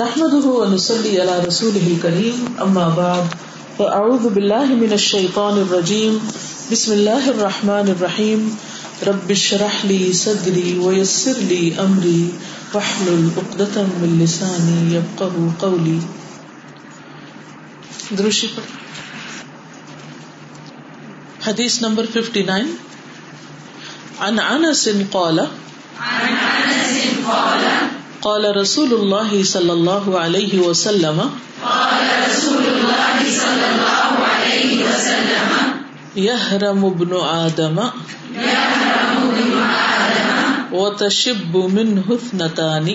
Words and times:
نحمده 0.00 0.46
ونصلي 0.58 1.10
على 1.20 1.32
رسوله 1.44 1.86
الكريم، 1.94 2.36
أما 2.64 2.84
بعد، 2.98 3.26
فأعوذ 3.78 4.28
بالله 4.34 4.76
من 4.82 4.92
الشيطان 4.96 5.58
الرجيم. 5.62 6.14
بسم 6.72 6.92
الله 6.92 7.30
الرحمن 7.32 7.90
الرحيم. 7.94 8.46
رب 9.08 9.30
اشرح 9.34 9.84
لي 9.90 9.98
صدري 10.20 10.78
ويسر 10.84 11.42
لي 11.50 11.64
أمري، 11.84 12.22
واحلل 12.74 13.28
عقدة 13.36 13.84
من 14.04 14.16
لساني 14.22 14.78
يفقهوا 14.94 15.50
قولي. 15.64 16.00
دروشی 18.16 18.48
پر 18.56 18.64
حدیث 21.48 21.82
نمبر 21.84 22.04
59 22.16 22.66
عن 24.20 24.40
انس 24.40 24.88
قال، 25.12 25.38
عن 26.00 26.32
انس 26.32 26.94
قال 27.28 27.79
قال 28.22 28.44
رسول 28.54 28.90
اللہ 28.94 29.30
صلی 29.44 29.70
اللہ 29.70 30.08
علیہ 30.20 30.58
وسلم 30.60 31.20
يهرم 36.16 36.84
ابن 36.84 37.14
آدم 37.20 37.78
وتشب 40.72 41.56
منه 41.70 42.16
اثنتان 42.16 42.90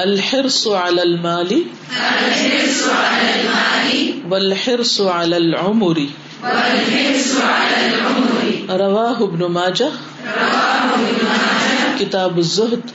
الحرص 0.00 0.60
على 0.74 1.02
المال 1.02 1.54
الحرص 1.94 2.82
على 2.96 3.30
المال 3.30 3.94
والحرص 4.30 5.00
على 5.12 5.36
العمر 5.38 6.02
والحرص 6.42 7.32
على 7.46 7.80
العمر 7.86 8.44
رواه 8.84 9.24
ابن 9.24 9.46
ماجه 9.52 9.90
رواه 10.26 10.94
ابن 10.94 11.26
ماجه 11.30 11.67
کتاب 11.98 12.36
الزہد. 12.36 12.90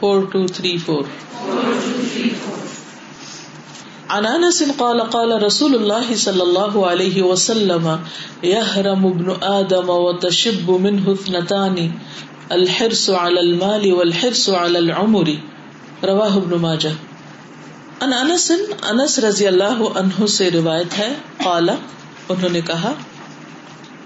فور 0.00 0.22
ٹو 0.32 0.46
تھری 0.46 0.76
فور 0.78 1.04
عن 4.08 4.26
انس 4.26 4.62
قال 4.76 5.00
قال 5.00 5.32
رسول 5.42 5.74
الله 5.74 6.16
صلى 6.16 6.42
الله 6.42 6.82
عليه 6.88 7.22
وسلم 7.22 7.88
يهرم 8.42 9.06
ابن 9.06 9.30
ادم 9.40 9.88
وتشب 9.88 10.70
منه 10.70 11.10
اثنتان، 11.12 11.88
الحرص 12.48 13.10
على 13.10 13.40
المال 13.40 13.92
والحرص 13.92 14.48
على 14.50 14.78
العمر. 14.78 15.30
رواه 16.02 16.36
ابن 16.36 16.56
ماجه 16.58 16.92
ان 18.00 18.12
انس 18.12 18.50
انس 18.82 19.18
رضی 19.18 19.46
اللہ 19.46 19.82
عنہ 19.94 20.26
سے 20.26 20.50
روایت 20.50 20.98
ہے، 20.98 21.14
قال، 21.42 21.68
انہوں 22.28 22.50
نے 22.50 22.60
کہا، 22.60 22.92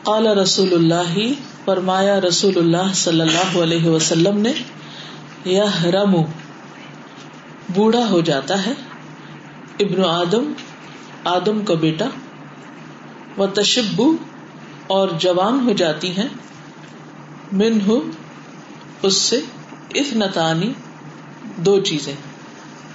قال 0.02 0.26
رسول 0.26 0.72
اللہ 0.72 1.18
فرمایا، 1.68 2.20
رسول 2.20 2.56
اللہ 2.56 2.92
صلی 2.94 3.20
اللہ 3.20 3.56
علیہ 3.62 3.88
وسلم 3.88 4.38
نے 4.40 4.52
یہ 5.44 5.84
رم 5.84 6.14
بوڑھا 7.74 8.10
ہو 8.10 8.20
جاتا 8.20 8.66
ہے، 8.66 8.72
ابن 9.80 10.04
آدم 10.04 10.52
آدم 11.24 11.64
کا 11.64 11.74
بیٹا 11.74 12.06
وہ 13.36 13.46
تشبو 13.46 14.12
اور 14.86 15.08
جوان 15.18 15.60
ہو 15.66 15.72
جاتی 15.72 16.10
ہیں 16.10 16.28
من 17.52 17.78
ہو 17.86 18.00
اس 19.02 19.16
سے 19.16 19.40
افنتانی 19.94 20.72
دو 21.56 21.78
چیزیں۔ 21.80 22.12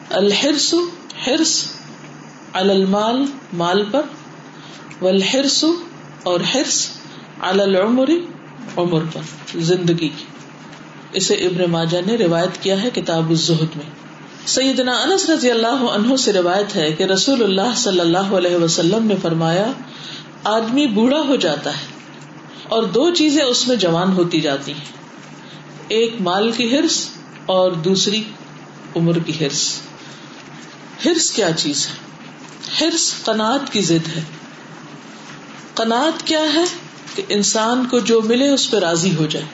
الحرس 0.09 0.73
ہرس 1.27 1.55
المال، 2.53 3.25
مال 3.53 3.85
پر، 3.91 4.01
والحرس، 5.01 5.63
اور 6.23 6.39
ہرس 6.39 6.87
العمر 7.39 8.09
عمر 8.77 9.01
پر، 9.13 9.21
زندگی 9.59 10.09
کی۔ 10.09 10.25
اسے 11.13 11.33
ابن 11.33 11.71
ماجہ 11.71 11.97
نے 12.07 12.15
روایت 12.15 12.63
کیا 12.63 12.83
ہے 12.83 12.89
کتاب 12.89 13.29
الزہد 13.29 13.75
میں۔ 13.75 13.85
سیدنا 14.45 14.91
انس 14.91 15.29
رضی 15.29 15.51
اللہ 15.51 15.67
عنہ 15.67 16.15
سے 16.15 16.33
روایت 16.33 16.75
ہے 16.75 16.91
کہ 16.91 17.03
رسول 17.03 17.43
اللہ 17.43 17.75
صلی 17.75 17.99
اللہ 17.99 18.17
علیہ 18.17 18.55
وسلم 18.55 19.05
نے 19.05 19.15
فرمایا، 19.21 19.71
آدمی 20.43 20.87
بوڑھا 20.87 21.19
ہو 21.19 21.35
جاتا 21.35 21.69
ہے 21.69 21.85
اور 22.63 22.83
دو 22.83 23.13
چیزیں 23.13 23.43
اس 23.43 23.67
میں 23.67 23.75
جوان 23.75 24.13
ہوتی 24.13 24.41
جاتی 24.41 24.71
ہیں۔ 24.71 25.03
ایک 25.87 26.15
مال 26.19 26.51
کی 26.51 26.77
ہرس 26.77 27.09
اور 27.45 27.71
دوسری 27.71 28.23
عمر 28.95 29.19
کی 29.19 29.45
ہرس 29.45 29.79
ہرس 31.05 31.31
کیا 31.31 31.51
چیز 31.51 31.87
ہے؟ 31.87 31.93
ہرس 32.81 33.13
قناط 33.23 33.69
کی 33.69 33.81
ضد 33.81 34.17
ہے۔ 34.17 34.21
قناط 35.73 36.23
کیا 36.23 36.39
ہے؟ 36.39 36.63
کہ 37.15 37.23
انسان 37.29 37.85
کو 37.91 37.99
جو 37.99 38.21
ملے 38.21 38.49
اس 38.49 38.71
پہ 38.71 38.77
راضی 38.77 39.15
ہو 39.15 39.25
جائے۔ 39.25 39.45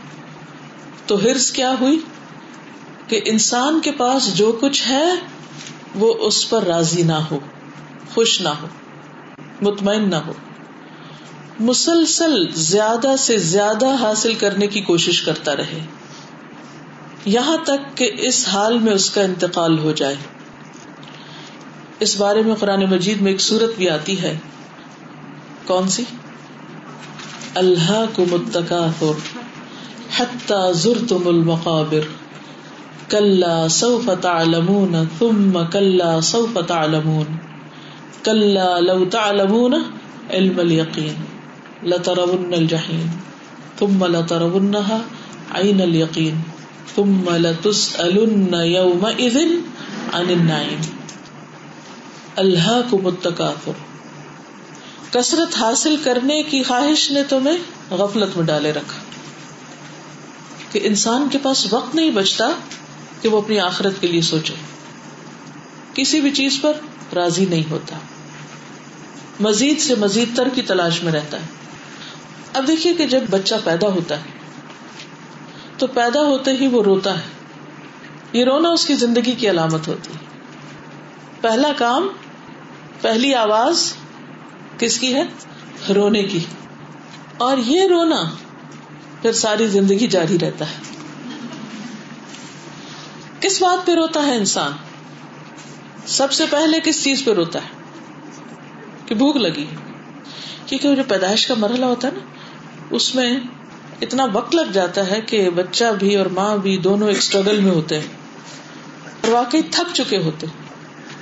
تو 1.06 1.22
ہرس 1.22 1.52
کیا 1.52 1.76
ہوئی؟ 1.82 2.00
کہ 3.08 3.22
انسان 3.26 3.80
کے 3.82 3.92
پاس 3.92 4.36
جو 4.36 4.58
کچھ 4.62 4.88
ہے، 4.88 5.14
وہ 5.96 6.14
اس 6.14 6.50
پر 6.50 6.64
راضی 6.64 7.04
نہ 7.04 7.20
ہو، 7.32 7.40
خوش 8.14 8.42
نہ 8.42 8.50
ہو، 8.50 8.68
مطمئن 9.62 10.10
نہ 10.10 10.16
ہو۔ 10.16 10.34
مسلسل 11.60 12.52
زیادہ 12.52 13.16
سے 13.20 13.38
زیادہ 13.38 13.96
حاصل 13.96 14.34
کرنے 14.34 14.68
کی 14.68 14.82
کوشش 14.82 15.22
کرتا 15.22 15.56
رہے۔ 15.56 15.86
یہاں 17.26 17.58
تک 17.58 17.98
کہ 17.98 18.12
اس 18.18 18.48
حال 18.48 18.80
میں 18.80 18.94
اس 18.94 19.10
کا 19.10 19.22
انتقال 19.22 19.80
ہو 19.80 19.92
جائے۔ 19.92 20.16
اس 22.00 22.18
بارے 22.18 22.42
میں 22.42 22.56
قرآن 22.56 22.84
مجید 22.86 23.22
میں 23.22 23.32
ایک 23.32 23.42
صورت 23.42 23.78
بھی 23.78 23.90
آتی 23.90 24.22
ہے۔ 24.22 24.38
کون 25.66 25.90
سی؟ 25.90 26.04
اللہ 27.56 28.06
کو 28.14 28.26
متکاثر 28.32 29.12
حتى 30.18 30.74
زرتم 30.74 31.28
المقابر. 31.28 32.00
كلا 33.12 33.68
سوف 33.68 34.10
تعلمون 34.22 34.96
ثم 35.20 35.64
كلا 35.72 36.22
سوف 36.22 36.58
تعلمون. 36.68 37.26
كلا 38.26 38.80
لو 38.80 39.06
تعلمون 39.06 39.74
علم 40.30 40.60
اليقين. 40.60 41.14
لترون 41.84 42.54
الجحيم. 42.54 43.08
ثم 43.80 44.06
لترونها 44.06 45.02
عين 45.52 45.82
اليقين. 45.82 46.34
ثم 46.96 47.30
لتسألن 47.30 48.54
يومئذ 48.54 49.38
عن 50.14 50.30
النعيم. 50.30 50.82
الهاكم 52.40 53.08
التكاثر. 53.08 53.89
کثرت 55.12 55.56
حاصل 55.56 55.96
کرنے 56.04 56.44
کی 56.44 56.64
خواہش 56.64 57.12
نے 57.12 57.24
تمہیں 57.24 57.58
غفلت 57.94 58.38
میں 58.38 58.46
ڈالے 58.46 58.74
رکھا 58.74 59.00
کہ 60.72 60.80
انسان 60.84 61.28
کے 61.32 61.38
پاس 61.38 61.74
وقت 61.74 61.96
نہیں 61.96 62.12
بچتا 62.12 62.50
کہ 63.22 63.30
وہ 63.30 63.42
اپنی 63.42 63.60
آخرت 63.60 63.94
کے 64.00 64.08
لیے 64.08 64.22
سوچے۔ 64.22 64.54
کسی 65.94 66.22
بھی 66.22 66.32
چیز 66.32 66.58
پر 66.62 66.74
راضی 67.16 67.46
نہیں 67.46 67.64
ہوتا۔ 67.70 67.96
مزید 69.40 69.80
سے 69.80 69.96
مزید 69.96 70.38
تر 70.38 70.50
کی 70.50 70.62
تلاش 70.62 71.04
میں 71.04 71.14
رہتا 71.14 71.38
ہے۔ 71.38 71.46
اب 72.54 72.68
دیکھیے 72.68 72.94
کہ 72.94 73.08
جب 73.08 73.24
بچہ 73.30 73.56
پیدا 73.64 73.88
ہوتا 73.88 74.18
ہے، 74.18 74.24
تو 75.78 75.88
پیدا 75.88 76.22
ہوتے 76.22 76.52
ہی 76.52 76.68
وہ 76.68 76.84
روتا 76.84 77.18
ہے۔ 77.18 77.24
یہ 78.34 78.46
رونا 78.46 78.70
اس 78.70 78.86
کی 78.86 78.94
زندگی 78.94 79.32
کی 79.32 79.50
علامت 79.50 79.88
ہوتی 79.88 80.14
ہے۔ 80.14 80.30
پہلا 81.42 81.72
کام، 81.78 82.08
پہلی 83.02 83.36
آواز 83.36 83.94
کس 84.80 85.00
کی 85.00 85.16
ہے؟ 85.16 85.24
رونے 85.94 86.24
کی۔ 86.24 86.40
اور 87.38 87.58
یہ 87.58 87.82
رونا 87.90 88.24
پھر 89.22 89.34
ساری 89.34 89.68
زندگی 89.68 90.08
جاری 90.08 90.40
رہتا 90.40 90.66
ہے۔ 90.70 90.76
کس 93.40 93.62
بات 93.62 93.86
پہ 93.86 93.92
روتا 93.92 94.26
ہے 94.26 94.36
انسان؟ 94.36 94.72
سب 96.06 96.32
سے 96.32 96.46
پہلے 96.50 96.78
کس 96.84 97.04
چیز 97.04 97.26
پہ 97.26 97.32
روتا 97.32 97.60
ہے؟ 97.60 97.70
کہ 99.06 99.16
بھوک 99.16 99.36
لگی۔ 99.36 99.66
کیونکہ 100.66 100.96
جو 100.96 101.04
پیدائش 101.08 101.48
کا 101.48 101.54
مرحلہ 101.58 101.86
ہوتا 101.86 102.08
ہے 102.08 102.14
نا، 102.14 102.20
اس 102.90 103.16
میں 103.16 103.40
اتنا 104.02 104.26
وقت 104.34 104.56
لگ 104.56 104.72
جاتا 104.74 105.10
ہے 105.10 105.22
کہ 105.22 105.50
بچہ 105.50 105.86
بھی 106.00 106.16
اور 106.16 106.26
ماں 106.26 106.58
بھی 106.58 106.78
دونوں 106.78 107.08
ایک 107.08 107.18
اسٹرگل 107.18 107.60
میں 107.60 107.72
ہوتے 107.72 108.00
ہیں۔ 108.00 108.08
اور 109.22 109.32
واقعی 109.32 109.62
تھک 109.72 109.96
چکے 109.96 110.18
ہوتے 110.18 110.48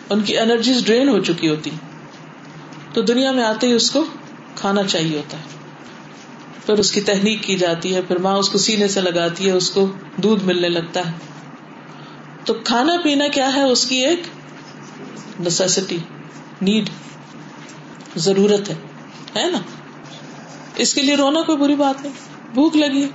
ان 0.09 0.21
کی 0.21 0.37
انرجیز 0.37 0.85
ڈرین 0.85 1.09
ہو 1.09 1.19
چکی 1.19 1.49
ہوتی 1.49 1.69
تو 2.97 3.03
دنیا 3.03 3.31
میں 3.31 3.43
آتے 3.43 3.67
ہی 3.67 3.73
اس 3.73 3.91
کو 3.91 4.03
کھانا 4.55 4.83
چاہیے 4.83 5.17
ہوتا 5.17 5.37
ہے۔ 5.37 5.43
پھر 6.65 6.73
اس 6.73 6.91
کی 6.91 7.01
تحریک 7.01 7.43
کی 7.43 7.55
جاتی 7.55 7.95
ہے، 7.95 8.01
پھر 8.01 8.17
ماں 8.17 8.35
اس 8.35 8.49
کو 8.49 8.57
سینے 8.57 8.87
سے 8.87 9.01
لگاتی 9.01 9.45
ہے، 9.45 9.51
اس 9.51 9.69
کو 9.69 9.91
دودھ 10.17 10.43
ملنے 10.43 10.69
لگتا 10.69 10.99
ہے۔ 10.99 11.11
تو 12.45 12.53
کھانا 12.53 12.93
پینا 13.03 13.27
کیا 13.27 13.55
ہے؟ 13.55 13.63
اس 13.63 13.85
کی 13.85 13.95
ایک 13.95 14.21
نیسٹی 15.39 15.97
نیڈ 16.61 16.89
ضرورت 18.15 18.69
ہے۔ 18.69 18.75
ہے 19.35 19.51
نا؟ 19.51 19.59
اس 20.75 20.93
کے 20.93 21.01
لیے 21.01 21.15
رونا 21.15 21.41
کوئی 21.41 21.57
بری 21.57 21.75
بات 21.75 22.01
نہیں۔ 22.01 22.13
بھوک 22.53 22.75
لگی۔ 22.75 23.07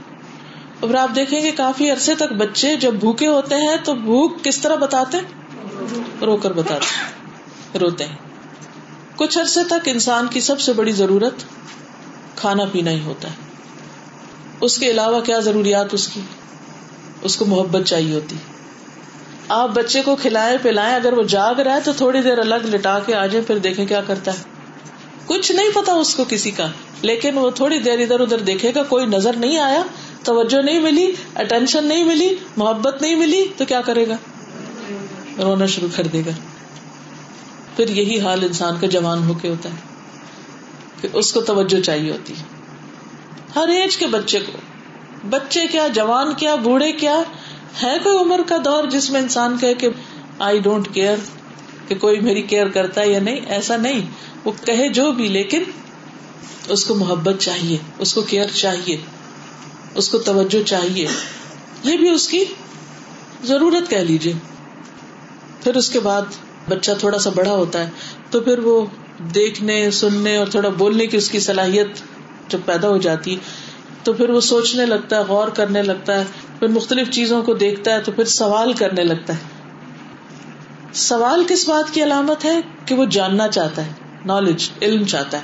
اور 0.80 0.94
آپ 0.94 1.10
دیکھیں 1.14 1.40
گے 1.40 1.50
کافی 1.50 1.90
عرصے 1.90 2.14
تک 2.14 2.32
بچے 2.32 2.76
جب 2.76 2.94
بھوکے 2.94 3.26
ہوتے 3.26 3.54
ہیں 3.54 3.76
تو 3.84 3.94
بھوک 3.94 4.44
کس 4.44 4.58
طرح 4.58 4.74
بتاتے 4.74 5.18
رو 6.20 6.36
کر 6.36 6.52
بتاتے 6.52 7.78
روتے 7.78 8.04
ہیں۔ 8.04 8.31
کچھ 9.22 9.38
عرصے 9.38 9.60
تک 9.64 9.88
انسان 9.88 10.26
کی 10.26 10.40
سب 10.40 10.60
سے 10.60 10.72
بڑی 10.72 10.92
ضرورت 10.92 11.34
کھانا 12.36 12.64
پینا 12.64 12.90
ہی 12.90 13.00
ہوتا 13.04 13.28
ہے۔ 13.28 13.34
اس 14.60 14.78
کے 14.78 14.90
علاوہ 14.90 15.20
کیا 15.20 15.38
ضروریات 15.38 15.94
اس 15.94 16.08
کی؟ 16.08 16.20
اس 17.22 17.36
کو 17.36 17.44
محبت 17.44 17.86
چاہیے 17.86 18.14
ہوتی۔ 18.14 18.36
آپ 19.48 19.68
بچے 19.68 20.02
کو 20.02 20.16
کھلائے 20.16 20.58
پلائیں، 20.62 20.94
اگر 20.94 21.12
وہ 21.12 21.22
جاگ 21.22 21.54
رہا 21.54 21.74
ہے 21.74 21.80
تو 21.84 21.92
تھوڑی 21.92 22.22
دیر 22.22 22.38
الگ 22.38 22.54
لٹا 22.54 22.98
کے 23.06 23.14
آ 23.14 23.26
جائے 23.26 23.44
پھر 23.44 23.58
دیکھیں 23.58 23.86
کیا 23.86 24.00
کرتا 24.00 24.30
ہے۔ 24.32 24.42
کچھ 25.26 25.52
نہیں 25.52 25.68
پتا 25.74 25.92
اس 25.92 26.14
کو 26.14 26.24
کسی 26.28 26.50
کا، 26.50 26.66
لیکن 27.02 27.38
وہ 27.38 27.50
تھوڑی 27.50 27.78
دیر 27.78 27.98
ادھر 27.98 28.20
ادھر 28.20 28.38
دیکھے 28.38 28.72
گا، 28.74 28.82
کوئی 28.82 29.06
نظر 29.06 29.32
نہیں 29.36 29.58
آیا، 29.58 29.82
توجہ 30.24 30.62
نہیں 30.62 30.80
ملی 30.80 31.12
اٹینشن 31.34 31.84
نہیں 31.84 32.04
ملی، 32.04 32.36
محبت 32.56 33.02
نہیں 33.02 33.16
ملی، 33.16 33.44
تو 33.56 33.64
کیا 33.64 33.80
کرے 33.80 34.08
گا؟ 34.08 34.16
رونا 35.42 35.66
شروع 35.66 35.88
کر 35.96 36.06
دے 36.06 36.22
گا۔ 36.26 36.30
پھر 37.76 37.88
یہی 37.88 38.20
حال 38.20 38.44
انسان 38.44 38.74
کا 38.80 38.86
جوان 38.86 39.28
ہو 39.28 39.34
کے 39.34 39.48
ہوتا 39.48 39.68
ہے 39.68 39.76
کہ 41.00 41.08
اس 41.12 41.32
کو 41.32 41.40
توجہ 41.40 41.80
چاہیے 41.80 42.12
ہوتی 42.12 42.32
ہے۔ 42.32 42.42
ہر 43.56 43.68
ایج 43.68 43.96
کے 43.96 44.06
بچے 44.06 44.40
کو۔ 44.40 44.52
بچے 45.30 45.66
کیا، 45.66 45.86
جوان 45.88 46.34
کیا، 46.34 46.54
بوڑھے 46.54 46.92
کیا؟ 46.92 47.22
ہے 47.82 47.96
کوئی 48.04 48.18
عمر 48.18 48.40
کا 48.48 48.56
دور 48.64 48.84
جس 48.84 49.10
میں 49.10 49.20
انسان 49.20 49.56
کہ 49.58 49.88
آئی 50.38 50.58
ڈونٹ 50.58 50.94
کیئر 50.94 51.16
کہ 51.88 51.94
کوئی 51.94 52.20
میری 52.20 52.42
کیئر 52.42 52.68
کرتا 52.68 53.00
ہے 53.00 53.10
یا 53.10 53.20
نہیں؟ 53.20 53.40
ایسا 53.46 53.76
نہیں۔ 53.76 54.00
وہ 54.44 54.52
کہے 54.64 54.88
جو 54.88 55.12
بھی، 55.12 55.28
لیکن 55.28 55.62
اس 56.68 56.84
کو 56.84 56.94
محبت 56.94 57.34
چاہیے، 57.38 57.76
اس 57.98 58.14
کو 58.14 58.22
کیئر 58.22 58.46
چاہیے، 58.54 58.96
اس 59.94 60.08
کو 60.08 60.18
توجہ 60.18 60.62
چاہیے۔ 60.62 61.06
یہ 61.82 61.96
بھی 61.96 62.10
اس 62.10 62.28
کی 62.28 62.44
ضرورت 63.44 63.90
کہہ 63.90 63.98
لیجیے 63.98 64.32
پھر 65.64 65.74
اس 65.74 65.90
کے 65.90 66.00
بعد 66.00 66.22
بچہ 66.68 66.90
تھوڑا 66.98 67.18
سا 67.18 67.30
بڑا 67.34 67.50
ہوتا 67.50 67.84
ہے، 67.84 67.90
تو 68.30 68.40
پھر 68.40 68.58
وہ 68.58 68.86
دیکھنے، 69.34 69.90
سننے 69.90 70.36
اور 70.36 70.46
تھوڑا 70.46 70.68
بولنے 70.68 71.06
کی 71.06 71.16
اس 71.16 71.30
کی 71.30 71.40
صلاحیت 71.40 71.86
جب 72.48 72.58
پیدا 72.66 72.88
ہو 72.88 72.96
جاتی، 72.96 73.36
تو 74.02 74.12
پھر 74.12 74.30
وہ 74.30 74.40
سوچنے 74.40 74.86
لگتا 74.86 75.16
ہے، 75.16 75.22
غور 75.22 75.48
کرنے 75.48 75.82
لگتا 75.82 76.20
ہے، 76.20 76.24
پھر 76.58 76.68
مختلف 76.68 77.10
چیزوں 77.10 77.42
کو 77.42 77.54
دیکھتا 77.54 77.92
ہے، 77.92 78.00
تو 78.00 78.12
پھر 78.12 78.24
سوال 78.24 78.72
کرنے 78.72 79.04
لگتا 79.04 79.32
ہے۔ 79.32 79.38
سوال 80.94 81.44
کس 81.48 81.68
بات 81.68 81.94
کی 81.94 82.02
علامت 82.02 82.44
ہے؟ 82.44 82.60
کہ 82.86 82.94
وہ 82.94 83.04
جاننا 83.04 83.48
چاہتا 83.48 83.86
ہے 83.86 83.92
نالج 84.24 84.70
علم 84.82 85.04
چاہتا 85.04 85.38
ہے۔ 85.38 85.42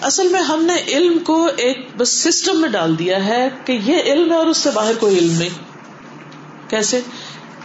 اصل 0.00 0.28
میں 0.28 0.40
ہم 0.40 0.64
نے 0.64 0.74
علم 0.88 1.18
کو 1.18 1.48
ایک 1.56 1.88
بس 1.96 2.08
سسٹم 2.08 2.60
میں 2.60 2.68
ڈال 2.68 2.98
دیا 2.98 3.26
ہے 3.26 3.48
کہ 3.64 3.72
یہ 3.72 3.96
علم 4.04 4.32
ہے 4.32 4.36
اور 4.36 4.46
اس 4.46 4.56
سے 4.56 4.70
باہر 4.70 4.92
کوئی 5.00 5.18
علم 5.18 5.38
نہیں۔ 5.38 5.48
کیسے؟ 6.70 7.00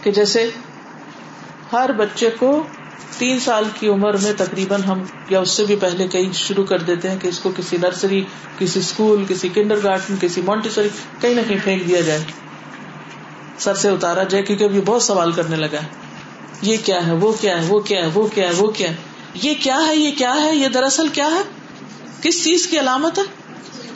کہ 0.02 0.10
جیسے 0.10 0.50
ہر 1.72 1.92
بچے 1.92 2.30
کو 2.38 2.66
تین 3.18 3.40
سال 3.40 3.64
کی 3.74 3.88
عمر 3.88 4.16
میں 4.16 4.32
تقریباً 4.36 4.82
ہم 4.82 5.02
یا 5.30 5.40
اس 5.40 5.50
سے 5.50 5.64
بھی 5.64 5.76
پہلے 5.76 6.08
کہیں 6.08 6.32
شروع 6.32 6.64
کر 6.64 6.78
دیتے 6.78 7.10
ہیں 7.10 7.18
کہ 7.18 7.28
اس 7.28 7.38
کو 7.38 7.52
کسی 7.56 7.76
نرسری، 7.76 8.24
کسی 8.58 8.80
اسکول 8.80 9.24
کسی 9.28 9.48
کنڈر 9.48 9.78
گارڈن 9.82 10.14
کسی 10.20 10.40
مونٹیسری 10.40 10.88
کہیں 11.20 11.34
نہ 11.34 11.40
کہیں 11.48 11.58
پھینک 11.64 11.88
دیا 11.88 12.00
جائے۔ 12.00 12.24
سر 13.58 13.74
سے 13.74 13.88
اتارا 13.88 14.22
جائے 14.22 14.44
کیونکہ 14.44 14.64
ابھی 14.64 14.80
بہت 14.80 15.02
سوال 15.02 15.32
کرنے 15.32 15.56
لگا 15.56 15.80
ہے۔ 15.82 15.86
یہ 16.62 16.76
کیا 16.84 17.06
ہے؟ 17.06 17.12
وہ 17.12 17.32
کیا 17.40 17.62
ہے؟ 17.62 17.66
وہ 17.68 17.80
کیا 17.80 18.02
ہے؟ 18.02 18.10
وہ 18.14 18.26
کیا 18.26 18.48
ہے؟ 18.48 18.52
وہ 18.56 18.70
کیا 18.70 18.90
ہے؟ 18.90 18.96
یہ 19.34 19.54
کیا 19.60 19.80
ہے؟ 19.88 19.96
یہ 19.96 20.10
کیا 20.18 20.34
ہے؟ 20.34 20.56
یہ 20.56 20.68
دراصل 20.68 21.08
کیا 21.08 21.26
ہے؟ 21.26 21.42
کس 22.22 22.44
چیز 22.44 22.66
کی 22.66 22.80
علامت 22.80 23.18
ہے؟ 23.18 23.22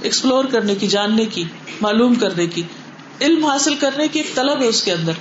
ایکسپلور 0.03 0.45
کرنے 0.45 0.75
کی، 0.75 0.87
جاننے 0.87 1.25
کی، 1.25 1.45
معلوم 1.81 2.15
کرنے 2.15 2.47
کی، 2.47 2.63
علم 3.21 3.45
حاصل 3.45 3.75
کرنے 3.75 4.09
کی 4.09 4.21
ایک 4.21 4.35
طلب 4.35 4.63
ہے 4.63 4.67
اس 4.67 4.83
کے 4.83 4.93
اندر۔ 4.93 5.13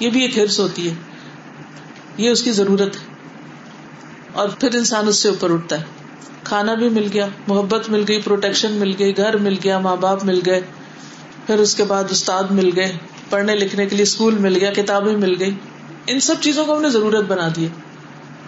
یہ 0.00 0.10
بھی 0.10 0.22
ایک 0.22 0.38
ہرس 0.38 0.60
ہوتی 0.60 0.90
ہے۔ 0.90 0.94
یہ 2.20 2.30
اس 2.30 2.42
کی 2.42 2.52
ضرورت 2.52 2.96
ہے۔ 2.96 3.00
اور 4.32 4.48
پھر 4.48 4.74
انسان 4.74 5.08
اس 5.08 5.16
سے 5.16 5.28
اوپر 5.28 5.50
اٹھتا 5.50 5.78
ہے۔ 5.78 5.84
کھانا 6.44 6.74
بھی 6.74 6.88
مل 6.88 7.08
گیا، 7.12 7.26
محبت 7.46 7.90
مل 7.90 8.04
گئی، 8.08 8.22
پروٹیکشن 8.22 8.72
مل 8.72 8.94
گئی، 8.98 9.16
گھر 9.16 9.36
مل 9.36 9.56
گیا، 9.64 9.78
ماں 9.78 9.96
باپ 9.96 10.24
مل 10.24 10.40
گئے۔ 10.46 10.60
پھر 11.46 11.58
اس 11.58 11.74
کے 11.74 11.84
بعد 11.84 12.04
استاد 12.10 12.44
مل 12.50 12.70
گئے، 12.76 12.92
پڑھنے 13.30 13.54
لکھنے 13.54 13.86
کے 13.86 13.96
لیے 13.96 14.02
اسکول 14.02 14.38
مل 14.38 14.56
گیا، 14.56 14.72
کتابیں 14.72 15.16
مل 15.16 15.34
گئی 15.40 15.54
ان 16.06 16.20
سب 16.20 16.34
چیزوں 16.40 16.66
کو 16.66 16.76
ہم 16.76 16.82
نے 16.82 16.90
ضرورت 16.90 17.24
بنا 17.24 17.48
دی۔ 17.56 17.68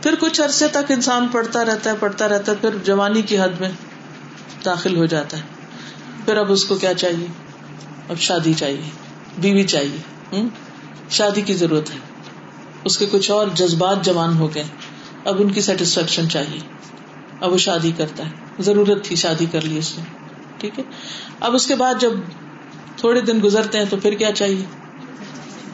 پھر 0.03 0.15
کچھ 0.21 0.41
عرصے 0.41 0.69
تک 0.69 0.91
انسان 0.91 1.29
پڑھتا 1.29 1.65
رہتا 1.65 1.91
ہے، 1.91 1.95
پڑھتا 2.01 2.29
رہتا 2.29 2.53
ہے، 2.53 2.57
پھر 2.61 2.71
جوانی 2.85 3.23
کی 3.23 3.39
حد 3.39 3.61
میں 3.61 3.71
داخل 4.65 4.97
ہو 4.97 5.07
جاتا 5.07 5.37
ہے۔ 5.37 5.43
پھر 6.25 6.37
اب 6.37 6.53
اس 6.53 6.65
کو 6.65 6.75
کیا 6.75 6.95
چاہیے؟ 6.95 7.27
اب 8.09 8.19
شادی 8.19 8.55
چاہیے، 8.55 8.91
بیوی 9.39 9.65
چاہیے۔ 9.65 9.97
شادی 11.11 11.41
کی 11.41 11.55
ضرورت 11.55 11.91
ہے۔ 11.91 12.12
اس 12.84 12.99
کے 12.99 13.06
کچھ 13.11 13.31
اور 13.31 13.46
جذبات 13.55 14.05
جوان 14.05 14.37
ہو 14.37 14.55
گئے۔ 14.55 14.64
اب 15.25 15.43
ان 15.43 15.50
کی 15.50 15.61
سیٹسفیکشن 15.61 16.31
چاہیے۔ 16.31 16.58
اب 17.40 17.52
وہ 17.52 17.58
شادی 17.58 17.93
کرتا 17.96 18.26
ہے۔ 18.26 18.31
ضرورت 18.62 19.05
تھی 19.05 19.17
شادی 19.17 19.46
کر 19.52 19.61
لی 19.61 19.79
اس 19.79 19.99
نے۔ 19.99 20.05
ٹھیک 20.58 20.79
ہے۔ 20.79 20.84
اب 21.40 21.55
اس 21.55 21.67
کے 21.67 21.75
بعد 21.75 21.94
جب 22.00 22.12
تھوڑے 22.96 23.20
دن 23.20 23.40
گزرتے 23.44 23.79
ہیں 23.79 23.84
تو 23.84 23.96
پھر 23.96 24.14
کیا 24.14 24.32
چاہیے؟ 24.32 24.64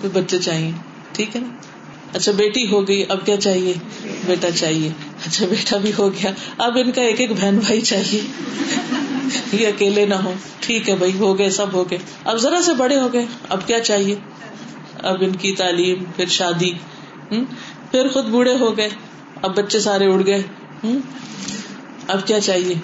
پھر 0.01 0.09
بچے 0.13 0.39
چاہیے۔ 0.39 0.71
ٹھیک 1.13 1.37
ہے 1.37 1.41
نا؟ 1.41 1.49
اچھا 2.13 2.33
بیٹی 2.33 2.71
ہو 2.71 2.89
گئی، 2.89 3.05
اب 3.09 3.27
کیا 3.27 3.37
چاہیے؟ 3.37 3.73
بیٹا 4.27 4.51
چاہیے۔ 4.51 4.89
اچھا 5.27 5.47
بیٹا 5.47 5.77
بھی 5.77 5.93
ہو 5.99 6.09
گیا۔ 6.09 6.31
اب 6.59 6.79
ان 6.85 6.93
کا 6.93 7.03
ایک 7.03 7.21
ایک 7.21 7.31
بہن 7.33 7.59
بھائی 7.59 7.81
چاہیے۔ 7.81 8.21
یہ 9.53 9.69
اکیلے 9.69 10.07
نہ 10.07 10.15
ہو 10.15 10.33
ٹھیک 10.61 10.89
ہے 10.89 10.97
بھائی، 10.97 11.19
ہو 11.19 11.39
گئے، 11.39 11.51
سب 11.51 11.67
ہو 11.73 11.91
گئے۔ 11.91 11.99
اب 12.25 12.37
ذرا 12.37 12.63
سے 12.63 12.75
بڑے 12.75 13.01
ہو 13.01 13.13
گئے۔ 13.13 13.27
اب 13.49 13.67
کیا 13.67 13.81
چاہیے؟ 13.81 14.15
اب 14.99 15.17
ان 15.21 15.37
کی 15.37 15.55
تعلیم، 15.55 16.05
پھر 16.17 16.27
شادی۔ 16.27 16.73
پھر 17.91 18.09
خود 18.09 18.25
بوڑھے 18.25 18.57
ہو 18.61 18.77
گئے، 18.77 18.89
اب 19.43 19.57
بچے 19.57 19.81
سارے 19.81 20.07
اڑ 20.07 20.27
گئے۔ 20.27 20.43
اب 22.09 22.27
کیا 22.27 22.41
چاہیے؟ 22.41 22.75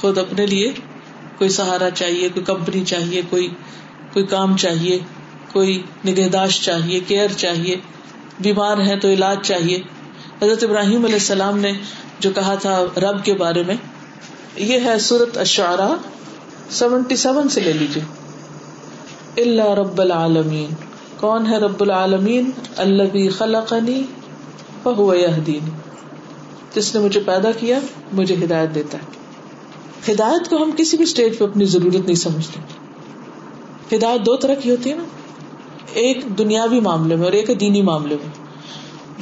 خود 0.00 0.18
اپنے 0.18 0.46
لیے 0.46 0.72
کوئی 1.38 1.50
سہارا 1.50 1.90
چاہیے، 1.90 2.28
کوئی 2.28 2.44
کمپنی 2.44 2.84
چاہیے، 2.84 3.22
کوئی 3.30 3.48
کوئی 4.12 4.26
کام 4.26 4.56
چاہیے، 4.56 4.98
کوئی 5.52 5.82
نگہداشت 6.06 6.62
چاہیے، 6.62 7.00
کیئر 7.00 7.28
چاہیے۔ 7.36 7.76
بیمار 8.40 8.78
ہے 8.78 8.96
تو 8.96 9.08
علاج 9.08 9.38
چاہیے۔ 9.42 9.82
حضرت 10.42 10.62
ابراہیم 10.62 11.04
علیہ 11.04 11.14
السلام 11.14 11.58
نے 11.58 11.72
جو 12.18 12.30
کہا 12.34 12.54
تھا 12.54 12.84
رب 12.96 13.24
کے 13.24 13.34
بارے 13.34 13.62
میں، 13.62 13.76
یہ 14.56 14.78
ہے 14.84 14.98
سورت 14.98 15.38
اشعرا 15.38 15.94
سیونٹی 16.70 17.16
سیون 17.16 17.48
سے 17.48 17.60
لے 17.60 17.72
لیجیے 17.72 18.02
اللہ 19.42 19.68
رب 19.68 20.00
العالمین۔ 20.00 20.89
کون 21.20 21.46
ہے 21.46 21.56
رب 21.56 21.80
العالمین 21.80 22.50
اللہ 22.76 23.30
خلقنی 23.30 24.02
فهو 24.82 25.14
يهديني 25.14 25.70
جس 26.74 26.94
نے 26.94 27.00
مجھے 27.00 27.20
پیدا 27.20 27.50
کیا، 27.50 27.78
مجھے 28.12 28.34
ہدایت 28.34 28.74
دیتا 28.74 28.98
ہے۔ 28.98 29.20
ہدایت 30.12 30.50
کو 30.50 30.56
ہم 30.56 30.70
کسی 30.76 30.96
بھی 30.96 31.04
اسٹیج 31.04 31.38
پہ 31.38 31.44
اپنی 31.44 31.64
ضرورت 31.64 31.94
نہیں 31.94 32.14
سمجھتے۔ 32.14 32.60
ہدایت 33.96 34.26
دو 34.26 34.36
طرح 34.36 34.54
کی 34.54 34.70
ہوتی 34.70 34.90
ہے 34.90 34.94
نا۔ 34.94 35.02
ایک 35.92 36.38
دنیاوی 36.38 36.80
معاملے 36.80 37.16
میں 37.16 37.24
اور 37.24 37.32
ایک 37.32 37.60
دینی 37.60 37.82
معاملے 37.82 38.16
میں۔ 38.22 38.28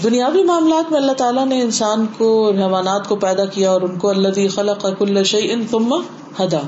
دنیاوی 0.03 0.45
معاملات 0.45 0.93
میں 0.93 1.01
اللہ 1.01 1.13
تعالیٰ 1.13 1.47
نے 1.47 1.63
انسان 1.63 2.07
کو 2.19 2.47
اور 2.47 2.55
حیوانات 2.55 3.09
کو 3.09 3.17
پیدا 3.17 3.45
کیا 3.45 3.71
اور 3.71 3.83
ان 3.83 3.99
کو 3.99 4.09
اللہ 4.09 4.49
خلق 4.55 4.87
کل 4.99 5.25
شعی 5.25 5.53
ان 5.53 5.67
تم 5.71 5.95
ہدا۔ 6.41 6.61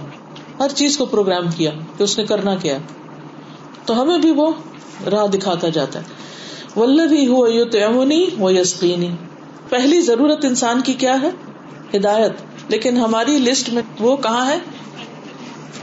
ہر 0.59 0.69
چیز 0.69 0.97
کو 0.97 1.05
پروگرام 1.05 1.51
کیا 1.57 1.71
کہ 1.97 2.03
اس 2.03 2.19
نے 2.19 2.27
کرنا 2.27 2.55
کیا۔ 2.55 2.79
تو 3.85 4.03
ہمیں 4.03 4.19
بھی 4.19 4.31
وہ 4.31 4.51
راہ 5.07 5.27
دکھاتا 5.27 5.69
جاتا 5.69 5.99
ہے۔ 5.99 6.05
ولبی 6.81 7.27
ہوا 7.27 7.49
یو 7.51 7.65
تمنی 7.65 8.27
و 8.41 8.51
یسقینی۔ 8.51 9.11
پہلی 9.69 10.01
ضرورت 10.01 10.45
انسان 10.45 10.81
کی 10.81 10.93
کیا 10.93 11.23
ہے؟ 11.23 11.31
ہدایت۔ 11.97 12.33
لیکن 12.69 12.97
ہماری 12.97 13.39
لسٹ 13.39 13.69
میں 13.69 13.83
وہ 14.01 14.17
کہاں 14.17 14.47
ہے؟ 14.51 14.59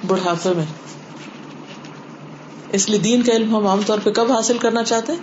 بڑھاپے 0.07 0.49
میں۔ 0.57 0.65
اس 2.71 2.89
لیے 2.89 2.99
دین 2.99 3.21
کا 3.21 3.33
علم 3.33 3.55
ہم 3.55 3.67
عام 3.67 3.79
طور 3.85 3.99
پہ 4.03 4.09
کب 4.09 4.31
حاصل 4.31 4.57
کرنا 4.57 4.83
چاہتے 4.83 5.11
ہیں؟ 5.11 5.19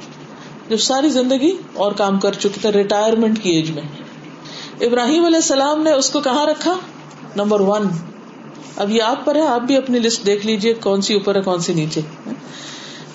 جب 0.71 0.77
ساری 0.77 1.09
زندگی 1.09 1.57
اور 1.75 1.93
کام 1.93 2.21
کر 2.21 2.33
چکے 2.33 2.61
تھے 2.61 2.73
ریٹائرمنٹ 2.73 3.43
کی 3.43 3.51
ایج 3.51 3.71
میں۔ 3.71 3.83
ابراہیم 4.81 5.25
علیہ 5.25 5.37
السلام 5.37 5.83
نے 5.83 5.93
اس 5.93 6.11
کو 6.11 6.21
کہاں 6.21 6.47
رکھا؟ 6.47 6.77
Number 7.37 7.61
one. 7.61 7.89
اب 8.77 8.91
یہ 8.91 9.03
آپ 9.03 9.25
پر 9.25 9.35
ہے، 9.35 9.47
آپ 9.47 9.61
بھی 9.61 9.77
اپنی 9.77 9.99
لسٹ 9.99 10.27
دیکھ 10.27 10.47
لیجیے 10.47 10.75
کون 10.75 11.01
سی 11.01 11.15
اوپر 11.15 11.35
ہے، 11.35 11.43
کون 11.43 11.59
سی 11.59 11.75
نیچے۔ 11.75 12.01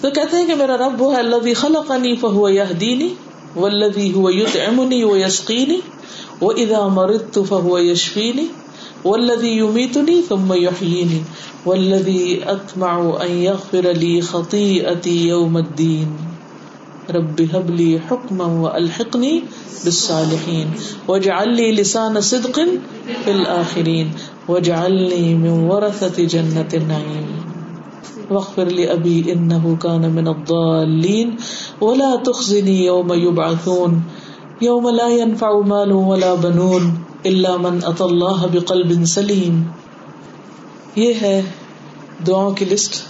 تو 0.01 0.09
کہتے 0.15 0.37
ہیں 0.37 0.45
کہ 0.47 0.55
میرا 0.55 0.77
رب 0.77 1.01
وہ 1.01 1.13
ہے 1.13 1.19
اللہ 1.19 1.53
خلقنی 1.61 2.15
فهو 2.15 2.47
يهديني 2.47 3.09
والذي 3.55 4.15
هو 4.15 4.29
يطعمني 4.29 5.03
ويسقيني 5.03 5.79
واذا 6.41 6.81
مرضت 6.87 7.39
فهو 7.39 7.77
يشفيني 7.77 8.45
والذي 9.05 9.51
يميتني 9.57 10.21
ثم 10.21 10.53
يحييني 10.53 11.21
والذي 11.65 12.43
اطمع 12.43 13.17
ان 13.21 13.31
يغفر 13.31 13.87
لي 13.91 14.21
خطيئتي 14.21 15.27
يوم 15.27 15.57
الدين 15.57 16.17
رب 17.09 17.41
هب 17.53 17.69
لي 17.71 17.89
حكما 17.99 18.45
والحقني 18.45 19.43
بالصالحين 19.85 20.71
واجعل 21.07 21.55
لي 21.55 21.71
لسان 21.71 22.21
صدق 22.21 22.59
في 23.25 23.31
الاخرين 23.31 24.11
واجعلني 24.47 25.35
من 25.35 25.49
ورثة 25.49 26.23
جنة 26.25 26.69
النعيم 26.73 27.38
وخر 28.31 28.69
لی 28.69 28.87
ابی 28.89 29.21
ان 29.31 29.75
کان 29.79 30.09
من 30.11 30.27
الضالین 30.27 31.35
ولا 31.81 32.09
تخزنی 32.25 32.75
یوم 32.85 33.13
یبعثون 33.17 33.99
یوم 34.61 34.89
لا 34.89 35.07
ينفع 35.09 35.51
مال 35.67 35.91
ولا 35.91 36.33
بنون 36.35 36.89
الا 37.25 37.55
من 37.57 37.79
اتى 37.83 38.03
الله 38.03 38.47
بقلب 38.53 38.91
سلیم 39.07 39.61
یہ 40.95 41.21
ہے 41.21 41.41
دعاؤں 42.27 42.55
کی 42.55 42.65
لسٹ 42.65 43.01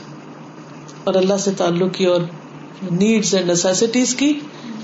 اور 1.04 1.14
اللہ 1.14 1.38
سے 1.40 1.52
تعلق 1.58 1.94
کی 1.94 2.06
اور 2.06 2.22
نیڈس 2.92 3.34
اینڈ 3.34 3.50
نیسٹیز 3.50 4.16
کی 4.16 4.34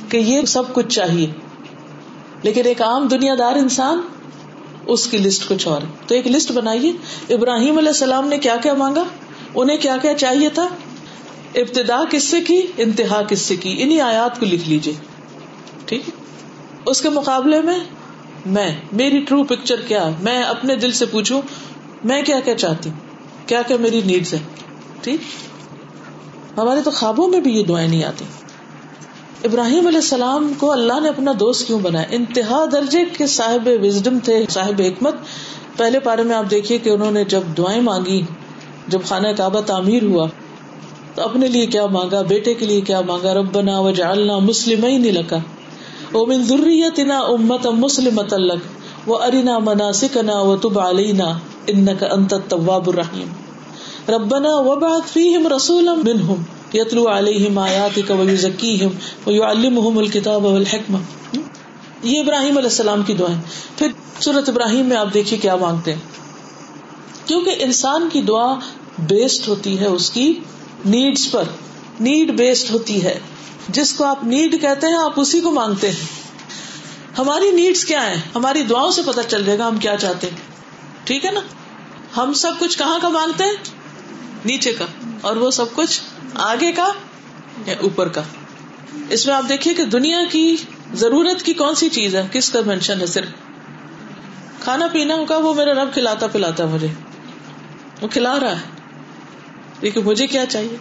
کہ 0.09 0.17
یہ 0.17 0.45
سب 0.47 0.73
کچھ 0.73 0.87
چاہیے. 0.95 1.27
لیکن 2.43 2.67
ایک 2.67 2.81
عام 2.81 3.07
دنیا 3.11 3.35
دار 3.39 3.55
انسان 3.55 4.01
اس 4.93 5.05
کی 5.07 5.17
لسٹ 5.17 5.47
کچھ 5.49 5.67
اور 5.67 5.81
تو 6.07 6.15
ایک 6.15 6.27
لسٹ 6.27 6.51
بنائیے. 6.51 6.91
ابراہیم 7.33 7.77
علیہ 7.77 7.89
السلام 7.89 8.27
نے 8.27 8.37
کیا 8.37 8.55
کیا 8.63 8.73
مانگا؟ 8.73 9.03
انہیں 9.55 9.77
کیا 9.77 9.97
کیا 10.01 10.13
چاہیے 10.13 10.49
تھا؟ 10.49 10.67
ابتدا 11.55 12.03
کس 12.09 12.23
سے 12.23 12.41
کی؟ 12.41 12.61
انتہا 12.77 13.21
کس 13.21 13.39
سے 13.39 13.55
کی؟ 13.55 13.75
انہیں 13.79 14.01
آیات 14.01 14.39
کو 14.39 14.45
لکھ 14.45 14.69
لیجیے 14.69 14.93
ٹھیک 15.85 16.01
اس 16.85 17.01
کے 17.01 17.09
مقابلے 17.09 17.61
میں 17.61 17.79
میں، 18.45 18.75
میری 18.91 19.19
ٹرو 19.19 19.43
پکچر 19.43 19.81
کیا؟ 19.81 20.09
میں 20.19 20.43
اپنے 20.43 20.75
دل 20.75 20.91
سے 20.91 21.05
پوچھوں، 21.05 21.41
میں 22.03 22.21
کیا 22.21 22.39
کیا 22.39 22.57
چاہتی 22.57 22.89
ہوں؟ 22.89 22.99
کیا 23.47 23.61
کیا 23.61 23.77
میری 23.79 24.01
نیڈس 24.05 24.33
ہے 24.33 24.39
ٹھیک؟ 25.01 25.21
ہمارے 26.57 26.81
تو 26.81 26.91
خوابوں 26.91 27.27
میں 27.27 27.39
بھی 27.39 27.51
یہ 27.51 27.63
دعائیں 27.63 27.87
نہیں 27.87 28.03
آتی۔ 28.03 28.25
ابراہیم 29.43 29.87
علیہ 29.87 29.97
السلام 29.97 30.53
کو 30.57 30.71
اللہ 30.71 30.99
نے 30.99 31.09
اپنا 31.09 31.31
دوست 31.39 31.67
کیوں 31.67 31.79
بنایا؟ 31.79 32.05
انتہا 32.09 32.65
درجے 32.71 33.05
کے 33.17 33.27
صاحب 33.27 33.69
وزڈم 33.83 34.19
تھے، 34.19 34.45
صاحب 34.49 34.81
حکمت۔ 34.81 35.15
پہلے 35.77 35.99
پارے 35.99 36.23
میں 36.23 36.35
آپ 36.35 36.51
دیکھیے 36.51 36.77
کہ 36.77 36.89
انہوں 36.89 37.11
نے 37.11 37.23
جب 37.25 37.41
دعائیں 37.57 37.81
مانگی 37.81 38.21
جب 38.87 38.99
خانہ 39.03 39.27
کعبہ 39.37 39.61
تعمیر 39.61 40.03
ہوا، 40.03 40.27
تو 41.15 41.21
اپنے 41.21 41.47
لیے 41.47 41.65
کیا 41.65 41.85
مانگا؟ 41.85 42.21
بیٹے 42.21 42.53
کے 42.53 42.65
لیے 42.65 42.81
کیا 42.81 43.01
مانگا؟ 43.01 43.33
ربنا 43.33 43.79
وجعلنا 43.79 44.39
مسلمین 44.39 45.01
لکا 45.01 45.37
ومن 46.13 46.43
ذریتنا 46.43 47.19
امتا 47.19 47.69
مسلمتا 47.69 48.37
لک۔ 48.37 48.59
وارنا 49.09 49.59
مناسکنا 49.59 50.41
وتب 50.41 50.79
علینا 50.79 51.39
انکا 51.67 52.07
انت 52.11 52.33
التواب 52.33 52.89
الرحیم۔ 52.89 53.27
ربنا 54.09 54.55
وبعث 54.55 55.11
فیہم 55.11 55.47
رسولا 55.55 55.93
منہم، 55.93 56.41
یتلو 56.73 57.07
علیہم 57.07 57.57
آیاتک 57.57 58.11
ویزکیہم، 58.19 58.89
ویعلمہم 59.27 59.97
الکتاب 59.97 60.45
والحکمہ۔ 60.45 60.97
یہ 62.03 62.19
ابراہیم 62.19 62.57
علیہ 62.57 62.69
السلام 62.69 63.03
کی 63.03 63.13
دعائیں۔ 63.13 63.41
پھر 63.77 63.87
سورت 64.19 64.49
ابراہیم 64.49 64.85
میں 64.85 64.97
آپ 64.97 65.13
دیکھیے 65.13 65.39
کیا 65.39 65.55
مانگتے 65.55 65.93
ہیں۔ 65.93 65.99
کیونکہ 67.25 67.55
انسان 67.59 68.09
کی 68.13 68.21
دعا 68.21 68.55
بیسڈ 68.99 69.47
ہوتی 69.47 69.79
ہے 69.79 69.85
اس 69.85 70.09
کی 70.09 70.39
نیڈس 70.85 71.31
پر. 71.31 71.43
نیڈ 71.99 72.31
بیسڈ 72.31 72.71
ہوتی 72.71 73.03
ہے. 73.03 73.19
جس 73.69 73.93
کو 73.93 74.03
آپ 74.03 74.23
نیڈ 74.23 74.61
کہتے 74.61 74.87
ہیں، 74.87 74.97
آپ 74.97 75.13
اسی 75.15 75.41
کو 75.41 75.51
مانگتے 75.51 75.91
ہیں. 75.91 76.05
ہماری 77.17 77.51
نیڈس 77.51 77.85
کیا 77.85 78.09
ہیں؟ 78.09 78.21
ہماری 78.35 78.61
دعاؤں 78.61 78.91
سے 78.91 79.01
پتا 79.05 79.23
چل 79.23 79.45
جائے 79.45 79.57
گا 79.57 79.67
ہم 79.67 79.77
کیا 79.77 79.97
چاہتے 79.97 80.27
ہیں. 80.27 80.37
ٹھیک 81.03 81.25
ہے 81.25 81.31
نا؟ 81.31 81.39
ہم 82.17 82.33
سب 82.33 82.51
کچھ 82.59 82.77
کہاں 82.77 82.99
کا 83.01 83.09
مانگتے 83.09 83.43
ہیں؟ 83.43 83.51
نیچے 84.45 84.73
کا. 84.73 84.85
اور 85.21 85.35
وہ 85.35 85.51
سب 85.51 85.65
کچھ 85.75 86.01
آگے 86.33 86.71
کا 86.71 86.87
یا 87.65 87.75
اوپر 87.81 88.07
کا. 88.07 88.21
اس 89.09 89.25
میں 89.25 89.35
آپ 89.35 89.43
دیکھیے 89.49 89.73
کہ 89.73 89.85
دنیا 89.85 90.19
کی 90.31 90.55
ضرورت 90.93 91.43
کی 91.43 91.53
کون 91.53 91.75
سی 91.75 91.89
چیز 91.89 92.15
ہے؟ 92.15 92.27
کس 92.31 92.49
کا 92.49 92.59
مینشن 92.65 93.01
ہے 93.01 93.05
صرف؟ 93.05 93.29
کھانا 94.59 94.87
پینا 94.87 95.15
کا 95.27 95.37
وہ 95.37 95.53
میرا 95.53 95.73
رب 95.73 95.93
کھلاتا 95.93 96.27
پلاتا 96.27 96.65
مجھے. 96.65 96.87
وہ 98.01 98.07
کھلا 98.07 98.39
رہا 98.39 98.51
ہے. 98.51 98.74
لیکن 99.81 100.01
مجھے 100.03 100.27
کیا 100.27 100.45
چاہیے؟ 100.45 100.77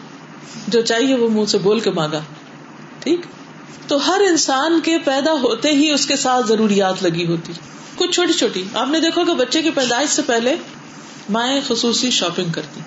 جو 0.68 0.82
چاہیے 0.82 1.14
وہ 1.14 1.28
منہ 1.28 1.44
سے 1.44 1.58
بول 1.58 1.80
کے 1.80 1.90
مانگا۔ 1.90 2.20
ٹھیک؟ 2.98 3.20
تو 3.88 4.06
ہر 4.06 4.20
انسان 4.20 4.80
کے 4.80 4.98
پیدا 4.98 5.32
ہوتے 5.32 5.70
ہی 5.70 5.90
اس 5.92 6.06
کے 6.06 6.16
ساتھ 6.16 6.46
ضروریات 6.46 7.02
لگی 7.02 7.26
ہوتی۔ 7.26 7.52
کچھ 7.96 8.10
چھوٹی 8.10 8.32
چھوٹی۔ 8.32 8.64
آپ 8.74 8.88
نے 8.88 9.00
دیکھو 9.00 9.24
کہ 9.24 9.34
بچے 9.34 9.62
کی 9.62 9.70
پیدائش 9.70 10.10
سے 10.10 10.22
پہلے 10.22 10.56
مائیں 11.28 11.60
خصوصی 11.68 12.10
شاپنگ 12.10 12.52
کرتی۔ 12.52 12.80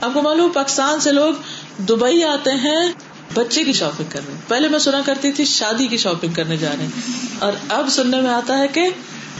آپ 0.00 0.10
کو 0.14 0.22
معلوم 0.22 0.50
پاکستان 0.50 1.00
سے 1.00 1.12
لوگ 1.12 1.32
دبئی 1.78 2.24
آتے 2.24 2.50
ہیں، 2.50 2.92
بچے 3.34 3.64
کی 3.64 3.72
شاپنگ 3.72 4.10
کرنے۔ 4.10 4.34
پہلے 4.48 4.68
میں 4.68 4.78
سنا 4.78 5.00
کرتی 5.06 5.32
تھی 5.32 5.44
شادی 5.44 5.86
کی 5.86 5.96
شاپنگ 5.96 6.32
کرنے 6.32 6.56
جا 6.56 6.70
رہے 6.78 6.84
ہیں۔ 6.84 7.12
اور 7.38 7.52
اب 7.68 7.88
سننے 7.88 8.20
میں 8.20 8.30
آتا 8.30 8.58
ہے 8.58 8.68
کہ 8.68 8.88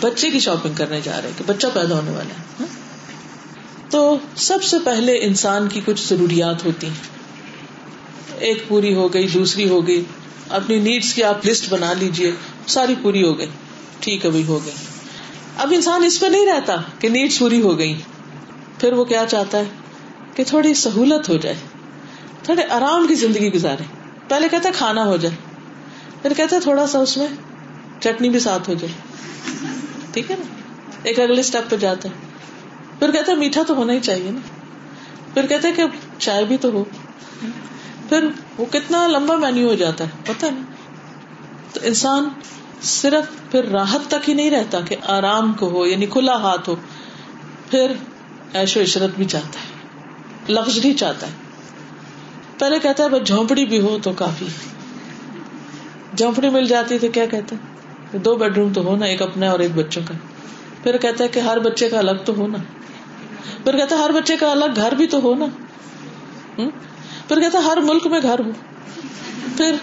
بچے 0.01 0.31
کی 0.31 0.41
شاپنگ 0.41 0.75
کرنے 0.75 1.01
جا 1.01 1.17
رہے 1.17 1.29
ہیں، 1.29 1.39
کہ 1.39 1.45
بچہ 1.47 1.67
پیدا 1.75 1.95
ہونے 1.95 2.11
والا 2.11 2.65
ہے۔ 2.65 2.88
تو 3.91 4.19
سب 4.37 4.63
سے 4.63 4.77
پہلے 4.85 5.19
انسان 5.23 5.69
کی 5.69 5.81
کچھ 5.85 6.09
ضروریات 6.09 6.65
ہوتی 6.67 6.87
ہیں۔ 6.87 7.19
ایک 8.39 8.69
پوری 8.69 8.95
ہو 8.95 9.15
گئی، 9.15 9.29
دوسری 9.29 9.69
ہو 9.69 9.87
گئی۔ 9.87 10.05
اپنی 10.49 10.81
نیڈس 10.81 11.15
کی 11.15 11.23
آپ 11.23 11.47
لسٹ 11.47 11.71
بنا 11.71 11.93
لیجیے 11.93 12.33
ساری 12.67 12.95
پوری 13.03 13.23
ہو 13.23 13.39
گئی۔ 13.39 13.47
ٹھیک 14.01 14.27
ہے 14.27 14.43
ہو 14.49 14.61
گئی۔ 14.65 14.75
اب 15.57 15.73
انسان 15.75 16.05
اس 16.05 16.21
پہ 16.21 16.27
نہیں 16.27 16.47
رہتا 16.47 16.77
کہ 16.99 17.09
نیڈس 17.09 17.39
پوری 17.39 17.61
ہو 17.61 17.79
گئی۔ 17.79 17.95
پھر 18.81 18.93
وہ 18.93 19.05
کیا 19.05 19.25
چاہتا 19.29 19.59
ہے؟ 19.59 19.65
کہ 20.35 20.45
تھوڑی 20.47 20.75
سہولت 20.75 21.29
ہو 21.29 21.37
جائے۔ 21.37 21.57
تھوڑے 22.43 22.63
آرام 22.65 23.07
کی 23.07 23.15
زندگی 23.15 23.53
گزارے۔ 23.53 23.83
پہلے 24.29 24.49
کہتا 24.49 24.69
کھانا 24.75 25.05
ہو 25.05 25.17
جائے۔ 25.17 25.35
پھر 26.23 26.33
کہتا 26.37 26.59
تھوڑا 26.59 26.87
سا 26.87 26.99
اس 26.99 27.17
میں 27.17 27.27
چٹنی 28.01 28.29
بھی 28.29 28.39
ساتھ 28.39 28.69
ہو 28.69 28.75
جائے۔ 28.75 28.93
ٹھیک 30.13 30.31
ہے 30.31 30.37
نا؟ 30.39 30.45
ایک 31.03 31.21
اگلے 31.21 31.41
اسٹیپ 31.41 31.71
پہ 31.71 31.77
جاتا 31.77 32.09
ہے۔ 32.09 32.28
پھر 32.99 33.11
کہتے 33.11 33.35
میٹھا 33.35 33.63
تو 33.67 33.75
ہونا 33.75 33.93
ہی 33.93 34.01
چاہیے 34.01 34.31
نا۔ 34.31 34.41
پھر 35.35 35.47
کہتے 35.47 35.73
کہ 35.73 35.83
چائے 36.19 36.45
بھی 36.45 36.57
تو 36.57 36.71
ہو۔ 36.73 36.85
پھر 38.09 38.29
وہ 38.59 38.65
کتنا 38.71 39.07
لمبا 39.07 39.37
مینیو 39.37 39.69
ہو 39.69 39.75
جاتا 39.75 40.05
ہے 40.05 40.11
پتا 40.27 40.47
نا۔ 40.51 40.63
تو 41.73 41.81
انسان 41.83 42.29
صرف 42.83 43.51
پھر 43.51 43.65
راحت 43.65 44.01
تک 44.09 44.29
ہی 44.29 44.35
نہیں 44.35 44.51
رہتا 44.51 44.81
کہ 44.81 44.97
آرام 45.07 45.53
کو 45.53 45.69
ہو 45.69 45.87
یعنی 45.87 46.07
کھلا 46.07 46.37
ہاتھ 46.37 46.69
ہو۔ 46.69 46.77
پھر 47.71 47.93
ایش 48.53 48.77
و 48.77 48.81
عشرت 48.81 49.11
بھی 49.17 49.25
چاہتا 49.25 49.61
ہے 49.61 49.79
لفظ 50.53 50.79
چاہتا 50.99 51.27
ہے۔ 51.27 51.33
پہلے 52.59 52.79
کہتا 52.79 53.05
ہے، 53.05 53.09
بس 53.09 53.27
جھونپڑی 53.27 53.67
بھی 53.67 53.81
ہو 53.81 53.99
تو 54.03 54.13
کافی۔ 54.13 54.47
جھونپڑی 56.17 56.49
مل 56.51 56.65
جاتی 56.65 56.99
تو 56.99 57.09
کیا 57.09 57.27
کہتے 57.27 57.57
دو 58.19 58.37
بیڈ 58.37 58.59
روم 58.59 58.73
تو 58.73 58.85
ہونا 58.85 59.07
ایک 59.07 59.23
اپنا 59.23 59.51
اور 59.51 59.59
ایک 59.59 59.71
بچوں 59.75 60.03
کا۔ 60.09 60.15
پھر 60.83 60.97
کہتا 60.97 61.25
ہے 61.25 61.29
کہ 61.29 61.41
ہر 61.41 61.59
بچے 61.59 61.89
کا 61.89 61.99
الگ 61.99 62.25
تو 62.25 62.35
ہونا 62.35 62.59
پھر 63.65 63.77
کہتا 63.77 63.97
ہر 63.97 64.11
بچے 64.11 64.37
کا 64.37 64.51
الگ 64.51 64.65
گھر 64.77 64.95
بھی 64.95 65.07
تو 65.07 65.21
ہو 65.23 65.35
نا۔ 65.35 65.47
پھر 67.29 67.41
کہتا 67.41 67.59
ہر 67.67 67.77
ملک 67.77 68.07
میں 68.07 68.21
گھر 68.23 68.39
ہو۔ 68.39 68.51
پھر 69.57 69.75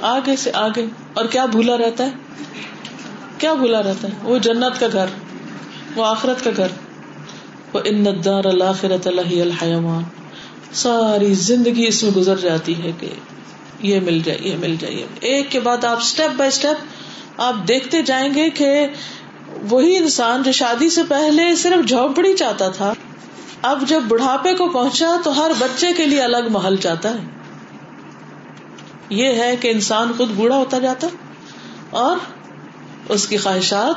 آگے 0.00 0.36
سے 0.36 0.50
آگے۔ 0.54 0.84
اور 1.14 1.24
کیا 1.24 1.46
بھولا 1.46 1.76
رہتا 1.76 2.04
ہے؟ 2.04 2.10
کیا 3.38 3.54
بھولا 3.54 3.82
رہتا 3.82 4.08
ہے؟ 4.08 4.12
وہ 4.22 4.38
جنت 4.38 4.80
کا 4.80 4.86
گھر، 4.92 5.06
وہ 5.94 6.04
آخرت 6.04 6.44
کا 6.44 6.50
گھر۔ 6.56 6.66
وہ 7.72 7.80
اندار 7.84 8.44
الآخرت 8.44 9.06
اللہ 9.06 9.42
الحمان 9.42 10.02
ساری 10.72 11.34
زندگی 11.34 11.86
اس 11.86 12.02
میں 12.02 12.10
گزر 12.12 12.36
جاتی 12.36 12.82
ہے 12.82 12.92
کہ 13.00 13.08
یہ 13.82 14.00
مل 14.00 14.18
جائے، 14.24 14.38
یہ 14.40 14.56
مل 14.56 14.76
جائے 14.80 15.06
ایک 15.20 15.50
کے 15.50 15.60
بعد 15.60 15.84
آپ 15.84 15.96
اسٹیپ 15.96 16.36
بائی 16.36 16.48
اسٹیپ 16.48 16.76
آپ 17.36 17.54
دیکھتے 17.68 18.02
جائیں 18.02 18.34
گے 18.34 18.50
کہ 18.50 18.86
وہی 19.70 19.96
انسان 19.96 20.42
جو 20.42 20.52
شادی 20.52 20.90
سے 20.90 21.02
پہلے 21.08 21.56
صرف 21.56 21.88
جھونپڑی 21.88 22.36
چاہتا 22.36 22.68
تھا، 22.68 22.92
اب 23.62 23.82
جب 23.88 24.02
بڑھاپے 24.08 24.54
کو 24.54 24.68
پہنچا 24.68 25.16
تو 25.24 25.44
ہر 25.44 25.50
بچے 25.58 25.86
کے 25.96 26.06
لیے 26.06 26.22
الگ 26.22 26.50
محل 26.50 26.76
چاہتا 26.76 27.08
ہے۔ 27.08 27.18
یہ 29.08 29.26
ہے 29.26 29.56
کہ 29.56 29.68
انسان 29.68 30.12
خود 30.16 30.30
بوڑھا 30.30 30.56
ہوتا 30.56 30.78
جاتا 30.78 31.06
اور 31.90 32.16
اس 33.08 33.28
کی 33.28 33.36
خواہشات 33.36 33.94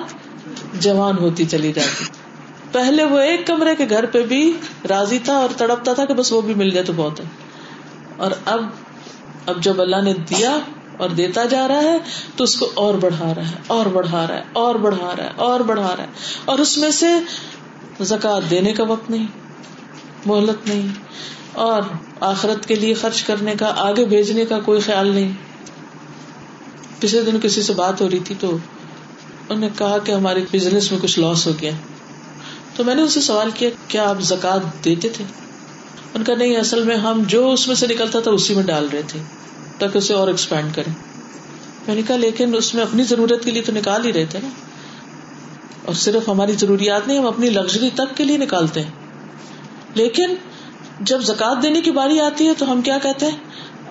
جوان 0.82 1.18
ہوتی 1.18 1.46
چلی 1.46 1.74
جاتی۔ 1.74 2.04
پہلے 2.72 3.04
وہ 3.04 3.20
ایک 3.20 3.48
کمرے 3.48 3.76
کے 3.76 3.86
گھر 3.90 4.06
پہ 4.06 4.22
بھی 4.22 4.58
راضی 4.90 5.20
تھا 5.20 5.34
اور 5.34 5.50
تڑپتا 5.58 5.94
تھا 5.94 6.06
کہ 6.06 6.14
بس 6.14 6.32
وہ 6.32 6.42
بھی 6.42 6.54
مل 6.54 6.70
جائے 6.70 6.86
تو 6.86 6.94
بہت 6.96 7.20
ہے۔ 7.20 7.26
اور 8.18 8.32
اب 8.46 8.66
اب 9.46 9.64
جب 9.64 9.82
اللہ 9.82 10.02
نے 10.02 10.14
دیا 10.14 10.58
اور 10.98 11.10
دیتا 11.10 11.46
جا 11.46 11.68
رہا 11.68 11.82
ہے 11.82 11.98
تو 12.36 12.44
اس 12.44 12.56
کو 12.56 12.72
اور 12.74 12.94
بڑھا 12.94 13.34
رہا 13.36 13.52
ہے، 13.52 13.56
اور 13.68 13.86
بڑھا 13.86 14.28
رہا 14.28 14.36
ہے، 14.36 14.44
اور 14.54 14.76
بڑھا 14.76 15.14
رہا 15.18 15.24
ہے، 15.24 15.30
اور 15.36 15.60
بڑھا 15.60 15.96
رہا 15.98 16.04
ہے۔ 16.04 16.08
اور 16.46 16.60
اس 16.60 16.78
میں 16.78 16.92
سے 16.92 17.08
زکات 18.02 18.50
دینے 18.50 18.74
کا 18.74 18.84
وقت 18.84 19.10
نہیں، 19.10 19.28
مہلت 20.26 20.68
نہیں۔ 20.68 20.88
اور 21.54 21.82
آخرت 22.20 22.66
کے 22.66 22.76
لیے 22.76 22.94
خرچ 22.94 23.24
کرنے 23.24 23.54
کا، 23.60 23.74
آگے 23.78 24.06
بھیجنے 24.06 24.46
کا 24.46 24.60
کوئی 24.60 24.82
خیال 24.82 25.08
نہیں۔ 25.08 25.32
پچھلے 27.00 27.22
دن 27.22 27.40
کسی 27.44 27.62
سے 27.62 27.74
بات 27.74 28.02
ہو 28.02 28.10
رہی 28.10 28.20
تھی 28.20 28.36
تو 28.40 28.50
انہوں 28.50 29.60
نے 29.60 29.70
کہا 29.78 29.98
کہ 29.98 30.12
ہمارے 30.12 30.46
بزنس 30.54 30.92
میں 30.92 31.00
کچھ 31.00 31.20
لاس 31.20 31.48
ہو 31.48 31.52
گیا۔ 31.62 31.72
تو 32.76 32.84
میں 32.84 32.96
نے 32.96 33.02
ان 33.02 33.08
سے 33.08 33.22
سوال 33.22 33.50
کیا 33.52 33.70
کیا 33.88 34.10
آپ 34.10 34.22
زکات 34.22 34.86
دیتے 34.86 35.10
تھے؟ 35.10 35.26
ان 36.14 36.24
کا 36.24 36.36
نہیں، 36.36 36.58
اصل 36.58 36.84
میں 36.84 36.98
ہم 36.98 37.24
جو 37.28 37.52
اس 37.52 37.68
میں 37.68 37.76
سے 37.76 37.88
نکلتا 37.88 38.20
تھا، 38.20 38.32
اسی 38.32 38.56
میں 38.56 38.64
ڈال 38.64 38.88
رہے 38.94 39.02
تھے۔ 39.08 39.20
تاکہ 39.80 39.98
اسے 39.98 40.14
اور 40.14 40.28
ایکسپینڈ 40.28 40.76
کریں۔ 40.76 40.94
میں 41.88 41.96
نے 41.96 42.02
کہا، 42.08 42.16
لیکن 42.16 42.56
اس 42.56 42.76
میں 42.76 42.84
اپنی 42.84 43.04
ضرورت 43.04 43.44
کے 43.44 43.52
لیے 43.52 43.62
تو 43.62 43.72
نکال 43.72 44.06
ہی 44.06 44.14
رہے 44.14 44.26
تھے 44.26 44.40
نا۔ 44.44 44.50
اور 45.86 45.96
صرف 45.96 46.30
ہماری 46.30 46.52
ضروریات 46.52 47.08
نہیں، 47.08 47.20
ہم 47.20 47.26
اپنی 47.26 47.50
لگژری 47.50 47.90
تک 47.94 48.18
کے 48.18 48.24
لیے 48.24 48.38
نکالتے 48.38 48.82
ہیں۔ 48.82 48.92
لیکن 49.94 50.36
جب 51.00 51.22
زکات 51.22 51.64
دینے 51.64 51.82
کی 51.82 51.92
باری 51.92 52.20
آتی 52.20 52.48
ہے 52.48 52.54
تو 52.58 52.72
ہم 52.72 52.82
کیا 52.82 52.98
کہتے 53.04 53.26
ہیں؟ 53.26 53.38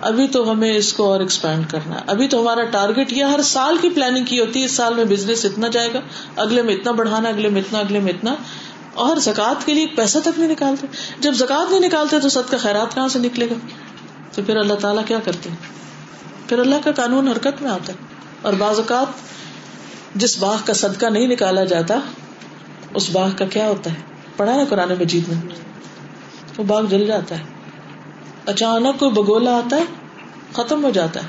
ابھی 0.01 0.29
تو 0.29 0.51
ہمیں 0.51 0.77
اس 0.77 0.93
کو 0.93 1.05
اور 1.05 1.21
ایکسپینڈ 1.21 1.71
کرنا 1.71 1.95
ہے۔ 1.95 2.01
ابھی 2.07 2.29
تو 2.29 2.41
ہمارا 2.41 2.65
ٹارگیٹ 2.65 3.13
یہ 3.13 3.25
ہر 3.25 3.43
سال 3.43 3.77
کی 3.81 3.91
پلاننگ 3.91 4.25
کی 4.25 4.41
ہوتی 4.41 4.61
ہے، 4.61 4.65
اس 4.65 4.73
سال 4.73 4.95
میں 4.95 5.05
بزنس 5.05 5.45
اتنا 5.45 5.69
جائے 5.69 5.93
گا، 5.93 6.01
اگلے 6.37 6.63
میں 6.63 6.75
اتنا 6.75 6.93
بڑھانا، 6.93 7.29
اگلے 7.29 7.49
میں 7.49 7.61
اتنا، 7.61 7.79
اگلے 7.79 7.99
میں 7.99 8.13
اتنا۔ 8.13 8.35
اور 8.95 9.17
زکات 9.17 9.67
کے 9.67 9.75
لیے 9.75 9.87
پیسہ 9.87 10.19
تک 10.19 10.39
نہیں 10.39 10.49
نکالتے۔ 10.49 10.87
جب 11.21 11.33
زکات 11.33 11.71
نہیں 11.71 11.81
نکالتے 11.81 12.21
تو 12.21 12.29
سد 12.29 12.51
کا 12.51 12.57
خیرات 12.57 12.95
کہاں 12.95 13.09
سے 13.09 13.19
نکلے 13.19 13.47
گا؟ 13.51 13.55
تو 14.33 14.43
پھر 14.47 14.57
اللہ 14.57 14.75
تعالیٰ 14.75 15.05
کیا 15.07 15.19
کرتے 15.25 15.49
پھر 16.49 16.59
اللہ 16.59 16.75
کا 16.85 16.93
قانون 16.93 17.29
حرکت 17.29 17.63
میں 17.63 17.71
آتا 17.71 17.93
ہے۔ 17.93 17.99
اور 18.43 18.53
بعض 18.53 18.77
اوقات 18.77 19.07
جس 20.15 20.39
باغ 20.39 20.57
کا 20.65 20.73
صدقہ 20.73 21.07
نہیں 21.07 21.27
نکالا 21.27 21.65
جاتا، 21.65 21.99
اس 22.95 23.11
باغ 23.11 23.31
کا 23.39 23.45
کیا 23.45 23.69
ہوتا 23.69 23.91
ہے؟ 23.91 23.97
پڑھا 24.37 24.57
نا 24.57 24.65
قرآن 24.69 24.89
مجید 25.01 25.29
میں؟ 25.29 25.37
وہ 26.59 26.65
باغ 26.65 26.85
جل 26.85 27.07
جاتا 27.07 27.39
ہے۔ 27.39 27.45
اچانک 28.47 28.99
کوئی 28.99 29.11
بگولا 29.11 29.57
آتا 29.57 29.77
ہے، 29.77 29.85
ختم 30.53 30.85
ہو 30.85 30.91
جاتا 30.91 31.23
ہے۔ 31.23 31.29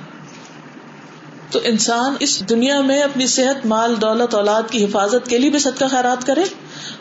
تو 1.52 1.60
انسان 1.64 2.16
اس 2.20 2.50
دنیا 2.50 2.82
میں 2.82 3.02
اپنی 3.02 3.28
صحت، 3.28 3.66
مال، 3.66 4.02
دولت، 4.02 4.34
اولاد 4.34 4.64
کی 4.72 4.86
حفاظت 4.86 5.30
کے 5.30 5.38
لیے 5.38 5.50
بھی 5.50 5.60
صدقہ 5.60 5.86
خیرات 5.92 6.28
کرے 6.28 6.44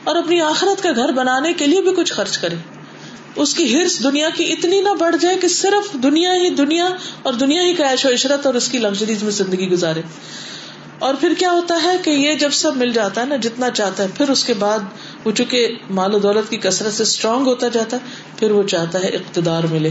اور 0.05 0.17
اپنی 0.17 0.41
آخرت 0.41 0.83
کا 0.83 0.89
گھر 0.97 1.13
بنانے 1.13 1.53
کے 1.53 1.67
لیے 1.67 1.83
بھی 1.83 1.95
کچھ 1.97 2.13
خرچ 2.13 2.39
کرے۔ 2.39 2.55
اس 3.37 3.55
کی 3.55 3.77
ہرس 3.77 4.03
دنیا 4.03 4.29
کی 4.35 4.53
اتنی 4.53 4.81
نہ 4.81 4.89
بڑھ 4.89 5.17
جائے 5.17 5.37
کہ 5.37 5.49
صرف 5.49 5.93
دنیا 5.93 6.35
ہی 6.35 6.51
دنیا 6.51 6.89
اور 7.23 7.33
دنیا 7.33 7.63
ہی 7.63 7.75
کا 7.75 7.93
عیش 7.93 8.05
و 8.05 8.09
عشرت 8.13 8.47
اور 8.47 8.55
اس 8.55 8.69
کی 8.69 8.79
لگژریز 8.79 9.23
میں 9.23 9.31
زندگی 9.31 9.71
گزارے۔ 9.71 10.03
اور 10.99 11.15
پھر 11.21 11.33
کیا 11.39 11.51
ہوتا 11.51 11.81
ہے 11.85 11.97
کہ 12.03 12.11
یہ 12.11 12.35
جب 12.35 12.51
سب 12.51 12.77
مل 12.77 12.93
جاتا 12.93 13.21
ہے 13.21 13.27
نا، 13.27 13.37
جتنا 13.37 13.71
چاہتا 13.71 14.03
ہے، 14.03 14.09
پھر 14.17 14.31
اس 14.31 14.45
کے 14.45 14.55
بعد 14.55 14.79
وہ 15.25 15.33
چونکہ 15.33 15.69
مال 15.91 16.15
و 16.15 16.19
دولت 16.19 16.51
کی 16.51 16.57
کثرت 16.57 16.93
سے 16.93 17.03
اسٹرانگ 17.03 17.47
ہوتا 17.47 17.69
جاتا 17.69 17.97
ہے، 17.97 18.07
پھر 18.39 18.51
وہ 18.51 18.63
چاہتا 18.63 19.03
ہے 19.03 19.09
اقتدار 19.09 19.65
ملے۔ 19.65 19.91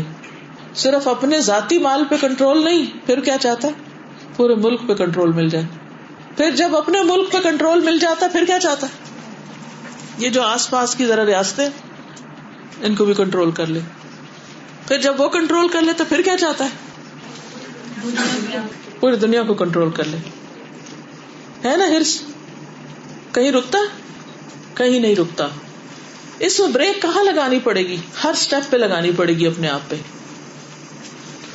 صرف 0.76 1.08
اپنے 1.08 1.40
ذاتی 1.40 1.78
مال 1.78 2.04
پہ 2.10 2.16
کنٹرول 2.22 2.66
نہیں، 2.66 2.86
پھر 3.06 3.20
کیا 3.20 3.38
چاہتا 3.42 3.68
ہے؟ 3.68 3.74
پورے 4.36 4.56
ملک 4.56 4.88
پہ 4.88 4.94
کنٹرول 4.94 5.32
مل 5.32 5.50
جائے۔ 5.50 5.66
پھر 6.38 6.52
جب 6.52 6.76
اپنے 6.76 7.04
ملک 7.04 7.32
پہ 7.32 7.38
کنٹرول 7.44 7.82
مل 7.82 8.00
جاتا 8.00 8.26
ہے 8.26 8.32
پھر 8.32 8.44
کیا 8.46 8.60
چاہتا 8.60 8.88
ہے؟ 8.88 9.12
یہ 10.18 10.30
جو 10.30 10.42
آس 10.42 10.70
پاس 10.70 10.96
کی 10.96 11.06
ذرا 11.06 11.26
ریاستیں 11.26 11.70
ان 12.82 12.96
کو 12.96 13.06
بھی 13.06 13.14
کنٹرول 13.14 13.52
کر 13.52 13.66
لے۔ 13.68 13.80
پھر 14.88 15.02
جب 15.02 15.22
وہ 15.22 15.30
کنٹرول 15.30 15.68
کر 15.68 15.82
لے 15.82 15.94
تو 15.94 16.04
پھر 16.10 16.22
کیا 16.22 16.38
چاہتا 16.38 16.66
ہے؟ 16.66 16.70
پوری 19.00 19.16
دنیا 19.16 19.44
کو 19.44 19.54
کنٹرول 19.54 19.92
کر 19.92 20.04
لے۔ 20.04 20.18
ہے 21.66 21.78
نا 21.78 21.88
ہرس؟ 21.88 22.22
کہیں 23.32 23.52
رکتا؟ 23.52 23.78
کہیں 24.74 25.00
نہیں 25.00 25.16
رکتا۔ 25.16 25.48
اس 26.40 26.60
میں 26.60 26.68
بریک 26.68 27.02
کہاں 27.02 27.24
لگانی 27.24 27.60
پڑے 27.60 27.88
گی؟ 27.88 27.98
ہر 28.24 28.30
اسٹیپ 28.30 28.72
پہ 28.72 28.78
لگانی 28.78 29.12
پڑے 29.18 29.34
گی 29.34 29.48
اپنے 29.48 29.68
آپ 29.68 29.80
پہ۔ 29.90 29.96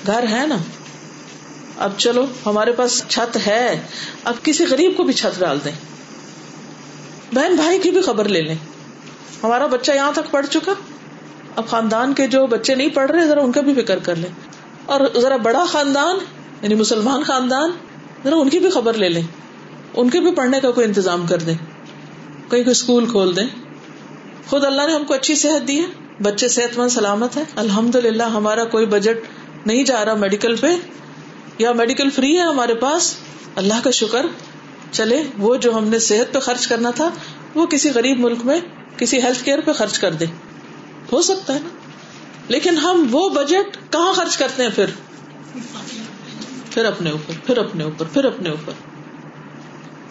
گھر 0.07 0.25
ہے 0.31 0.47
نا۔ 0.47 0.57
اب 1.77 1.93
چلو، 1.99 2.27
ہمارے 2.47 2.73
پاس 2.73 3.05
چھت 3.09 3.39
ہے۔ 3.47 3.83
اب 4.25 4.35
کسی 4.43 4.65
غریب 4.67 4.97
کو 4.97 5.03
بھی 5.03 5.13
چھت 5.13 5.41
ڈال 5.41 5.59
دیں۔ 5.65 5.73
بہن 7.33 7.57
بھائی 7.57 7.79
کی 7.79 7.91
بھی 7.91 8.03
خبر 8.03 8.29
لے 8.29 8.41
لیں۔ 8.43 8.57
ہمارا 9.43 9.67
بچہ 9.67 9.93
یہاں 9.93 10.13
تک 10.13 10.31
پڑھ 10.31 10.47
چکا۔ 10.47 10.73
اب 11.57 11.69
خاندان 11.69 12.15
کے 12.15 12.27
جو 12.27 12.47
بچے 12.47 12.75
نہیں 12.75 12.89
پڑھ 12.89 13.11
رہے، 13.11 13.27
ذرا 13.27 13.43
ان 13.43 13.53
کا 13.53 13.61
بھی 13.61 13.75
فکر 13.75 13.99
کر 13.99 14.17
لیں۔ 14.17 14.31
اور 14.87 15.01
ذرا 15.17 15.37
بڑا 15.37 15.65
خاندان 15.69 16.17
یعنی 16.63 16.75
مسلمان 16.75 17.23
خاندان، 17.23 17.71
ذرا 18.25 18.37
ان 18.37 18.49
کی 18.49 18.59
بھی 18.59 18.71
خبر 18.71 18.95
لے 18.95 19.09
لیں۔ 19.09 19.23
ان 19.95 20.11
کے 20.11 20.21
بھی 20.21 20.35
پڑھنے 20.35 20.61
کا 20.61 20.71
کوئی 20.71 20.87
انتظام 20.87 21.27
کر 21.27 21.39
دیں۔ 21.39 21.55
کہیں 21.55 22.49
کوئی 22.49 22.71
اسکول 22.71 23.11
کھول 23.11 23.37
دیں۔ 23.37 23.47
خود 24.49 24.65
اللہ 24.65 24.83
نے 24.87 24.93
ہم 24.93 25.05
کو 25.05 25.15
اچھی 25.15 25.35
صحت 25.35 25.69
دی 25.69 25.81
ہے۔ 25.81 25.87
بچے 26.23 26.49
صحت 26.49 26.79
مند 26.79 26.89
سلامت 26.89 27.37
ہے 27.37 27.45
الحمد 27.57 27.97
للہ 27.97 28.23
ہمارا 28.23 28.65
کوئی 28.65 28.87
بجٹ 28.87 29.17
نہیں 29.67 29.85
جا 29.85 30.05
رہا 30.05 30.15
میڈیکل 30.15 30.57
پہ۔ 30.57 30.67
یا 31.59 31.73
میڈیکل 31.73 32.11
فری 32.11 32.37
ہے 32.37 32.43
ہمارے 32.43 32.75
پاس۔ 32.75 33.15
اللہ 33.55 33.75
کا 33.85 33.91
شکر۔ 33.91 34.27
چلے، 34.93 35.23
وہ 35.39 35.57
جو 35.57 35.75
ہم 35.75 35.89
نے 35.89 35.99
صحت 35.99 36.35
پہ 36.35 36.39
خرچ 36.39 36.67
کرنا 36.67 36.91
تھا، 36.91 37.11
وہ 37.55 37.67
کسی 37.67 37.91
غریب 37.95 38.21
ملک 38.21 38.39
میں، 38.45 38.61
کسی 38.97 39.23
ہیلتھ 39.23 39.45
کیئر 39.45 39.61
پہ 39.61 39.73
خرچ 39.73 39.99
کر 39.99 40.13
دیں۔ 40.13 40.27
ہو 41.13 41.23
سکتا 41.23 41.55
ہے 41.55 41.59
نا؟ 41.59 41.69
لیکن 42.49 42.79
ہم 42.79 43.07
وہ 43.11 43.29
بجٹ 43.29 43.93
کہاں 43.93 44.13
خرچ 44.13 44.37
کرتے 44.37 44.63
ہیں 44.63 44.71
پھر؟ 44.75 44.87
پھر 46.71 46.85
اپنے 46.85 47.11
اوپر، 47.11 47.33
پھر 47.47 47.59
اپنے 47.59 47.85
اوپر، 47.85 48.07
پھر 48.13 48.25
اپنے 48.25 48.51
اوپر۔ 48.51 48.73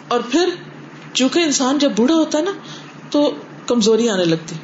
اور 0.08 0.20
پھر 0.30 0.48
چونکہ 1.12 1.38
انسان 1.38 1.78
جب 1.78 1.92
بوڑھا 1.96 2.14
ہوتا 2.14 2.38
ہے 2.38 2.42
نا، 2.42 2.50
تو 3.10 3.34
کمزوری 3.66 4.08
آنے 4.08 4.24
لگتی۔ 4.24 4.54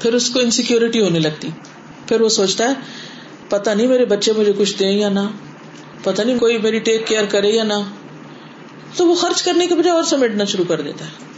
پھر 0.00 0.14
اس 0.14 0.30
کو 0.30 0.40
انسیکیورٹی 0.40 1.00
ہونے 1.00 1.18
لگتی۔ 1.18 1.48
پھر 2.08 2.20
وہ 2.20 2.28
سوچتا 2.28 2.68
ہے 2.68 2.74
پتا 3.48 3.74
نہیں 3.74 3.86
میرے 3.86 4.04
بچے 4.04 4.32
مجھے 4.32 4.52
کچھ 4.58 4.78
دیں 4.78 4.92
یا 4.92 5.08
نہ؟ 5.08 5.20
پتا 6.02 6.22
نہیں 6.22 6.38
کوئی 6.38 6.58
میری 6.58 6.78
ٹیک 6.78 7.06
کیئر 7.06 7.24
کرے 7.24 7.48
یا 7.48 7.64
نہ؟ 7.64 7.82
تو 8.96 9.06
وہ 9.06 9.14
خرچ 9.14 9.42
کرنے 9.42 9.66
کے 9.66 9.74
بجائے 9.74 9.96
اور 9.96 10.04
سمیٹنا 10.04 10.44
شروع 10.44 10.64
کر 10.64 10.80
دیتا 10.80 11.04
ہے۔ 11.04 11.33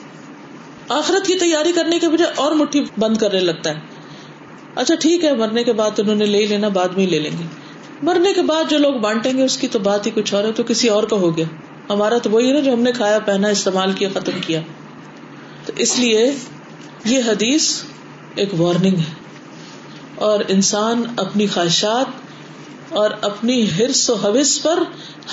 آخرت 0.88 1.26
کی 1.26 1.34
تیاری 1.34 1.72
کرنے 1.72 1.98
کے 1.98 2.08
بجائے 2.08 2.32
اور 2.36 2.52
مٹھی 2.52 2.84
بند 2.98 3.16
کرنے 3.16 3.40
لگتا 3.40 3.70
ہے۔ 3.70 3.74
اچھا 4.74 4.94
ٹھیک 4.94 5.24
ہے، 5.24 5.34
مرنے 5.36 5.64
کے 5.64 5.72
بعد 5.72 5.90
انہوں 5.98 6.14
نے 6.14 6.26
لے 6.26 6.46
لینا، 6.46 6.68
بعد 6.68 6.88
میں 6.88 7.06
لے 7.06 7.18
لیں 7.18 7.30
گے۔ 7.30 7.44
مرنے 8.02 8.32
کے 8.32 8.42
بعد 8.42 8.70
جو 8.70 8.78
لوگ 8.78 8.94
بانٹیں 8.94 9.32
گے، 9.36 9.42
اس 9.42 9.58
کی 9.58 9.68
تو 9.68 9.78
بات 9.78 10.06
ہی 10.06 10.10
کچھ 10.14 10.34
اور 10.34 10.44
ہے، 10.44 10.52
تو 10.52 10.62
کسی 10.62 10.88
اور 10.88 11.04
کا 11.04 11.16
ہو 11.16 11.36
گیا۔ 11.36 11.44
ہمارا 11.90 12.18
تو 12.18 12.30
وہی 12.30 12.52
نا، 12.52 12.60
جو 12.60 12.72
ہم 12.72 12.80
نے 12.80 12.92
کھایا، 12.92 13.18
پہنا، 13.18 13.48
استعمال 13.48 13.92
کیا، 13.92 14.08
ختم 14.14 14.32
کیا۔ 14.46 14.60
تو 15.66 15.72
اس 15.76 15.98
لیے 15.98 16.32
یہ 17.04 17.18
حدیث 17.26 17.82
ایک 18.34 18.60
وارننگ 18.60 18.96
ہے۔ 18.96 19.26
اور 20.14 20.40
انسان 20.48 21.02
اپنی 21.16 21.46
خواہشات 21.46 22.06
اور 22.88 23.10
اپنی 23.20 23.66
ہرس 23.78 24.10
و 24.10 24.14
حوث 24.14 24.62
پر 24.62 24.78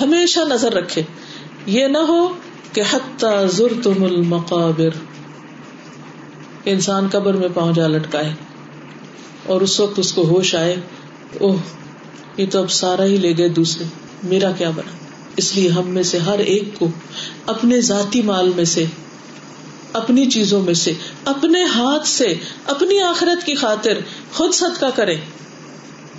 ہمیشہ 0.00 0.40
نظر 0.40 0.72
رکھے۔ 0.72 1.02
یہ 1.66 1.86
نہ 1.86 1.98
ہو 1.98 2.28
کہ 2.72 2.82
حتیٰ 2.92 3.46
ضر 3.46 3.72
تم 3.82 4.04
المقابر 6.66 6.96
انسان 6.96 7.08
قبر 7.12 7.34
میں 7.34 7.48
پہنچ 7.54 7.76
جا 7.76 7.86
لٹکائے 7.86 8.32
اور 9.46 9.60
اس 9.60 9.80
وقت 9.80 9.98
اس 9.98 10.12
کو 10.12 10.22
ہوش 10.22 10.54
آئے 10.54 10.76
اوہ، 11.40 11.56
یہ 12.36 12.46
تو 12.50 12.58
اب 12.58 12.70
سارا 12.70 13.04
ہی 13.04 13.16
لے 13.16 13.38
گئے 13.38 13.48
دوسرے، 13.48 13.84
میرا 14.22 14.50
کیا 14.50 14.70
بنا؟ 14.70 14.92
اس 15.36 15.56
لیے 15.56 15.68
ہم 15.68 15.88
میں 15.88 16.02
سے 16.02 16.18
ہر 16.18 16.38
ایک 16.38 16.78
کو 16.78 16.88
اپنے 17.46 17.80
ذاتی 17.80 18.22
مال 18.22 18.52
میں 18.56 18.64
سے، 18.64 18.84
اپنی 19.92 20.30
چیزوں 20.30 20.62
میں 20.62 20.74
سے، 20.74 20.92
اپنے 21.24 21.64
ہاتھ 21.64 22.08
سے، 22.08 22.34
اپنی 22.66 23.00
آخرت 23.00 23.46
کی 23.46 23.54
خاطر 23.54 23.98
خود 24.32 24.52
صدقہ 24.52 24.86
کریں۔ 24.94 25.20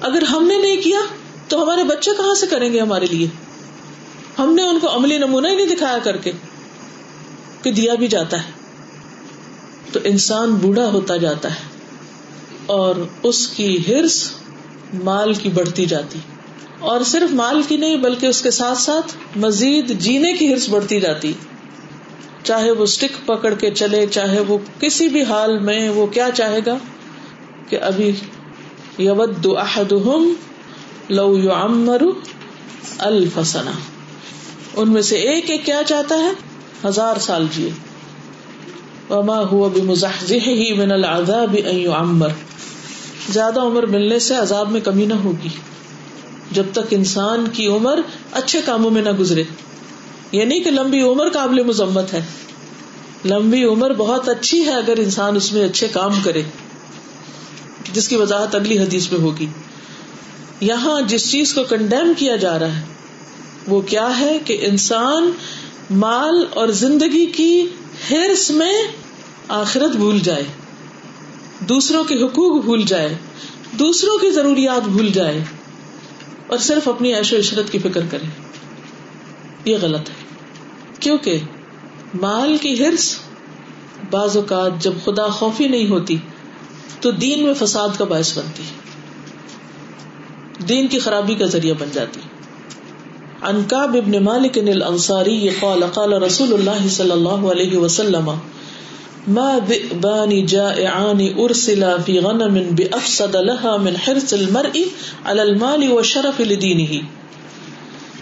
اگر 0.01 0.23
ہم 0.23 0.47
نے 0.47 0.57
نہیں 0.57 0.81
کیا، 0.81 0.99
تو 1.47 1.63
ہمارے 1.63 1.83
بچے 1.83 2.11
کہاں 2.17 2.33
سے 2.33 2.45
کریں 2.47 2.73
گے 2.73 2.79
ہمارے 2.79 3.05
لیے؟ 3.05 3.27
ہم 4.39 4.55
نے 4.55 4.61
ان 4.61 4.79
کو 4.79 4.95
عملی 4.95 5.17
نمونہ 5.17 5.47
ہی 5.47 5.55
نہیں 5.55 5.75
دکھایا 5.75 5.97
کر 6.03 6.17
کے 6.17 6.31
کہ 7.61 7.71
دیا 7.71 7.95
بھی 7.95 8.07
جاتا 8.07 8.37
ہے۔ 8.37 8.64
تو 9.91 9.99
انسان 10.03 10.55
بوڑھا 10.55 10.85
ہوتا 10.85 11.17
جاتا 11.17 11.51
ہے 11.51 11.73
اور 12.65 12.95
اس 13.23 13.47
کی 13.47 13.77
ہرس 13.87 14.31
مال 15.03 15.33
کی 15.33 15.49
بڑھتی 15.49 15.85
جاتی 15.85 16.19
اور 16.79 17.01
صرف 17.01 17.33
مال 17.33 17.61
کی 17.67 17.77
نہیں 17.77 17.97
بلکہ 17.97 18.25
اس 18.25 18.41
کے 18.41 18.51
ساتھ 18.51 18.77
ساتھ 18.77 19.37
مزید 19.37 19.99
جینے 19.99 20.33
کی 20.33 20.53
ہرس 20.53 20.69
بڑھتی 20.69 20.99
جاتی 20.99 21.33
چاہے 22.43 22.71
وہ 22.71 22.83
اسٹک 22.83 23.27
پکڑ 23.27 23.53
کے 23.53 23.71
چلے، 23.71 24.05
چاہے 24.07 24.39
وہ 24.39 24.57
کسی 24.79 25.07
بھی 25.07 25.23
حال 25.23 25.59
میں 25.59 25.89
وہ 25.89 26.05
کیا 26.05 26.29
چاہے 26.33 26.59
گا 26.65 26.77
کہ 27.69 27.81
ابھی 27.81 28.11
یود 28.97 29.45
احدہم 29.45 30.33
لو 31.09 31.37
یعمر 31.37 32.03
الفسنا 32.97 33.71
ان 34.75 34.89
میں 34.89 35.01
سے 35.01 35.15
ایک 35.15 35.49
ایک 35.49 35.65
کیا 35.65 35.81
چاہتا 35.87 36.15
ہے؟ 36.15 36.31
ہزار 36.87 37.15
سال 37.19 37.45
جیے۔ 37.55 37.69
وما 39.09 39.41
هو 39.41 39.69
بمزحزحه 39.69 40.77
من 40.77 40.91
العذاب 40.91 41.57
ان 41.65 41.75
يعمر۔ 41.75 42.27
زیادہ 43.29 43.59
عمر 43.59 43.85
ملنے 43.85 44.19
سے 44.19 44.35
عذاب 44.35 44.71
میں 44.71 44.81
کمی 44.81 45.05
نہ 45.05 45.13
ہوگی۔ 45.13 45.49
جب 46.51 46.63
تک 46.71 46.87
انسان 46.91 47.45
کی 47.53 47.67
عمر 47.67 47.99
اچھے 48.31 48.61
کاموں 48.65 48.91
میں 48.91 49.01
نہ 49.01 49.11
گزرے۔ 49.11 49.43
یعنی 50.31 50.59
کہ 50.59 50.71
لمبی 50.71 51.01
عمر 51.01 51.29
قابل 51.29 51.63
مذمت 51.63 52.13
ہے۔ 52.13 52.21
لمبی 53.25 53.63
عمر 53.63 53.93
بہت 53.93 54.29
اچھی 54.29 54.65
ہے 54.65 54.73
اگر 54.73 54.93
انسان 54.97 55.35
اس 55.35 55.53
میں 55.53 55.65
اچھے 55.65 55.87
کام 55.87 56.11
کرے۔ 56.23 56.41
جس 57.93 58.07
کی 58.07 58.15
وضاحت 58.15 58.55
اگلی 58.55 58.79
حدیث 58.79 59.11
میں 59.11 59.19
ہوگی۔ 59.19 59.45
یہاں 60.61 61.01
جس 61.01 61.31
چیز 61.31 61.53
کو 61.53 61.63
کنڈیم 61.63 62.13
کیا 62.17 62.35
جا 62.35 62.59
رہا 62.59 62.77
ہے، 62.77 62.83
وہ 63.67 63.81
کیا 63.81 64.19
ہے 64.19 64.39
کہ 64.45 64.57
انسان 64.61 65.31
مال 65.89 66.45
اور 66.53 66.67
زندگی 66.67 67.25
کی 67.25 67.67
ہرس 68.09 68.49
میں 68.51 68.73
آخرت 69.47 69.95
بھول 69.95 70.19
جائے، 70.19 70.43
دوسروں 71.59 72.03
کے 72.03 72.15
حقوق 72.15 72.63
بھول 72.63 72.83
جائے، 72.83 73.15
دوسروں 73.79 74.17
کی 74.17 74.29
ضروریات 74.29 74.87
بھول 74.87 75.11
جائے، 75.11 75.43
اور 76.47 76.57
صرف 76.57 76.87
اپنی 76.87 77.13
عیش 77.13 77.33
و 77.33 77.37
عشرت 77.37 77.71
کی 77.71 77.79
فکر 77.79 78.05
کرے 78.11 78.27
یہ 79.65 79.77
غلط 79.81 80.09
ہے، 80.09 80.15
کیونکہ 80.99 81.39
مال 82.13 82.57
کی 82.61 82.73
ہرس 82.83 83.15
بعض 84.11 84.37
اوقات 84.37 84.83
جب 84.83 84.93
خدا 85.05 85.27
خوفی 85.31 85.67
نہیں 85.67 85.89
ہوتی، 85.89 86.17
تو 86.99 87.11
دین 87.11 87.43
میں 87.43 87.53
فساد 87.53 87.97
کا 87.97 88.05
باعث 88.05 88.37
بنتی 88.37 88.63
دین 90.67 90.87
کی 90.87 90.99
خرابی 90.99 91.35
کا 91.35 91.45
ذریعہ 91.45 91.73
بن 91.79 91.89
جاتی 91.93 92.19
انکاب 93.45 93.95
ابن 93.97 94.17
مالک 94.23 94.57
الانصاری 94.59 95.39
قال 95.59 95.83
قال 95.93 96.13
رسول 96.23 96.53
اللہ 96.53 96.87
صلی 96.93 97.11
اللہ 97.11 97.43
علیہ 97.51 97.77
وسلم، 97.77 98.29
ما 99.35 99.49
ذئبان 99.67 100.31
جائعان 100.45 101.21
ارسلا 101.43 101.91
في 102.05 102.15
غنم 102.25 102.57
بافسد 102.79 103.37
لها 103.41 103.83
من 103.85 103.95
حرص 104.01 104.33
المرء 104.33 104.73
على 104.79 105.41
المال 105.41 105.85
وشرف 105.91 106.41
لدينه 106.43 106.99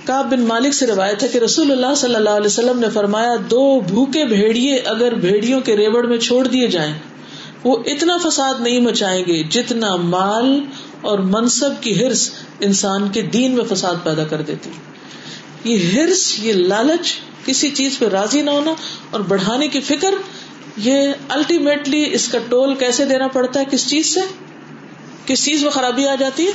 کاب 0.06 0.30
بن 0.32 0.46
مالک 0.46 0.74
سے 0.74 0.86
روایت 0.88 1.24
ہے 1.24 1.28
کہ 1.34 1.42
رسول 1.44 1.72
اللہ 1.72 1.94
صلی 2.00 2.16
اللہ 2.16 2.38
علیہ 2.40 2.52
وسلم 2.52 2.80
نے 2.80 2.90
فرمایا، 2.94 3.36
دو 3.52 3.66
بھوکے 3.90 4.24
بھیڑیے 4.32 4.78
اگر 4.94 5.18
بھیڑیوں 5.26 5.60
کے 5.68 5.76
ریوڑ 5.78 6.06
میں 6.08 6.18
چھوڑ 6.28 6.42
دیے 6.48 6.68
جائیں، 6.78 6.94
وہ 7.64 7.76
اتنا 7.92 8.18
فساد 8.24 8.62
نہیں 8.62 8.82
مچائیں 8.88 9.24
گے 9.28 9.42
جتنا 9.52 9.96
مال 10.08 10.50
اور 11.12 11.20
منصب 11.36 11.84
کی 11.84 11.94
ہرس 12.00 12.24
انسان 12.68 13.08
کے 13.14 13.22
دین 13.36 13.56
میں 13.56 13.66
فساد 13.70 14.04
پیدا 14.04 14.26
کر 14.32 14.42
دیتی۔ 14.50 14.70
یہ 15.64 15.92
ہرس 15.92 16.40
یہ 16.40 16.54
لالچ 16.54 17.14
کسی 17.46 17.70
چیز 17.70 18.00
پہ 18.00 18.06
راضی 18.06 18.42
نہ 18.42 18.50
ہونا 18.50 18.74
اور 19.10 19.20
بڑھانے 19.20 19.68
کی 19.68 19.82
فکر، 19.82 20.14
یہ 20.78 21.14
الٹیمیٹلی 21.30 22.14
اس 22.14 22.28
کا 22.28 22.38
ٹول 22.50 22.76
کیسے 22.76 23.06
دینا 23.06 23.28
پڑتا 23.28 23.60
ہے؟ 23.60 23.66
کس 23.72 23.90
چیز 23.90 24.14
سے؟ 24.14 24.20
کس 25.26 25.46
چیز 25.46 25.64
میں 25.64 25.72
خرابی 25.72 26.08
آ 26.08 26.16
جاتی 26.16 26.48
ہے؟ 26.48 26.52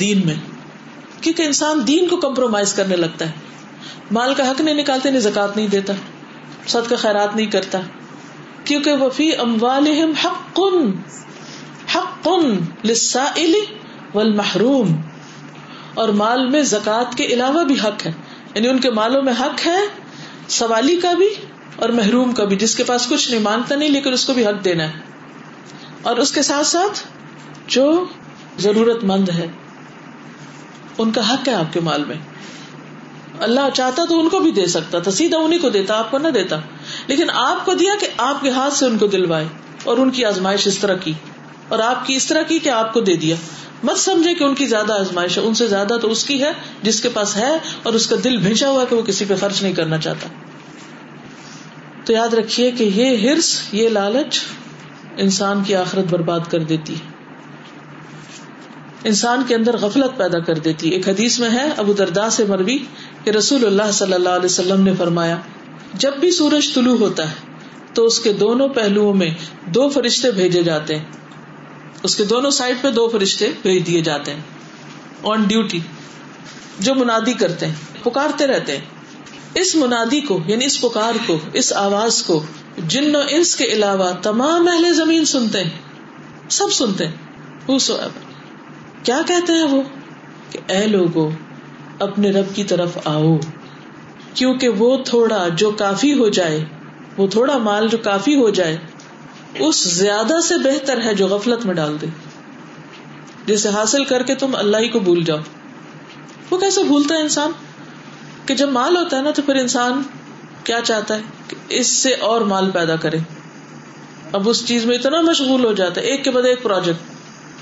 دین 0.00 0.26
میں۔ 0.26 0.34
کیونکہ 1.20 1.42
انسان 1.42 1.86
دین 1.86 2.08
کو 2.08 2.16
کمپرومائز 2.16 2.74
کرنے 2.74 2.96
لگتا 2.96 3.26
ہے۔ 3.26 3.32
مال 4.10 4.34
کا 4.34 4.50
حق 4.50 4.60
نہیں 4.60 4.74
نکالتے 4.74 5.10
نہیں 5.10 5.20
زکات 5.20 5.56
نہیں 5.56 5.66
دیتا 5.66 5.92
سد 6.66 6.90
کا 6.90 6.96
خیرات 6.96 7.36
نہیں 7.36 7.46
کرتا۔ 7.46 7.80
کیونکہ 8.64 8.92
وفی 8.92 9.36
اموالہم 9.36 10.12
حق 10.12 10.60
حق 11.96 12.28
للسائل 12.84 13.54
والمحروم۔ 14.14 14.96
اور 15.94 16.08
مال 16.08 16.48
میں 16.48 16.62
زکات 16.62 17.14
کے 17.14 17.24
علاوہ 17.24 17.64
بھی 17.64 17.74
حق 17.74 18.06
ہے۔ 18.06 18.12
یعنی 18.54 18.68
ان 18.68 18.80
کے 18.80 18.90
مالوں 18.90 19.22
میں 19.22 19.32
حق 19.40 19.66
ہے، 19.66 19.78
سوالی 20.48 20.96
کا 20.96 21.12
بھی 21.12 21.28
اور 21.76 21.88
محروم 21.88 22.32
کا 22.32 22.44
بھی۔ 22.44 22.56
جس 22.56 22.74
کے 22.74 22.84
پاس 22.84 23.06
کچھ 23.06 23.30
نہیں، 23.30 23.40
مانگتا 23.40 23.74
نہیں، 23.74 23.88
لیکن 23.88 24.12
اس 24.12 24.24
کو 24.24 24.34
بھی 24.34 24.46
حق 24.46 24.64
دینا 24.64 24.84
ہے۔ 24.84 24.92
اور 26.02 26.16
اس 26.16 26.32
کے 26.32 26.42
ساتھ 26.42 26.66
ساتھ 26.66 27.06
جو 27.66 28.04
ضرورت 28.58 29.04
مند 29.04 29.28
ہے، 29.28 29.46
ان 30.98 31.10
کا 31.10 31.34
حق 31.34 31.48
ہے 31.48 31.54
آپ 31.54 31.72
کے 31.72 31.80
مال 31.80 32.04
میں۔ 32.04 32.16
اللہ 33.40 33.60
چاہتا 33.74 34.04
تو 34.04 34.20
ان 34.20 34.28
کو 34.28 34.38
بھی 34.38 34.50
دے 34.50 34.66
سکتا 34.66 34.98
تھا 34.98 35.10
سیدھا 35.10 35.38
انہیں 35.38 35.58
کو 35.58 35.68
دیتا، 35.68 35.98
آپ 35.98 36.10
کو 36.10 36.18
نہ 36.18 36.28
دیتا۔ 36.28 36.60
لیکن 37.06 37.30
آپ 37.34 37.64
کو 37.64 37.74
دیا 37.74 37.92
کہ 38.00 38.08
آپ 38.16 38.40
کے 38.40 38.50
ہاتھ 38.50 38.74
سے 38.74 38.86
ان 38.86 38.98
کو 38.98 39.06
دلوائے 39.06 39.48
اور 39.84 39.98
ان 39.98 40.10
کی 40.10 40.24
آزمائش 40.24 40.66
اس 40.66 40.78
طرح 40.78 40.94
کی۔ 40.94 41.12
اور 41.68 41.78
آپ 41.78 42.06
کی 42.06 42.14
اس 42.14 42.26
طرح 42.26 42.42
کی 42.42 42.58
کہ 42.58 42.68
آپ 42.68 42.92
کو 42.92 43.00
دے 43.00 43.16
دیا۔ 43.16 43.36
مت 43.82 43.98
سمجھے 43.98 44.34
کہ 44.34 44.44
ان 44.44 44.54
کی 44.54 44.66
زیادہ 44.66 44.92
آزمائش 44.92 45.38
ہے۔ 45.38 45.42
ان 45.42 45.54
سے 45.54 45.66
زیادہ 45.66 45.96
تو 46.02 46.10
اس 46.10 46.24
کی 46.24 46.42
ہے 46.42 46.52
جس 46.82 47.00
کے 47.00 47.08
پاس 47.08 47.36
ہے 47.36 47.58
اور 47.82 47.92
اس 47.92 48.06
کا 48.06 48.16
دل 48.24 48.36
بھیجا 48.36 48.70
ہوا 48.70 48.84
کہ 48.84 48.96
وہ 48.96 49.02
کسی 49.02 49.24
پہ 49.28 49.34
خرچ 49.40 49.62
نہیں 49.62 49.72
کرنا 49.72 49.98
چاہتا۔ 49.98 50.28
تو 52.04 52.12
یاد 52.12 52.34
رکھیے 52.34 52.70
کہ 52.70 52.84
یہ 52.84 53.30
ہرس، 53.30 53.60
یہ 53.72 53.88
لالچ 53.88 54.40
انسان 55.16 55.64
کی 55.64 55.74
آخرت 55.74 56.04
برباد 56.10 56.40
کر 56.50 56.58
دیتی 56.58 56.94
ہے۔ 56.94 57.18
انسان 59.04 59.42
کے 59.48 59.54
اندر 59.54 59.76
غفلت 59.76 60.18
پیدا 60.18 60.38
کر 60.38 60.54
دیتی 60.54 60.90
ایک 60.90 61.08
حدیث 61.08 61.40
میں 61.40 61.50
ہے، 61.50 61.70
ابو 61.76 61.92
دردا 61.92 62.30
سے 62.30 62.44
مروی 62.44 62.78
کہ 63.24 63.30
رسول 63.30 63.66
اللہ 63.66 63.90
صلی 63.92 64.12
اللہ 64.12 64.28
علیہ 64.28 64.44
وسلم 64.44 64.82
نے 64.84 64.92
فرمایا، 64.98 65.36
جب 65.94 66.12
بھی 66.20 66.30
سورج 66.30 66.74
طلوع 66.74 66.98
ہوتا 66.98 67.30
ہے 67.30 67.34
تو 67.94 68.04
اس 68.04 68.20
کے 68.20 68.32
دونوں 68.32 68.68
پہلوؤں 68.68 69.14
میں 69.14 69.30
دو 69.66 69.88
فرشتے 69.88 70.30
بھیجے 70.30 70.62
جاتے 70.62 70.96
ہیں۔ 70.96 71.04
اس 72.02 72.16
کے 72.16 72.24
دونوں 72.24 72.50
سائڈ 72.50 72.76
پہ 72.82 72.90
دو 72.90 73.08
فرشتے 73.08 73.52
بھیج 73.62 73.86
دیے 73.86 74.02
جاتے 74.02 74.34
ہیں 74.34 74.40
آن 75.22 75.42
ڈیوٹی 75.42 75.80
جو 76.78 76.94
منادی 76.94 77.32
کرتے 77.32 77.66
ہیں، 77.66 78.04
پکارتے 78.04 78.46
رہتے 78.46 78.76
ہیں۔ 78.76 78.84
اس 79.54 79.74
منادی 79.74 80.20
کو 80.20 80.40
یعنی 80.46 80.64
اس 80.64 80.80
پکار 80.80 81.12
کو، 81.26 81.38
اس 81.52 81.72
آواز 81.72 82.22
کو 82.22 82.42
جن 82.78 83.16
و 83.16 83.18
انس 83.28 83.56
کے 83.56 83.64
علاوہ 83.64 84.12
تمام 84.22 84.68
اہل 84.68 84.94
زمین 84.94 85.24
سنتے 85.24 85.64
ہیں۔ 85.64 85.70
سب 86.48 86.72
سنتے 86.72 87.08
ہیں۔ 87.08 87.16
کیا 89.02 89.20
کہتے 89.26 89.52
ہیں 89.52 89.62
وہ؟ 89.62 89.82
کہ 90.50 90.72
اے 90.72 90.86
لوگو، 90.86 91.30
اپنے 91.98 92.30
رب 92.30 92.54
کی 92.54 92.64
طرف 92.64 92.98
آؤ۔ 93.04 93.36
کیونکہ 94.34 94.68
وہ 94.68 94.96
تھوڑا 95.04 95.48
جو 95.48 95.70
کافی 95.70 96.18
ہو 96.18 96.28
جائے، 96.28 96.64
وہ 97.16 97.26
تھوڑا 97.26 97.58
مال 97.58 97.88
جو 97.88 97.98
کافی 97.98 98.34
ہو 98.34 98.50
جائے 98.50 98.76
اس 99.54 99.84
زیادہ 99.84 100.40
سے 100.40 100.56
بہتر 100.56 101.00
ہے 101.02 101.14
جو 101.14 101.26
غفلت 101.26 101.66
میں 101.66 101.74
ڈال 101.74 101.96
دے۔ 102.00 102.06
جسے 103.46 103.68
حاصل 103.68 104.04
کر 104.04 104.22
کے 104.22 104.34
تم 104.34 104.56
اللہ 104.56 104.76
ہی 104.76 104.88
کو 104.88 105.00
بھول 105.00 105.24
جاؤ۔ 105.24 105.38
وہ 106.50 106.58
کیسے 106.58 106.82
بھولتا 106.82 107.14
ہے 107.14 107.20
انسان؟ 107.20 107.50
کہ 108.46 108.54
جب 108.54 108.68
مال 108.68 108.96
ہوتا 108.96 109.16
ہے 109.16 109.22
نا 109.22 109.30
تو 109.30 109.42
پھر 109.42 109.54
انسان 109.54 110.02
کیا 110.64 110.80
چاہتا 110.84 111.14
ہے؟ 111.14 111.20
کہ 111.48 111.56
اس 111.68 111.86
سے 111.86 112.14
اور 112.14 112.40
مال 112.40 112.70
پیدا 112.70 112.96
کرے۔ 112.96 113.16
اب 114.32 114.48
اس 114.48 114.66
چیز 114.66 114.86
میں 114.86 114.98
اتنا 114.98 115.20
مشغول 115.20 115.64
ہو 115.64 115.72
جاتا 115.72 116.00
ہے، 116.00 116.06
ایک 116.06 116.24
کے 116.24 116.30
بعد 116.30 116.42
ایک 116.42 116.62
پروجیکٹ 116.62 116.98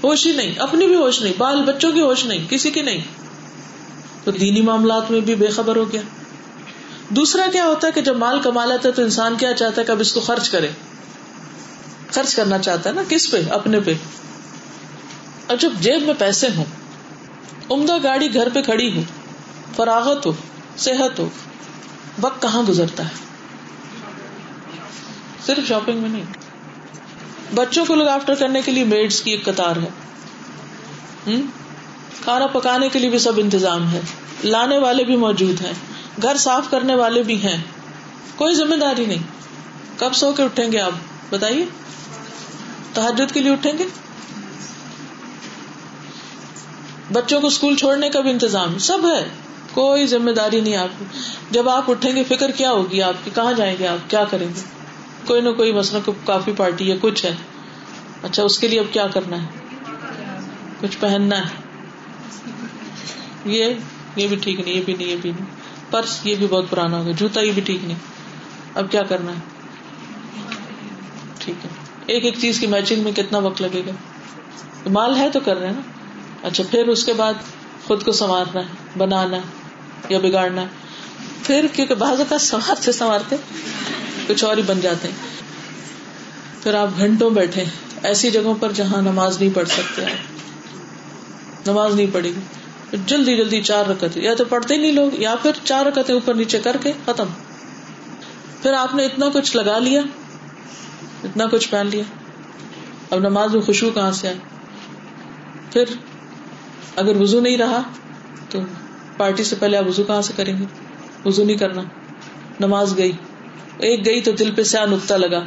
ہوش 0.04 0.26
ہی 0.26 0.32
نہیں، 0.32 0.54
اپنی 0.58 0.86
بھی 0.86 0.94
ہوش 0.94 1.22
نہیں، 1.22 1.34
بال 1.38 1.62
بچوں 1.62 1.92
کی 1.92 2.00
ہوش 2.00 2.26
نہیں، 2.26 2.46
کسی 2.50 2.70
کی 2.70 2.82
نہیں۔ 2.82 3.04
تو 4.24 4.30
دینی 4.30 4.60
معاملات 4.60 5.10
میں 5.10 5.20
بھی 5.20 5.34
بے 5.34 5.46
خبر 5.46 5.76
ہو 5.76 5.92
گیا۔ 5.92 6.00
دوسرا 7.08 7.46
کیا 7.52 7.64
ہوتا 7.64 7.86
ہے 7.86 7.92
کہ 7.92 8.00
جب 8.00 8.16
مال 8.16 8.40
کما 8.40 8.64
لیتا 8.64 8.88
ہے 8.88 8.94
تو 8.94 9.02
انسان 9.02 9.36
کیا 9.36 9.52
چاہتا 9.52 9.80
ہے 9.80 9.86
کہ 9.86 9.92
اب 9.92 10.00
اس 10.00 10.12
کو 10.12 10.20
خرچ 10.20 10.48
کرے؟ 10.48 10.68
خرچ 12.12 12.34
کرنا 12.34 12.58
چاہتا 12.58 12.90
ہے 12.90 12.94
نا؟ 12.94 13.02
کس 13.08 13.30
پہ؟ 13.30 13.36
اپنے 13.50 13.80
پہ۔ 13.80 13.94
اور 15.46 15.56
جب 15.56 15.72
جیب 15.80 16.02
میں 16.02 16.14
پیسے 16.18 16.46
ہوں، 16.56 16.64
عمدہ 17.70 17.96
گاڑی 18.02 18.34
گھر 18.34 18.48
پہ 18.54 18.62
کھڑی 18.62 18.96
ہو 18.96 19.02
فراغت 19.76 20.26
ہو، 20.26 20.32
صحت 20.76 21.18
ہو، 21.18 21.28
وقت 22.20 22.42
کہاں 22.42 22.62
گزرتا 22.62 23.04
ہے؟ 23.04 23.26
صرف 25.46 25.68
شاپنگ 25.68 25.98
میں 25.98 26.08
نہیں۔ 26.08 26.24
بچوں 27.54 27.84
کو 27.84 27.94
لوگ 27.94 28.08
آفٹر 28.08 28.34
کرنے 28.34 28.62
کے 28.64 28.72
لیے 28.72 28.84
میڈس 28.84 29.22
کی 29.22 29.30
ایک 29.30 29.44
قطار 29.44 29.76
ہے۔ 29.76 29.88
کھانا 32.24 32.46
پکانے 32.46 32.88
کے 32.88 32.98
لیے 32.98 33.10
بھی 33.10 33.18
سب 33.18 33.32
انتظام 33.36 33.90
ہے۔ 33.90 34.00
لانے 34.44 34.78
والے 34.78 35.04
بھی 35.04 35.16
موجود 35.16 35.60
ہیں۔ 35.60 35.72
گھر 36.22 36.36
صاف 36.36 36.64
کرنے 36.70 36.94
والے 36.94 37.22
بھی 37.22 37.42
ہیں۔ 37.42 37.62
کوئی 38.36 38.54
ذمہ 38.54 38.74
داری 38.74 39.06
نہیں۔ 39.06 39.22
کب 39.98 40.12
سو 40.12 40.32
کے 40.32 40.42
اٹھیں 40.42 40.72
گے 40.72 40.80
آپ؟ 40.80 40.92
بتائیے؟ 41.30 41.64
تحجد 42.92 43.34
کے 43.34 43.40
لیے 43.40 43.52
اٹھیں 43.52 43.78
گے؟ 43.78 43.84
بچوں 47.12 47.40
کو 47.40 47.46
اسکول 47.46 47.76
چھوڑنے 47.76 48.10
کا 48.10 48.20
بھی 48.20 48.30
انتظام 48.30 48.78
سب 48.78 48.98
ہے، 49.14 49.28
کوئی 49.74 50.06
ذمہ 50.06 50.30
داری 50.30 50.60
نہیں 50.60 50.76
آپ 50.76 51.04
جب 51.50 51.68
آپ 51.68 51.90
اٹھیں 51.90 52.16
گے، 52.16 52.24
فکر 52.24 52.50
کیا 52.50 52.72
ہوگی 52.72 53.02
آپ 53.02 53.14
کی؟ 53.24 53.30
کہاں 53.34 53.52
جائیں 53.52 53.76
گے 53.78 53.86
آپ؟ 53.86 54.10
کیا 54.10 54.24
کریں 54.24 54.48
گے؟ 54.48 54.60
کوئی 55.26 55.40
نہ 55.40 55.50
کوئی 55.50 55.72
مسئلہ 55.72 56.10
کافی 56.24 56.52
پارٹی 56.52 56.92
ہے 56.92 56.96
کچھ 57.00 57.24
ہے۔ 57.24 57.34
اچھا 58.22 58.42
اس 58.42 58.58
کے 58.58 58.68
لیے 58.68 58.80
اب 58.80 58.92
کیا 58.92 59.06
کرنا 59.06 59.42
ہے؟ 59.42 59.46
کچھ 60.80 60.96
پہننا 61.00 61.38
ہے۔ 61.38 61.54
یہ 63.44 63.74
یہ 64.16 64.26
بھی 64.26 64.36
ٹھیک 64.36 64.60
نہیں، 64.60 64.74
یہ 64.74 64.82
بھی 64.84 64.94
نہیں، 64.94 65.08
یہ 65.08 65.16
بھی 65.22 65.30
نہیں۔ 65.30 65.46
پرس، 65.90 66.20
یہ 66.24 66.34
بھی 66.34 66.46
بہت 66.46 66.64
پرانا 66.70 66.96
ہوگا۔ 66.96 67.10
جوتا، 67.10 67.40
یہ 67.40 67.52
بھی 67.52 67.62
ٹھیک 67.62 67.84
نہیں۔ 67.84 67.98
اب 68.74 68.90
کیا 68.90 69.02
کرنا 69.02 69.32
ہے؟ 69.32 69.55
ٹھیک 71.46 71.64
ہے۔ 71.64 71.70
ایک 72.06 72.24
ایک 72.24 72.34
چیز 72.40 72.60
کی 72.60 72.66
میچنگ 72.66 73.02
میں 73.02 73.12
کتنا 73.12 73.38
وقت 73.38 73.62
لگے 73.62 73.82
گا؟ 73.86 73.90
مال 74.88 75.16
ہے 75.16 75.30
تو 75.30 75.40
کر 75.44 75.56
رہے 75.56 75.66
ہیں 75.66 75.74
نا۔ 75.74 75.80
اچھا 76.46 76.64
پھر 76.70 76.86
اس 76.86 77.04
کے 77.04 77.12
بعد 77.12 77.34
خود 77.86 78.04
کو 78.04 78.12
سنوارنا 78.12 78.60
ہے، 78.60 78.98
بنانا 78.98 79.36
ہے 79.36 79.42
یا 80.08 80.18
بگاڑنا 80.18 80.62
ہے۔ 80.62 80.66
پھر 81.42 81.66
کیونکہ 81.72 81.94
بعض 81.94 82.18
اوقات 82.18 82.40
سنوارتے 82.40 82.92
سنوارتے، 82.92 83.36
کچھ 84.26 84.44
اور 84.44 84.56
ہی 84.56 84.62
بن 84.62 84.80
جاتے 84.80 85.08
ہیں۔ 85.08 85.14
پھر 86.62 86.74
آپ 86.74 86.88
گھنٹوں 86.98 87.30
بیٹھے 87.30 87.64
ایسی 88.02 88.30
جگہوں 88.30 88.54
پر 88.60 88.72
جہاں 88.72 89.02
نماز 89.02 89.40
نہیں 89.40 89.54
پڑھ 89.54 89.68
سکتے 89.68 90.04
آپ۔ 90.04 91.68
نماز 91.68 91.94
نہیں 91.94 92.06
پڑے 92.12 92.28
گی 92.28 92.40
جلدی 93.06 93.36
جلدی 93.36 93.62
چار 93.62 93.84
رکتے 93.86 94.20
یا 94.20 94.34
تو 94.34 94.44
پڑھتے 94.44 94.74
ہی 94.74 94.80
نہیں 94.80 94.92
لوگ، 94.92 95.20
یا 95.20 95.34
پھر 95.42 95.50
چار 95.64 95.86
رکتے 95.86 96.12
اوپر 96.12 96.34
نیچے 96.34 96.58
کر 96.58 96.76
کے 96.82 96.92
ختم۔ 97.04 97.26
پھر 98.62 98.72
آپ 98.72 98.94
نے 98.94 99.04
اتنا 99.04 99.26
کچھ 99.34 99.56
لگا 99.56 99.78
لیا۔ 99.78 100.02
اتنا 101.26 101.44
کچھ 101.52 101.68
پہن 101.70 101.86
لیا۔ 101.86 102.02
اب 103.10 103.18
نماز 103.18 103.54
میں 103.54 103.62
خوشبو 103.62 103.90
کہاں 103.90 104.12
سے 104.12 104.28
آئے 104.28 104.36
پھر 105.72 105.84
اگر 106.96 107.16
وزو 107.16 107.40
نہیں 107.40 107.58
رہا 107.58 107.82
تو 108.50 108.58
پارٹی 109.16 109.44
سے 109.44 109.56
پہلے 109.56 109.76
آپ 109.76 109.86
وزو 109.86 110.04
کہاں 110.04 110.22
سے 110.22 110.32
کریں 110.36 110.58
گے؟ 110.58 110.64
وزو 111.24 111.44
نہیں 111.44 111.56
کرنا۔ 111.56 111.82
نماز 112.60 112.96
گئی۔ 112.96 113.12
ایک 113.78 114.06
گئی 114.06 114.20
تو 114.20 114.32
دل 114.32 114.54
پہ 114.54 114.62
سیا 114.62 114.86
نکتا 114.86 115.16
لگا۔ 115.16 115.44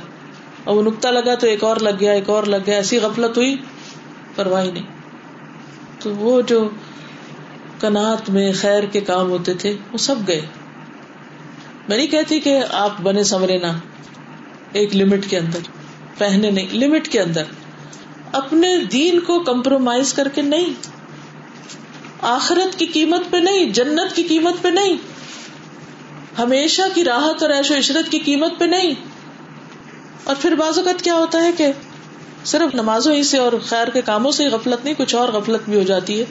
اور 0.64 0.76
وہ 0.76 0.82
نکتا 0.82 1.12
لگا 1.12 1.36
تو 1.36 1.48
ایک 1.48 1.64
اور 1.64 1.78
لگ 1.78 1.90
گیا، 2.00 2.12
ایک 2.12 2.30
اور 2.30 2.44
لگ 2.44 2.58
گیا۔ 2.66 2.76
ایسی 2.76 2.98
غفلت 2.98 3.38
ہوئی 3.38 3.56
پرواہ 4.36 4.66
نہیں۔ 4.66 4.86
تو 6.00 6.16
وہ 6.16 6.42
جو 6.42 6.70
کنات 7.82 8.30
میں 8.30 8.52
خیر 8.56 8.84
کے 8.84 9.02
کام 9.02 9.30
ہوتے 9.30 9.54
تھے، 9.54 9.78
وہ 9.92 9.98
سب 9.98 10.16
گئے۔ 10.28 10.42
میں 11.90 11.98
نہیں 11.98 12.08
کہتی 12.08 12.40
کہ 12.40 12.60
آپ 12.72 13.02
بنے 13.02 13.24
سمرے 13.24 13.58
نہ۔ 13.58 13.68
ایک 14.72 14.96
لمٹ 14.96 15.26
کے 15.30 15.38
اندر 15.38 15.60
پہنے 16.18 16.52
نہیں 16.52 16.76
لمٹ 16.76 17.08
کے 17.08 17.22
اندر۔ 17.22 17.44
اپنے 18.32 18.78
دین 18.78 19.20
کو 19.20 19.40
کمپرومائز 19.40 20.14
کر 20.14 20.28
کے 20.28 20.42
نہیں۔ 20.42 20.66
آخرت 22.22 22.80
کی 22.80 22.86
قیمت 22.86 23.32
پہ 23.32 23.38
نہیں، 23.38 23.66
جنت 23.66 24.16
کی 24.16 24.24
قیمت 24.24 24.54
پہ 24.62 24.68
نہیں۔ 24.68 24.98
ہمیشہ 26.40 26.82
کی 26.94 27.04
راحت 27.04 27.44
اور 27.44 27.50
ایش 27.50 27.72
و 27.72 27.78
عشرت 27.78 28.12
کی 28.12 28.20
قیمت 28.20 28.54
پہ 28.60 28.66
نہیں۔ 28.66 28.94
اور 30.24 30.36
پھر 30.42 30.56
بعض 30.56 30.78
اوقات 30.78 31.02
کیا 31.02 31.14
ہوتا 31.14 31.44
ہے 31.44 31.52
کہ 31.58 31.72
صرف 32.46 32.76
نمازوں 32.76 33.16
ہی 33.16 33.24
سے 33.24 33.38
اور 33.38 33.54
خیر 33.66 33.88
کے 33.88 34.02
کاموں 34.02 34.32
سے 34.32 34.48
غفلت 34.48 34.86
نہیں، 34.86 34.96
کچھ 34.98 35.16
اور 35.16 35.28
غفلت 35.28 35.70
بھی 35.70 35.78
ہو 35.78 35.84
جاتی 35.84 36.20
ہے۔ 36.20 36.26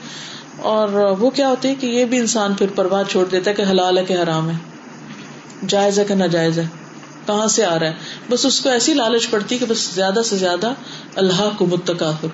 اور 0.57 0.89
وہ 1.19 1.29
کیا 1.29 1.49
ہوتی 1.49 1.67
ہے 1.67 1.75
کہ 1.75 1.85
یہ 1.85 2.05
بھی 2.05 2.17
انسان 2.17 2.53
پھر 2.53 2.67
پرواہ 2.75 3.03
چھوڑ 3.03 3.25
دیتا 3.25 3.51
ہے 3.51 3.55
کہ 3.55 3.61
حلال 3.61 3.97
ہے 3.97 4.05
کہ 4.05 4.13
حرام 4.13 4.49
ہے۔ 4.49 4.55
جائز 5.67 5.99
ہے 5.99 6.05
کہ 6.05 6.15
ناجائز 6.15 6.59
ہے۔ 6.59 6.67
کہاں 7.29 7.47
سے 7.47 7.65
آ 7.65 7.79
رہا 7.79 7.87
ہے؟ 7.87 7.93
بس 8.29 8.45
اس 8.45 8.59
کو 8.59 8.69
ایسی 8.69 8.93
لالچ 8.93 9.29
پڑتی 9.29 9.57
کہ 9.57 9.65
بس 9.65 9.89
زیادہ 9.95 10.19
سے 10.25 10.37
زیادہ 10.37 10.73
اللہ 11.15 11.49
کو 11.57 11.65
متقافر 11.65 12.27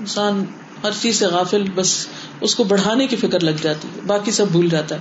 انسان 0.00 0.44
ہر 0.82 0.90
چیز 1.00 1.18
سے 1.18 1.26
غافل، 1.26 1.64
بس 1.74 2.06
اس 2.40 2.54
کو 2.54 2.64
بڑھانے 2.64 3.06
کی 3.06 3.16
فکر 3.16 3.40
لگ 3.40 3.50
جاتی 3.62 3.88
ہے، 3.94 4.00
باقی 4.06 4.30
سب 4.30 4.48
بھول 4.48 4.68
جاتا 4.68 4.94
ہے۔ 4.94 5.00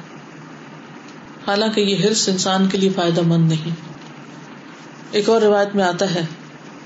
حالانکہ 1.48 1.82
یہ 1.82 1.96
ہرس 1.96 2.30
انسان 2.30 2.68
کے 2.68 2.78
لیے 2.78 2.90
فائدہ 2.96 3.22
مند 3.22 3.50
نہیں۔ 3.52 3.70
ایک 5.12 5.30
اور 5.30 5.42
روایت 5.42 5.76
میں 5.76 5.84
آتا 5.84 6.16
ہے 6.16 6.26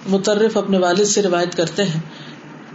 مترف 0.09 0.57
اپنے 0.57 0.77
والد 0.77 1.05
سے 1.05 1.21
روایت 1.21 1.55
کرتے 1.55 1.83
ہیں 1.83 1.99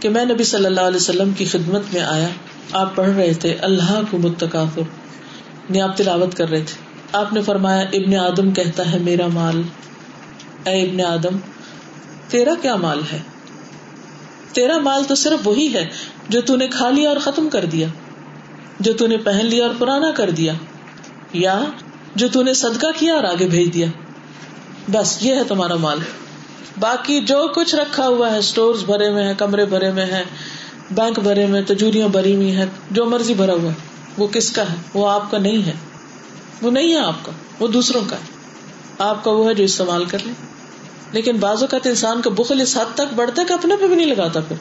کہ 0.01 0.09
میں 0.09 0.25
نبی 0.25 0.43
صلی 0.43 0.65
اللہ 0.65 0.81
علیہ 0.81 0.97
وسلم 0.97 1.31
کی 1.31 1.45
خدمت 1.45 1.81
میں 1.93 2.01
آیا، 2.01 2.27
آپ 2.71 2.95
پڑھ 2.95 3.09
رہے 3.09 3.33
تھے، 3.33 3.53
اللہ 3.53 4.01
کو 4.11 4.17
متقافر 4.17 4.79
یعنی 4.79 5.81
آپ 5.81 5.97
تلاوت 5.97 6.35
کر 6.35 6.49
رہے 6.49 6.63
تھے۔ 6.67 6.88
آپ 7.11 7.33
نے 7.33 7.41
فرمایا، 7.41 7.81
ابن 7.81 8.15
آدم 8.15 8.51
کہتا 8.51 8.91
ہے، 8.91 8.99
میرا 8.99 9.27
مال۔ 9.27 9.61
اے 10.65 10.81
ابن 10.83 11.01
آدم، 11.01 11.37
تیرا 12.27 12.53
کیا 12.61 12.75
مال 12.75 13.01
ہے؟ 13.11 13.19
تیرا 14.53 14.77
مال 14.77 15.03
تو 15.03 15.15
صرف 15.15 15.47
وہی 15.47 15.73
ہے 15.73 15.87
جو 16.29 16.55
نے 16.55 16.67
کھا 16.67 16.89
لیا 16.89 17.09
اور 17.09 17.17
ختم 17.17 17.49
کر 17.49 17.65
دیا، 17.65 17.87
جو 18.79 19.07
نے 19.07 19.17
پہن 19.17 19.45
لیا 19.45 19.65
اور 19.65 19.75
پرانا 19.79 20.11
کر 20.11 20.29
دیا، 20.29 20.53
یا 21.33 21.63
جو 22.15 22.43
نے 22.43 22.53
صدقہ 22.53 22.87
کیا 22.97 23.13
اور 23.13 23.23
آگے 23.23 23.47
بھیج 23.47 23.73
دیا۔ 23.73 23.87
بس، 24.91 25.17
یہ 25.21 25.35
ہے 25.35 25.43
تمہارا 25.43 25.75
مال۔ 25.75 25.97
باقی 26.79 27.21
جو 27.21 27.47
کچھ 27.55 27.75
رکھا 27.75 28.07
ہوا 28.07 28.31
ہے 28.31 28.37
اسٹور 28.37 28.75
بھرے 28.85 29.09
میں 29.09 29.23
ہے 29.23 29.33
کمرے 29.37 29.65
بھرے 29.65 29.91
میں 29.91 30.05
ہے 30.05 30.23
بینک 30.91 31.19
بھرے 31.19 31.45
میں 31.45 31.61
تجوریاں 31.61 32.07
بھری 32.07 32.35
ہوئی 32.35 32.55
ہے 32.55 32.65
جو 32.91 33.05
مرضی 33.05 33.33
بھرا 33.33 33.53
ہوا 33.53 33.69
ہے 33.69 33.75
وہ 34.17 34.27
کس 34.27 34.51
کا 34.51 34.61
ہے؟ 34.61 34.75
وہ 34.93 35.09
آپ 35.09 35.31
کا 35.31 35.37
نہیں 35.37 35.65
ہے۔ 35.65 35.73
وہ 36.61 36.71
نہیں 36.71 36.93
ہے 36.93 36.99
آپ 36.99 37.25
کا، 37.25 37.31
وہ 37.59 37.67
دوسروں 37.67 38.01
کا 38.09 38.15
ہے۔ 38.15 38.39
آپ 38.97 39.23
کا 39.23 39.31
وہ 39.31 39.49
ہے 39.49 39.53
جو 39.53 39.63
استعمال 39.63 40.05
کر 40.05 40.17
لیں 40.23 40.33
لیکن 41.11 41.37
بعض 41.37 41.61
اوقات 41.61 41.87
انسان 41.87 42.21
کا 42.21 42.29
بخل 42.29 42.61
اس 42.61 42.77
حد 42.77 42.95
تک 42.95 43.13
بڑھتا 43.15 43.41
ہے 43.41 43.47
کہ 43.47 43.53
اپنے 43.53 43.75
پہ 43.75 43.87
بھی 43.87 43.95
نہیں 43.95 44.05
لگاتا 44.05 44.39
پھر۔ 44.39 44.55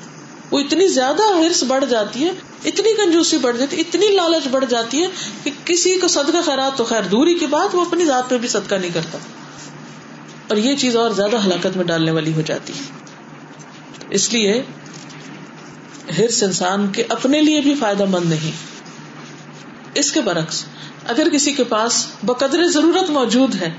وہ 0.51 0.59
اتنی 0.59 0.89
زیادہ 0.89 1.23
ہرس 1.37 1.63
بڑھ 1.63 1.85
جاتی 1.91 2.25
ہے، 2.25 2.31
اتنی 2.65 2.97
کنجوسی 2.97 3.37
بڑھ 3.37 3.57
جاتی 3.57 3.77
ہے، 3.77 3.81
اتنی 3.81 4.07
لالچ 4.09 4.49
بڑھ 4.49 4.65
جاتی 4.69 5.03
ہے 5.03 5.09
کہ 5.45 5.51
کسی 5.65 5.99
کو 5.99 6.09
صدقہ 6.09 6.43
خیرات 6.45 6.79
تو 6.79 6.85
خیر، 6.85 7.03
دوری 7.03 7.35
کی 7.35 7.47
بات 7.47 7.75
وہ 7.75 7.85
اپنی 7.85 8.05
ذات 8.05 8.29
پہ 8.29 8.39
بھی 8.39 8.49
صدقہ 8.49 8.75
نہیں 8.75 8.91
کرتا۔ 8.95 9.19
اور 10.49 10.57
یہ 10.57 10.77
چیز 10.77 10.97
اور 10.97 11.11
زیادہ 11.11 11.37
ہلاکت 11.47 11.77
میں 11.77 11.85
ڈالنے 11.85 12.11
والی 12.11 12.33
ہو 12.33 12.41
جاتی 12.41 12.73
ہے۔ 12.73 12.83
اس 14.11 14.33
لیے 14.33 14.63
ہرس 16.19 16.43
انسان 16.43 16.93
کے 16.93 17.05
اپنے 17.09 17.43
لیے 17.43 17.61
بھی 17.61 17.75
فائدہ 17.75 18.05
مند 18.05 18.31
نہیں۔ 18.31 18.53
اس 19.95 20.13
کے 20.13 20.21
برعکس 20.21 20.65
اگر 21.09 21.29
کسی 21.33 21.53
کے 21.53 21.65
پاس 21.65 22.07
بقدر 22.23 22.67
ضرورت 22.67 23.11
موجود 23.11 23.55
ہے 23.55 23.71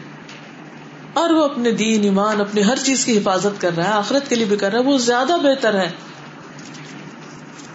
اور 1.13 1.29
وہ 1.29 1.43
اپنے 1.43 1.71
دین، 1.71 2.03
ایمان، 2.03 2.41
اپنی 2.41 2.63
ہر 2.63 2.75
چیز 2.83 3.05
کی 3.05 3.17
حفاظت 3.17 3.61
کر 3.61 3.75
رہا 3.77 3.83
ہے، 3.83 3.89
آخرت 3.89 4.29
کے 4.29 4.35
لیے 4.35 4.45
بھی 4.45 4.57
کر 4.57 4.71
رہا 4.71 4.79
ہے، 4.79 4.83
وہ 4.83 4.97
زیادہ 4.97 5.37
بہتر 5.43 5.79
ہے۔ 5.79 5.89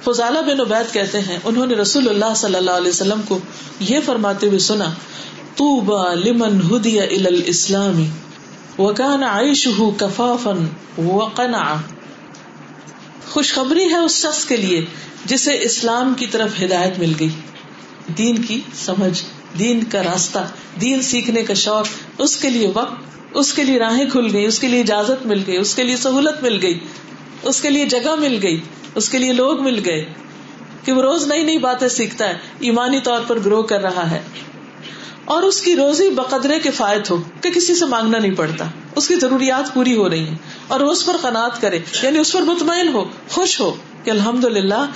فضالہ 0.05 0.39
بن 0.39 0.61
عبید 0.61 0.93
کہتے 0.95 1.21
ہیں، 1.21 1.39
انہوں 1.45 1.67
نے 1.67 1.75
رسول 1.75 2.09
اللہ 2.09 2.35
صلی 2.37 2.57
اللہ 2.57 2.71
علیہ 2.71 2.89
وسلم 2.89 3.21
کو 3.29 3.39
یہ 3.81 4.01
فرماتے 4.07 4.47
ہوئے 4.47 4.59
سنا 4.59 4.93
تو 5.55 5.81
با 5.81 6.15
لمن 6.15 6.61
ہدیا 6.71 7.05
اسلامی 7.47 8.07
وکان 8.79 9.23
عائش 9.23 9.69
کفافن 9.97 10.67
وقنا 10.99 11.63
خوشخبری 13.33 13.85
ہے 13.85 13.99
اس 13.99 14.21
شخص 14.23 14.45
کے 14.45 14.57
لیے 14.57 14.85
جسے 15.25 15.59
اسلام 15.63 16.15
کی 16.15 16.27
طرف 16.27 16.63
ہدایت 16.63 16.99
مل 16.99 17.13
گئی، 17.21 17.29
دین 18.19 18.43
کی 18.43 18.61
سمجھ۔ 18.75 19.23
دین 19.59 19.85
کا 19.85 20.03
راستہ، 20.03 20.39
دین 20.81 21.03
سیکھنے 21.03 21.43
کا 21.43 21.55
شوق، 21.55 21.87
اس 22.19 22.37
کے 22.37 22.51
لیے 22.51 22.73
وقت، 22.75 22.95
اس 23.35 23.53
کے 23.53 23.65
لیے 23.65 23.79
راہیں 23.79 24.11
کھل 24.11 24.27
گئی 24.33 24.45
اس 24.45 24.59
کے 24.59 24.69
لیے 24.69 24.81
اجازت 24.81 25.27
مل 25.27 25.43
گئی، 25.47 25.57
اس 25.57 25.75
کے 25.75 25.83
لیے 25.83 25.97
سہولت 25.97 26.43
مل 26.43 26.59
گئی، 26.63 26.79
اس 27.43 27.61
کے 27.61 27.71
لیے 27.71 27.87
جگہ 27.87 28.15
مل 28.15 28.39
گئی، 28.43 28.61
اس 28.95 29.09
کے 29.09 29.19
لیے 29.19 29.33
لوگ 29.33 29.61
مل 29.61 29.81
گئے۔ 29.85 30.05
کہ 30.85 30.93
وہ 30.93 31.03
روز 31.03 31.27
نئی 31.27 31.43
نئی 31.43 31.59
باتیں 31.59 31.89
سیکھتا 31.89 32.29
ہے، 32.29 32.35
ایمانی 32.59 33.01
طور 33.01 33.21
پر 33.27 33.39
گرو 33.45 33.63
کر 33.63 33.81
رہا 33.81 34.11
ہے۔ 34.11 34.23
اور 35.25 35.43
اس 35.43 35.61
کی 35.61 35.77
روزی 35.77 36.11
بقدرے 36.11 36.61
کے 36.61 36.71
فائد 36.71 37.11
ہو 37.11 37.23
کہ 37.41 37.51
کسی 37.51 37.75
سے 37.75 37.87
مانگنا 37.87 38.19
نہیں 38.19 38.35
پڑتا۔ 38.35 38.65
اس 38.97 39.09
کی 39.09 39.15
ضروریات 39.15 39.75
پوری 39.75 39.97
ہو 39.97 40.11
رہی 40.11 40.29
ہیں۔ 40.29 40.37
اور 40.69 40.81
وہ 40.81 40.91
اس 40.91 41.07
پر 41.07 41.17
قناط 41.17 41.61
کرے 41.61 41.79
یعنی 42.03 42.19
اس 42.19 42.33
پر 42.33 42.43
مطمئن 42.43 42.89
ہو، 42.89 43.05
خوش 43.29 43.61
ہو 43.61 43.75
کہ 44.05 44.11
الحمد 44.11 44.45
للہ 44.45 44.87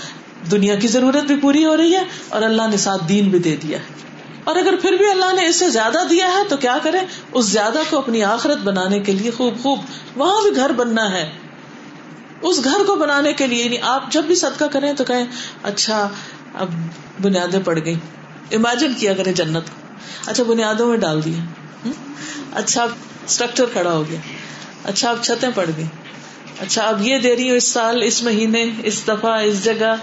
دنیا 0.51 0.75
کی 0.75 0.89
ضرورت 0.89 1.25
بھی 1.25 1.37
پوری 1.37 1.65
ہو 1.65 1.77
رہی 1.77 1.95
ہے 1.95 2.03
اور 2.29 2.43
اللہ 2.43 2.63
نے 2.71 2.77
ساتھ 2.77 3.09
دین 3.09 3.29
بھی 3.29 3.39
دے 3.39 3.57
دیا 3.57 3.79
ہے۔ 3.79 4.18
اور 4.49 4.57
اگر 4.57 4.75
پھر 4.83 4.93
بھی 4.93 5.11
اللہ 5.11 5.33
نے 5.35 5.47
اس 5.47 5.57
سے 5.57 5.69
زیادہ 5.71 5.99
دیا 6.11 6.27
ہے 6.27 6.43
تو 6.49 6.57
کیا 6.57 6.77
کرے؟ 6.83 6.99
اس 7.33 7.45
زیادہ 7.45 7.83
کو 7.91 7.99
اپنی 7.99 8.23
آخرت 8.25 8.59
بنانے 8.59 9.01
کے 9.01 9.13
لیے 9.13 9.31
خوب 9.31 9.63
خوب 9.63 9.81
وہاں 10.17 10.43
بھی 10.43 10.57
گھر 10.57 10.73
بننا 10.73 11.11
ہے۔ 11.13 11.31
اس 12.43 12.65
گھر 12.65 12.85
کو 12.87 12.95
بنانے 12.97 13.33
کے 13.33 13.47
لیے 13.47 13.65
یعنی 13.65 13.77
آپ 13.83 14.11
جب 14.13 14.25
بھی 14.25 14.35
صدقہ 14.35 14.65
کریں 14.65 14.93
تو 14.93 15.05
کہیں 15.05 15.25
اچھا 15.63 16.09
اب 16.55 16.71
بنیادیں 17.23 17.61
پڑ 17.65 17.79
گئی 17.85 17.95
امیجن 18.53 18.93
کیا 18.95 19.15
کریں 19.15 19.33
جنت 19.33 19.71
کو۔ 19.71 19.87
اچھا 20.27 20.45
بنیادوں 20.45 20.89
میں 20.89 20.99
ڈال 20.99 21.25
دیا 21.25 21.91
اچھا 22.55 22.83
اب 22.83 22.91
اسٹرکچر 23.25 23.65
کھڑا 23.73 23.93
ہو 23.93 24.03
گیا۔ 24.09 24.21
اچھا 24.85 25.11
اب 25.11 25.23
چھتیں 25.23 25.49
پڑ 25.55 25.71
گئی 25.77 25.85
اچھا 26.61 26.83
اب 26.83 27.07
یہ 27.07 27.19
دے 27.19 27.35
رہی 27.37 27.49
ہوں 27.51 27.57
اس 27.57 27.69
سال، 27.69 28.03
اس 28.03 28.23
مہینے، 28.23 28.65
اس 28.83 29.03
دفعہ، 29.09 29.33
اس 29.43 29.65
جگہ۔ 29.65 29.95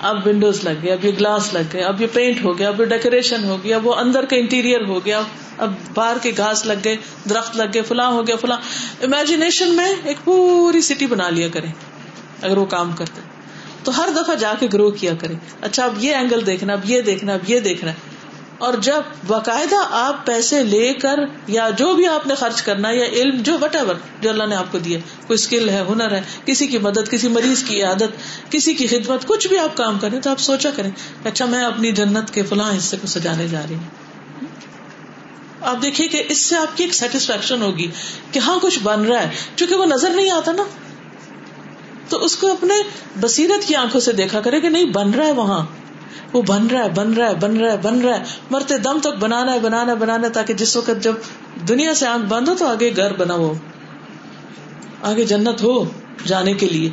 اب 0.00 0.26
ونڈوز 0.26 0.64
لگ 0.64 0.82
گئے، 0.82 0.92
اب 0.92 1.04
یہ 1.04 1.10
گلاس 1.18 1.54
لگ 1.54 1.72
گئے، 1.72 1.82
اب 1.82 2.02
یہ 2.02 2.06
پینٹ 2.12 2.44
ہو 2.44 2.58
گیا، 2.58 2.68
اب 2.68 2.80
یہ 2.80 2.86
ڈیکوریشن 2.86 3.44
ہو 3.44 3.56
گیا، 3.64 3.78
وہ 3.82 3.94
اندر 3.94 4.24
کا 4.24 4.36
انٹیریئر 4.36 4.84
ہو 4.84 5.04
گیا، 5.04 5.20
اب 5.58 5.72
باہر 5.94 6.16
کے 6.22 6.32
گھاس 6.36 6.66
لگ 6.66 6.72
گئے، 6.84 6.96
درخت 7.30 7.56
لگ 7.56 7.64
گئے، 7.74 7.82
فلاں 7.82 8.10
ہو 8.10 8.26
گیا، 8.26 8.36
فلاں۔ 8.36 8.56
امیجنیشن 9.02 9.74
میں 9.74 9.94
ایک 10.04 10.16
پوری 10.24 10.80
سٹی 10.80 11.06
بنا 11.06 11.30
لیا 11.30 11.48
کرے 11.48 11.66
اگر 12.42 12.58
وہ 12.58 12.64
کام 12.64 12.92
کرتے۔ 12.92 13.20
تو 13.84 13.96
ہر 13.96 14.08
دفعہ 14.16 14.34
جا 14.34 14.54
کے 14.58 14.66
گرو 14.72 14.90
کیا 14.90 15.12
کرے 15.14 15.34
اچھا 15.60 15.84
اب 15.84 15.94
یہ 15.98 16.14
اینگل 16.14 16.46
دیکھنا، 16.46 16.72
اب 16.72 16.80
یہ 16.84 17.00
دیکھنا، 17.00 17.34
اب 17.34 17.50
یہ 17.50 17.60
دیکھنا۔ 17.60 17.92
اور 18.58 18.74
جب 18.74 19.02
باقاعدہ 19.26 19.76
آپ 19.90 20.26
پیسے 20.26 20.64
لے 20.64 20.94
کر 20.94 21.18
یا 21.46 21.70
جو 21.70 21.94
بھی 21.94 22.06
آپ 22.06 22.26
نے 22.26 22.34
خرچ 22.34 22.62
کرنا 22.62 22.90
یا 22.90 23.04
علم 23.04 23.42
جو 23.42 23.58
وٹ 23.62 23.76
ایور 23.76 23.94
جو 24.20 24.30
اللہ 24.30 24.44
نے 24.44 24.56
آپ 24.56 24.64
کو 24.70 24.78
دیا، 24.78 24.98
کوئی 25.26 25.34
اسکل 25.34 25.68
ہے، 25.68 25.84
ہنر 25.88 26.12
ہے، 26.12 26.20
کسی 26.44 26.66
کی 26.66 26.78
مدد، 26.78 27.10
کسی 27.10 27.28
مریض 27.28 27.64
کی 27.64 27.82
عادت، 27.82 28.50
کسی 28.50 28.74
کی 28.74 28.86
خدمت، 28.86 29.26
کچھ 29.26 29.48
بھی 29.48 29.58
آپ 29.58 29.76
کام 29.76 29.98
کریں 29.98 30.20
تو 30.20 30.30
آپ 30.30 30.38
سوچا 30.38 30.70
کریں 30.76 30.90
اچھا 31.24 31.44
میں 31.44 31.64
اپنی 31.64 31.92
جنت 31.92 32.34
کے 32.34 32.42
فلاں 32.42 32.76
حصے 32.78 32.96
کو 33.00 33.06
سجانے 33.06 33.48
جا 33.48 33.62
رہی 33.68 33.74
ہوں۔ 33.74 34.06
آپ 35.60 35.82
دیکھیے 35.82 36.08
کہ 36.08 36.22
اس 36.28 36.38
سے 36.38 36.56
آپ 36.56 36.76
کی 36.76 36.84
ایک 36.84 36.94
سیٹسفیکشن 36.94 37.62
ہوگی 37.62 37.90
کہ 38.32 38.38
ہاں 38.38 38.58
کچھ 38.62 38.78
بن 38.82 39.04
رہا 39.04 39.22
ہے، 39.22 39.28
چونکہ 39.56 39.74
وہ 39.74 39.86
نظر 39.86 40.10
نہیں 40.10 40.30
آتا 40.30 40.52
نا۔ 40.52 40.62
تو 42.08 42.24
اس 42.24 42.36
کو 42.36 42.52
اپنے 42.52 42.74
بصیرت 43.20 43.68
کی 43.68 43.74
آنکھوں 43.74 44.00
سے 44.00 44.12
دیکھا 44.12 44.40
کرے 44.40 44.60
کہ 44.60 44.68
نہیں، 44.68 44.84
بن 44.84 45.10
رہا 45.10 45.26
ہے 45.26 45.32
وہاں۔ 45.32 45.66
وہ 46.32 46.42
بن 46.42 46.66
رہا 46.66 46.84
ہے، 46.84 46.88
بن 46.88 47.12
رہا 47.12 47.28
ہے، 47.28 47.34
بن 47.34 47.56
رہا 47.56 47.72
ہے، 47.72 47.76
بن 47.82 48.00
رہا 48.00 48.18
ہے۔ 48.18 48.22
مرتے 48.50 48.78
دم 48.78 48.98
تک 49.00 49.18
بنانا 49.18 49.52
ہے 49.52 49.60
بنانا 49.60 49.92
ہے 49.92 49.96
بنانا 49.96 50.26
ہے، 50.26 50.32
تاکہ 50.32 50.54
جس 50.54 50.76
وقت 50.76 51.02
جب 51.02 51.12
دنیا 51.68 51.94
سے 51.94 52.06
آنکھ 52.06 52.26
بند 52.26 52.48
ہو 52.48 52.54
تو 52.54 52.66
آگے 52.66 52.90
گھر 52.96 53.12
بنا 53.12 53.34
ہو۔ 53.34 53.54
آگے 55.02 55.24
جنت 55.24 55.62
ہو 55.62 55.84
جانے 56.26 56.54
کے 56.54 56.66
لیے۔ 56.66 56.90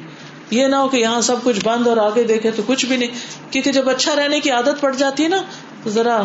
یہ 0.51 0.67
نہ 0.67 0.75
ہو 0.75 0.87
کہ 0.87 0.97
یہاں 0.97 1.21
سب 1.21 1.35
کچھ 1.43 1.59
بند 1.63 1.87
اور 1.87 1.97
آگے 1.97 2.23
دیکھے 2.23 2.51
تو 2.51 2.63
کچھ 2.65 2.85
بھی 2.85 2.97
نہیں۔ 2.97 3.09
کیونکہ 3.51 3.71
جب 3.71 3.89
اچھا 3.89 4.15
رہنے 4.15 4.39
کی 4.39 4.51
عادت 4.51 4.81
پڑ 4.81 4.95
جاتی 4.95 5.23
ہے 5.23 5.27
نا، 5.27 5.41
تو 5.83 5.89
ذرا 5.89 6.21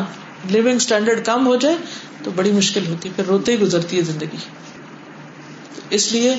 لونگ 0.50 0.76
اسٹینڈرڈ 0.76 1.26
کم 1.26 1.46
ہو 1.46 1.56
جائے 1.56 1.76
تو 2.24 2.30
بڑی 2.36 2.52
مشکل 2.52 2.86
ہوتی 2.86 3.08
ہے، 3.08 3.14
پھر 3.16 3.24
روتے 3.24 3.52
ہی 3.52 3.60
گزرتی 3.60 3.96
ہے 3.96 4.02
زندگی۔ 4.02 4.36
اس 5.90 6.12
لیے 6.12 6.34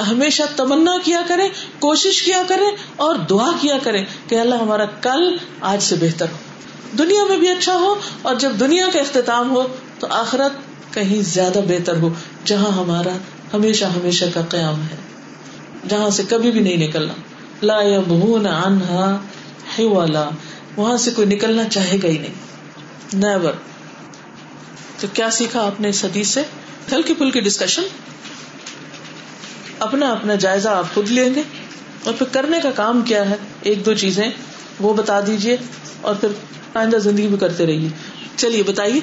ہمیشہ 0.00 0.42
تمنا 0.56 0.92
کیا 1.04 1.20
کرے 1.28 1.48
کوشش 1.78 2.22
کیا 2.22 2.42
کرے 2.48 2.76
اور 2.96 3.14
دعا 3.14 3.50
کیا 3.60 3.78
کرے 3.82 4.04
کہ 4.28 4.40
اللہ 4.40 4.54
ہمارا 4.54 4.84
کل 4.84 5.36
آج 5.60 5.82
سے 5.82 5.96
بہتر 6.00 6.26
ہو۔ 6.32 6.36
دنیا 6.98 7.24
میں 7.28 7.36
بھی 7.36 7.48
اچھا 7.48 7.74
ہو 7.74 7.94
اور 8.22 8.34
جب 8.34 8.52
دنیا 8.60 8.86
کا 8.92 9.00
اختتام 9.00 9.50
ہو 9.50 9.66
تو 9.98 10.06
آخرت 10.10 10.52
کہیں 10.94 11.22
زیادہ 11.22 11.60
بہتر 11.68 11.96
ہو، 11.96 12.08
جہاں 12.44 12.70
ہمارا 12.70 13.16
ہمیشہ 13.54 13.84
ہمیشہ 13.84 14.24
کا 14.34 14.42
قیام 14.42 14.82
ہے۔ 14.82 14.96
جہاں 15.88 16.10
سے 16.10 16.22
کبھی 16.28 16.50
بھی 16.50 16.60
نہیں 16.60 16.76
نکلنا۔ 16.76 17.12
لا 17.62 17.82
یا 17.82 18.00
بہون 18.00 18.46
والا 19.78 20.28
وہاں 20.76 20.96
سے 20.96 21.10
کوئی 21.10 21.28
نکلنا 21.28 21.64
چاہے 21.64 21.96
گا 22.02 22.08
ہی 22.08 22.18
نہیں۔ 22.18 22.34
نیور 23.12 23.52
تو 25.00 25.06
کیا 25.12 25.30
سیکھا 25.30 25.66
آپ 25.66 25.80
نے 25.80 25.88
اس 25.88 26.04
حدیث 26.04 26.28
سے؟ 26.28 26.42
ہلکی 26.92 27.14
پھلکی 27.14 27.40
ڈسکشن 27.40 27.82
اپنا 29.82 30.12
اپنا 30.12 30.34
جائزہ 30.34 30.68
آپ 30.68 30.94
خود 30.94 31.10
لیں 31.10 31.34
گے 31.34 31.42
اور 32.04 32.14
پھر 32.14 32.26
کرنے 32.32 32.60
کا 32.62 32.70
کام 32.70 33.02
کیا 33.02 33.30
ہے؟ 33.30 33.36
ایک 33.60 33.86
دو 33.86 33.94
چیزیں 33.94 34.30
وہ 34.80 34.94
بتا 34.94 35.20
دیجیے 35.26 35.56
اور 36.00 36.14
پھر 36.14 36.28
آئندہ 36.74 36.96
زندگی 36.96 37.28
بھی 37.28 37.38
کرتے 37.38 37.66
رہیے۔ 37.66 37.88
چلیے، 38.36 38.62
بتائیے، 38.62 39.00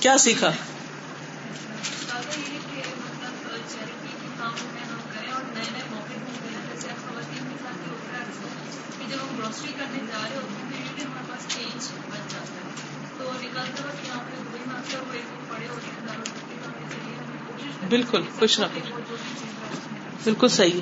کیا 0.00 0.18
سیکھا؟ 0.18 0.50
بالکل، 17.88 18.22
کچھ 18.38 18.60
نہ 18.60 18.66
کچھ۔ 18.74 19.35
بالکل 20.26 20.48
صحیح 20.48 20.72
ہے۔ 20.72 20.80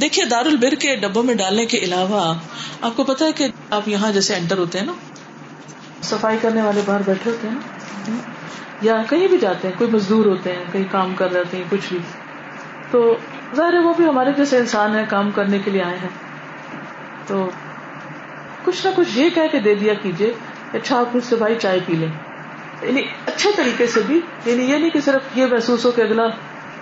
دیکھیے 0.00 0.24
دار 0.24 0.46
البر 0.46 0.74
کے 0.74 0.96
ڈبوں 0.96 1.22
میں 1.22 1.34
ڈالنے 1.34 1.66
کے 1.66 1.78
علاوہ، 1.78 2.34
آپ 2.80 2.96
کو 2.96 3.04
پتا 3.04 3.24
ہے 3.24 3.32
کہ 3.32 3.48
آپ 3.70 3.88
یہاں 3.88 4.12
جیسے 4.12 4.34
انٹر 4.34 4.58
ہوتے 4.58 4.78
ہیں 4.78 4.86
نا، 4.86 4.92
صفائی 6.02 6.38
کرنے 6.42 6.62
والے 6.62 6.80
باہر 6.86 7.00
بیٹھے 7.06 7.30
ہوتے 7.30 7.48
ہیں 7.48 7.56
یا 8.80 9.02
کہیں 9.10 9.28
بھی 9.28 9.38
جاتے 9.38 9.68
ہیں، 9.68 9.74
کوئی 9.78 9.90
مزدور 9.90 10.26
ہوتے 10.26 10.52
ہیں، 10.52 10.64
کہیں 10.72 10.84
کام 10.90 11.14
کر 11.14 11.32
رہے 11.32 11.40
ہیں، 11.52 11.62
کچھ 11.70 11.88
بھی۔ 11.88 11.98
تو 12.90 13.16
ظاہر 13.56 13.72
ہے 13.72 13.78
وہ 13.78 13.92
بھی 13.96 14.04
ہمارے 14.08 14.32
جیسے 14.32 14.56
انسان 14.56 14.96
ہے 14.96 15.04
کام 15.08 15.30
کرنے 15.30 15.58
کے 15.58 15.70
لیے 15.70 15.82
آئے 15.82 15.98
ہیں۔ 15.98 16.08
تو 17.26 17.50
کچھ 18.64 18.86
نہ 18.86 18.92
کچھ 18.96 19.18
یہ 19.18 19.30
کہہ 19.34 19.42
کے 19.52 19.58
دے 19.58 19.74
دیا 19.74 19.94
کیجیے 19.94 20.32
اچھا 20.72 21.00
آپ 21.00 21.16
مجھ 21.16 21.24
سے 21.24 21.36
بھائی 21.36 21.54
چائے 21.62 21.80
پی 21.86 21.92
لیں۔ 21.92 22.08
یعنی 22.82 23.02
اچھے 23.26 23.50
طریقے 23.56 23.86
سے 23.86 24.00
بھی 24.06 24.20
یعنی 24.44 24.64
یہ 24.64 24.78
نہیں 24.78 24.90
کہ 24.90 25.00
صرف 25.00 25.38
یہ 25.38 25.46
محسوس 25.46 25.86
ہو 25.86 25.90
کہ 25.90 26.00
اگلا 26.00 26.22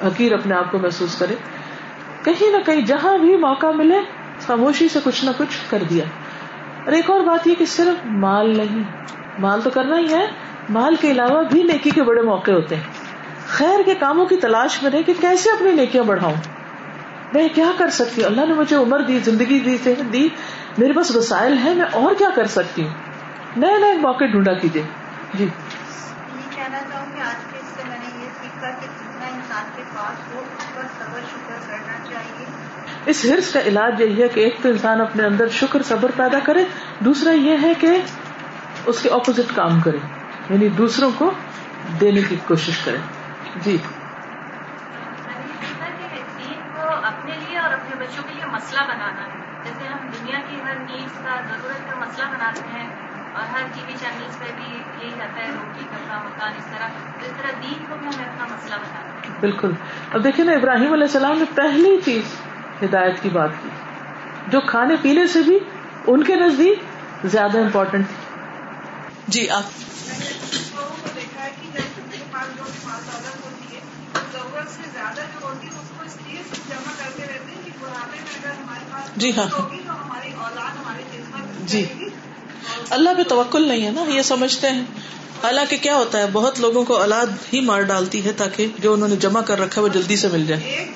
حقیر 0.06 0.32
اپنے 0.32 0.54
آپ 0.54 0.72
کو 0.72 0.78
محسوس 0.78 1.16
کرے۔ 1.18 1.34
کہیں 2.24 2.50
نہ 2.50 2.56
کہیں 2.66 2.80
جہاں 2.80 3.18
بھی 3.18 3.36
موقع 3.36 3.66
ملے 3.66 3.98
خاموشی 4.46 4.88
سے 4.88 4.98
کچھ 5.04 5.24
نہ 5.24 5.30
کچھ 5.36 5.70
کر 5.70 5.82
دیا۔ 5.90 6.04
اور 6.84 6.92
ایک 6.92 7.10
اور 7.10 7.20
بات 7.20 7.46
یہ 7.46 7.54
کہ 7.54 7.64
صرف 7.64 8.06
مال 8.06 8.56
نہیں، 8.56 8.82
مال 9.38 9.60
تو 9.60 9.70
کرنا 9.70 9.98
ہی 9.98 10.14
ہے۔ 10.14 10.26
مال 10.68 10.96
کے 10.96 11.10
علاوہ 11.10 11.42
بھی 11.42 11.62
نیکی 11.62 11.90
کے 11.90 12.02
بڑے 12.02 12.22
موقع 12.22 12.50
ہوتے 12.50 12.76
ہیں۔ 12.76 12.82
خیر 13.46 13.82
کے 13.84 13.94
کاموں 13.94 14.26
کی 14.26 14.36
تلاش 14.36 14.82
میں 14.82 14.90
رہے 14.90 15.02
کہ 15.02 15.12
کیسے 15.20 15.50
اپنی 15.50 15.70
نیکیاں 15.72 16.02
بڑھاؤں۔ 16.02 16.34
میں 17.34 17.48
کیا 17.54 17.70
کر 17.78 17.90
سکتی 17.90 18.22
ہوں؟ 18.22 18.28
اللہ 18.28 18.46
نے 18.46 18.54
مجھے 18.54 18.76
عمر 18.76 19.00
دی، 19.00 19.18
زندگی 19.18 19.60
دی، 19.60 19.78
صحت 19.84 20.12
دی، 20.12 20.28
میرے 20.78 20.92
پاس 20.92 21.16
وسائل 21.16 21.58
ہے 21.64 21.74
میں 21.74 21.84
اور 21.92 22.14
کیا 22.14 22.28
کر 22.34 22.46
سکتی 22.46 22.82
ہوں؟ 22.82 22.94
نئے 23.56 23.78
نئے 23.80 23.92
موقع 23.92 24.24
ڈھونڈا 24.24 24.52
کیجیے۔ 24.52 24.82
جی۔ 25.34 25.48
کہنا 26.50 26.78
چاہوں 26.78 27.16
گی 27.16 27.20
آج 27.20 27.52
کے 27.52 27.58
اس 27.58 27.64
سے 27.64 27.82
میں 27.88 27.98
نے 27.98 28.24
یہ 28.24 28.28
سیکھا 28.42 28.70
کہ 28.70 28.86
جتنا 28.86 29.26
انسان 29.26 29.64
کے 29.76 29.82
پاس 29.96 30.34
ہو، 30.34 30.40
اس 30.40 30.74
پر 30.74 30.82
صبر، 30.98 31.20
شکر 31.20 31.70
کرنا 31.70 31.99
اس 33.06 33.26
حرص 33.32 33.52
کا 33.52 33.60
علاج 33.60 34.00
یہی 34.00 34.22
ہے 34.22 34.28
کہ 34.28 34.40
ایک 34.40 34.56
تو 34.62 34.68
انسان 34.68 35.00
اپنے 35.00 35.24
اندر 35.24 35.48
شکر 35.48 35.82
صبر 35.82 36.10
پیدا 36.16 36.38
کرے 36.38 36.64
دوسرا 37.00 37.32
یہ 37.32 37.56
ہے 37.62 37.72
کہ 37.80 37.96
اس 38.86 39.02
کے 39.02 39.08
اپوزٹ 39.08 39.54
کام 39.54 39.80
کرے 39.80 39.96
یعنی 40.50 40.68
دوسروں 40.68 41.10
کو 41.18 41.30
دینے 42.00 42.22
کی 42.22 42.36
کوشش 42.46 42.78
کرے۔ 42.84 42.96
جی۔ 43.56 43.76
اپنے 47.02 47.32
لیے 47.34 47.58
اور 47.58 47.72
اپنے 47.72 47.96
بچوں 47.98 48.22
کے 48.28 48.34
لیے 48.34 48.46
مسئلہ 48.46 48.80
بنانا 48.80 49.24
ہے 49.24 49.38
جیسے 49.64 49.88
ہم 49.88 50.06
دنیا 50.08 50.38
کی 50.48 50.56
ہر 50.60 50.76
نیڈس 50.78 51.18
کا 51.24 51.36
ضرورت 51.48 51.90
کا 51.90 51.98
مسئلہ 52.00 52.26
بناتے 52.30 52.62
ہیں 52.72 52.86
اور 53.32 53.46
ہر 53.52 53.66
ٹی 53.74 53.80
وی 53.86 53.92
چینلس 54.00 54.38
پہ 54.38 54.50
بھی 54.56 54.68
یہی 54.72 55.10
رہتا 55.20 55.44
ہے 55.44 55.50
روٹی 55.50 55.84
کرنا 55.84 56.18
مکان 56.18 56.52
اس 56.58 56.64
طرح 56.64 56.86
اس 57.20 57.32
طرح 57.38 57.50
دین 57.62 57.84
کو 57.88 57.96
بھی 57.98 58.06
ہمیں 58.06 58.24
اپنا 58.24 58.44
مسئلہ 58.44 58.74
بنانا 58.74 59.34
بالکل۔ 59.40 59.72
اب 60.12 60.24
دیکھیں 60.24 60.44
نا 60.44 60.52
ابراہیم 60.52 60.92
علیہ 60.92 61.04
السلام 61.04 61.38
نے 61.38 61.44
پہلی 61.54 61.96
چیز 62.04 62.34
ہدایت 62.84 63.22
کی 63.22 63.28
بات 63.28 63.50
کی۔ 63.62 63.68
جو 64.48 64.60
کھانے 64.60 64.94
پینے 65.02 65.26
سے 65.26 65.42
بھی 65.42 65.58
ان 66.06 66.24
کے 66.24 66.34
نزدیک 66.34 66.78
زیادہ 67.24 67.58
امپورٹینٹ 67.58 68.06
جی 69.28 69.50
آپ۔ 69.50 69.62
جی 79.16 79.36
ہاں۔ 79.36 79.46
جی۔ 81.64 81.86
اللہ 82.90 83.10
پہ 83.16 83.22
توکل 83.22 83.68
نہیں 83.68 83.86
ہے 83.86 83.90
نا، 83.90 84.04
یہ 84.08 84.22
سمجھتے 84.22 84.70
ہیں۔ 84.70 84.84
حالانکہ 85.42 85.76
کیا 85.76 85.96
ہوتا 85.96 86.18
ہے، 86.18 86.24
بہت 86.32 86.60
لوگوں 86.60 86.84
کو 86.84 86.96
اولاد 86.96 87.26
ہی 87.52 87.60
مار 87.60 87.80
ڈالتی 87.80 88.24
ہے 88.24 88.32
تاکہ 88.32 88.66
جو 88.78 88.92
انہوں 88.92 89.08
نے 89.08 89.16
جمع 89.16 89.40
کر 89.40 89.60
رکھا 89.60 89.80
ہے 89.80 89.82
وہ 89.82 89.92
جلدی 89.92 90.16
سے 90.16 90.28
مل 90.28 90.46
جائے۔ 90.46 90.92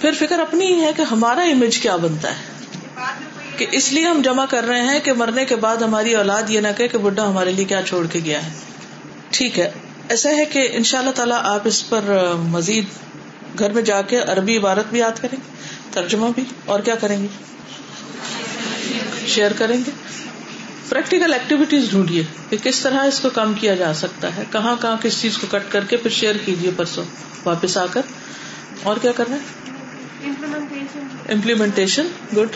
پھر 0.00 0.10
فکر 0.18 0.38
اپنی 0.38 0.66
ہی 0.66 0.80
ہے 0.80 0.92
کہ 0.96 1.02
ہمارا 1.02 1.40
امیج 1.40 1.78
کیا 1.78 1.96
بنتا 1.96 2.30
ہے؟ 2.30 2.42
کہ 3.56 3.66
اس 3.72 3.92
لیے 3.92 4.06
ہم 4.06 4.22
جمع 4.22 4.44
کر 4.44 4.64
رہے 4.64 4.80
ہیں 4.80 5.00
کہ 5.00 5.12
مرنے 5.12 5.44
کے 5.44 5.56
بعد 5.56 5.76
ہماری 5.76 6.14
اولاد 6.16 6.42
یہ 6.48 6.60
نہ 6.60 6.68
کہے 6.76 6.88
کہ 6.88 6.98
بڈھا 6.98 7.28
ہمارے 7.28 7.52
لیے 7.52 7.64
کیا 7.64 7.82
چھوڑ 7.82 8.06
کے 8.06 8.20
گیا 8.24 8.46
ہے۔ 8.46 8.50
ٹھیک 9.30 9.58
ہے۔ 9.58 9.70
ایسا 10.08 10.30
ہے 10.30 10.44
کہ 10.44 10.68
ان 10.72 10.82
شاء 10.82 10.98
اللہ 10.98 11.10
تعالیٰ 11.10 11.40
آپ 11.42 11.60
اس 11.64 11.88
پر 11.88 12.32
مزید 12.38 12.84
گھر 13.58 13.72
میں 13.72 13.82
جا 13.82 14.02
کے 14.02 14.18
عربی 14.18 14.56
عبارت 14.56 14.86
بھی 14.90 14.98
یاد 14.98 15.22
کریں 15.22 15.36
گے 15.46 15.50
ترجمہ 15.90 16.26
بھی 16.34 16.44
اور 16.64 16.80
کیا 16.80 16.94
کریں 16.94 17.22
گے؟ 17.22 17.26
شیئر 19.26 19.52
کریں 19.52 19.76
گے۔ 19.86 19.90
پریکٹیکل 20.88 21.32
ایکٹیویٹیز 21.32 21.90
ڈھونڈیے 21.90 22.22
کہ 22.50 22.56
کس 22.62 22.80
طرح 22.80 23.04
اس 23.04 23.20
کو 23.20 23.30
کم 23.30 23.54
کیا 23.54 23.74
جا 23.74 23.94
سکتا 23.94 24.36
ہے 24.36 24.44
کہاں 24.52 24.76
کہاں 24.80 24.96
کس 25.02 25.22
چیز 25.22 25.38
کو 25.38 25.46
کٹ 25.50 25.72
کر 25.72 25.84
کے 25.84 25.96
پھر 25.96 26.10
شیئر 26.10 26.34
کیجیے 26.44 26.70
پرسوں 26.76 27.04
واپس 27.44 27.76
آ 27.76 27.86
کر۔ 27.90 28.00
اور 28.82 28.96
کیا 28.96 29.12
کرنا 29.12 29.36
ہے؟ 29.36 29.40
Implementation 31.28 32.06
good. 32.36 32.48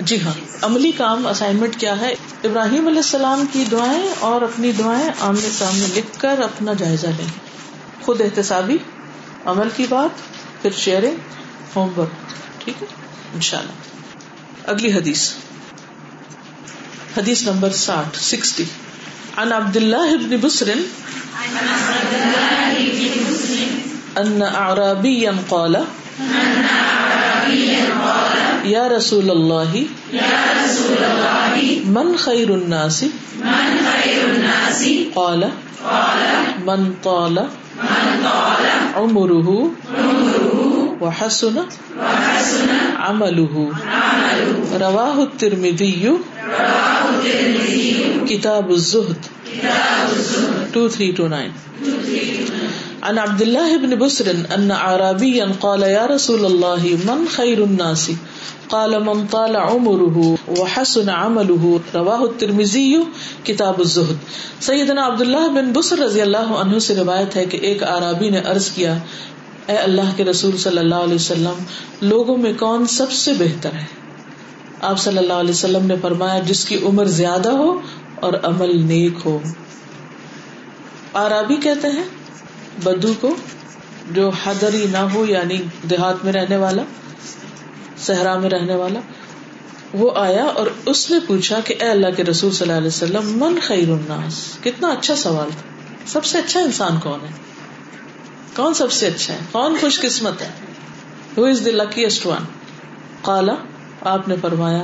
جی 0.00 0.20
ہاں 0.20 0.32
عملی 0.62 0.92
کام 0.92 1.26
اسائنمنٹ 1.26 1.76
کیا 1.76 2.00
ہے؟ 2.00 2.14
ابراہیم 2.44 2.86
علیہ 2.86 2.98
السلام 2.98 3.44
کی 3.52 3.64
دعائیں 3.70 4.08
اور 4.20 4.42
اپنی 4.42 4.72
دعائیں 4.72 5.08
آمنے 5.20 5.48
سامنے 5.58 5.86
لکھ 5.94 6.18
کر 6.18 6.38
اپنا 6.38 6.72
جائزہ 6.72 7.06
لیں۔ 7.06 7.28
خود 8.00 8.20
احتسابی 8.20 8.76
عمل 9.44 9.68
کی 9.76 9.86
بات 9.88 10.18
پھر 10.62 10.70
شیئرنگ 10.70 11.16
ہوم 11.76 11.98
ورک 11.98 12.30
ٹھیک 12.58 12.82
ہے؟ 12.82 12.86
ان 13.34 13.40
شاء 13.40 13.58
اللہ 13.58 13.93
اگلی 14.66 14.92
حدیث۔ 14.92 15.32
حدیث 17.16 17.42
نمبر 17.42 17.70
ساٹھ، 17.70 18.18
سکسٹی۔ 18.18 18.64
عن 19.36 19.52
عبد 19.52 19.76
الله 19.76 20.16
بن 20.16 20.36
بسر۔ 20.40 20.70
ان 24.16 24.42
اعرابيا 24.42 25.30
قال۔ 25.48 25.76
یا 28.64 28.88
رسول 28.88 29.30
اللہ۔ 29.30 29.76
من 31.86 32.16
خیر 32.16 32.50
الناس۔ 32.50 33.04
من 33.36 33.76
خیر 33.92 34.24
الناس 34.24 34.84
قال۔ 35.14 35.44
من 36.64 36.92
طال۔ 37.02 37.38
عمره 38.94 39.64
وحسن۔ 41.00 41.58
عمله 42.96 43.70
رواہ 44.80 45.20
الترمذی. 45.20 46.06
کتاب 48.28 48.70
الزہد. 48.70 49.26
2329 50.72 51.50
عن 53.02 53.18
عبد 53.18 53.42
الله 53.42 53.76
بن 53.76 53.94
بسر 53.98 54.32
ان 54.54 54.70
عربيا 54.70 55.46
قال 55.58 55.82
يا 55.82 56.06
رسول 56.06 56.44
الله 56.44 56.94
من 57.04 57.24
خير 57.30 57.58
الناس؟ 57.58 58.10
قال 58.68 59.04
من 59.04 59.26
طال 59.30 59.56
عمره 59.56 60.34
وحسن 60.58 61.08
عمله. 61.08 61.76
رواه 61.94 62.20
الترمذي 62.20 62.94
کتاب 63.44 63.78
الزہد. 63.78 64.16
سیدنا 64.60 65.06
عبداللہ 65.06 65.48
بن 65.48 65.72
بسر 65.72 65.98
رضی 65.98 66.20
اللہ 66.20 66.54
عنہ 66.54 66.78
سے 66.78 66.94
روایت 66.94 67.36
ہے 67.36 67.44
کہ 67.44 67.56
ایک 67.56 67.82
عربی 67.82 68.30
نے 68.30 68.38
عرض 68.38 68.70
کیا، 68.70 68.98
اے 69.66 69.76
اللہ 69.76 70.16
کے 70.16 70.24
رسول 70.24 70.56
صلی 70.56 70.78
اللہ 70.78 70.94
علیہ 70.94 71.14
وسلم، 71.14 71.64
لوگوں 72.02 72.36
میں 72.36 72.52
کون 72.58 72.86
سب 72.86 73.12
سے 73.12 73.32
بہتر 73.38 73.72
ہے؟ 73.72 73.93
آپ 74.80 74.98
صلی 74.98 75.18
اللہ 75.18 75.32
علیہ 75.32 75.50
وسلم 75.50 75.86
نے 75.86 75.94
فرمایا، 76.02 76.38
جس 76.38 76.64
کی 76.64 76.78
عمر 76.84 77.04
زیادہ 77.04 77.48
ہو 77.48 77.80
اور 78.20 78.32
عمل 78.42 78.86
نیک 78.86 79.14
ہو۔ 79.24 79.38
آرابی 81.12 81.56
کہتے 81.56 81.88
ہیں، 81.88 82.04
بدو 82.84 83.12
کو، 83.20 83.34
جو 84.10 84.30
حدری 84.44 84.86
نہ 84.90 84.98
ہو 84.98 85.26
یعنی 85.26 85.58
دیہات 85.90 86.24
میں 86.24 86.32
رہنے 86.32 86.56
والا، 86.56 86.82
صحرا 87.98 88.38
میں 88.38 88.50
رہنے 88.50 88.74
والا۔ 88.74 89.00
وہ 89.94 90.10
آیا 90.16 90.44
اور 90.44 90.66
اس 90.86 91.10
نے 91.10 91.18
پوچھا 91.26 91.60
کہ، 91.64 91.74
اے 91.80 91.88
اللہ 91.88 92.06
کے 92.16 92.24
رسول 92.24 92.52
صلی 92.52 92.66
اللہ 92.66 92.78
علیہ 92.78 92.88
وسلم، 92.88 93.44
من 93.44 93.58
خیر 93.62 93.88
الناس؟ 93.88 94.58
کتنا 94.62 94.88
اچھا 94.88 95.16
سوال 95.16 95.48
تھا۔ 95.50 95.62
سب 96.06 96.24
سے 96.24 96.38
اچھا 96.38 96.60
انسان 96.60 97.00
کون 97.02 97.18
ہے؟ 97.22 97.32
کون 98.56 98.74
سب 98.74 98.92
سے 98.92 99.06
اچھا 99.06 99.34
ہے؟ 99.34 99.38
کون 99.52 99.76
خوش 99.80 100.00
قسمت 100.00 100.42
ہے؟ 100.42 100.50
ہو 101.36 101.44
از 101.44 101.62
دا 101.66 101.70
لکیسٹ 101.70 102.26
ون 102.26 102.44
کالا 103.22 103.54
آپ 104.04 104.28
نے 104.28 104.34
فرمایا 104.40 104.82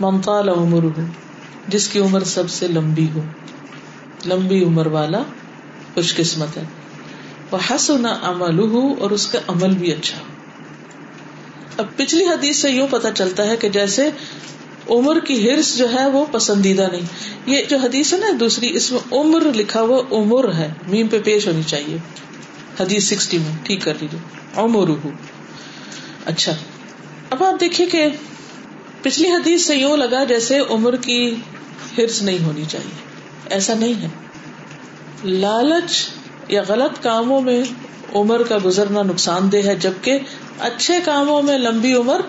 ممتال 0.00 0.48
عمر 0.48 1.00
جس 1.68 1.88
کی 1.88 1.98
عمر 1.98 2.20
سب 2.20 2.50
سے 2.50 2.68
لمبی 2.68 3.06
ہو. 3.14 3.20
لمبی 4.26 4.64
عمر 4.64 4.86
والا 4.86 5.22
خوش 5.94 6.16
قسمت 6.16 6.56
ہے۔ 6.56 6.62
وہ 7.50 7.58
حسن 7.70 8.06
عمل 8.06 8.60
اور 8.98 9.10
اس 9.10 9.26
کا 9.26 9.38
عمل 9.48 9.74
بھی 9.74 9.92
اچھا 9.92 10.18
ہو۔ 10.18 10.24
اب 11.76 11.86
پچھلی 11.96 12.24
حدیث 12.24 12.56
سے 12.56 12.70
یوں 12.70 12.86
پتا 12.90 13.10
چلتا 13.10 13.46
ہے 13.46 13.56
کہ 13.56 13.68
جیسے 13.68 14.10
عمر 14.90 15.20
کی 15.20 15.50
ہرس 15.50 15.78
جو 15.78 15.92
ہے 15.92 16.10
وہ 16.10 16.26
پسندیدہ 16.32 16.88
نہیں۔ 16.92 17.02
یہ 17.46 17.62
جو 17.68 17.78
حدیث 17.78 18.12
ہے 18.12 18.18
نا، 18.18 18.26
دوسری، 18.40 18.76
اس 18.76 18.92
میں 18.92 19.00
عمر 19.12 19.42
لکھا 19.54 19.80
ہوا 19.80 20.02
عمر 20.10 20.52
ہے۔ 20.52 20.72
میم 20.88 21.06
پہ 21.06 21.18
پیش 21.24 21.46
ہونی 21.48 21.62
چاہیے۔ 21.62 21.96
حدیث 22.80 23.04
سکسٹی 23.04 23.38
میں، 23.38 23.52
ٹھیک 23.62 23.84
کر 23.84 23.94
لیجیے 24.00 24.20
عمر 24.56 24.90
اچھا۔ 26.26 26.52
اب 27.30 27.44
آپ 27.44 27.60
دیکھیے 27.60 27.86
کہ 27.86 28.08
پچھلی 29.04 29.30
حدیث 29.30 29.66
سے 29.66 29.76
یوں 29.76 29.96
لگا 29.96 30.24
جیسے 30.24 30.58
عمر 30.58 30.96
کی 30.96 31.34
ہرس 31.98 32.22
نہیں 32.22 32.44
ہونی 32.44 32.64
چاہیے۔ 32.68 33.04
ایسا 33.50 33.74
نہیں 33.74 34.02
ہے۔ 34.02 34.08
لالچ 35.24 36.08
یا 36.48 36.62
غلط 36.68 37.02
کاموں 37.02 37.40
میں 37.40 37.62
عمر 38.14 38.42
کا 38.42 38.58
گزرنا 38.64 39.02
نقصان 39.02 39.52
دہ 39.52 39.56
ہے، 39.56 39.76
جبکہ 39.76 40.18
اچھے 40.58 40.98
کاموں 41.04 41.42
میں 41.42 41.58
لمبی 41.58 41.94
عمر 41.94 42.20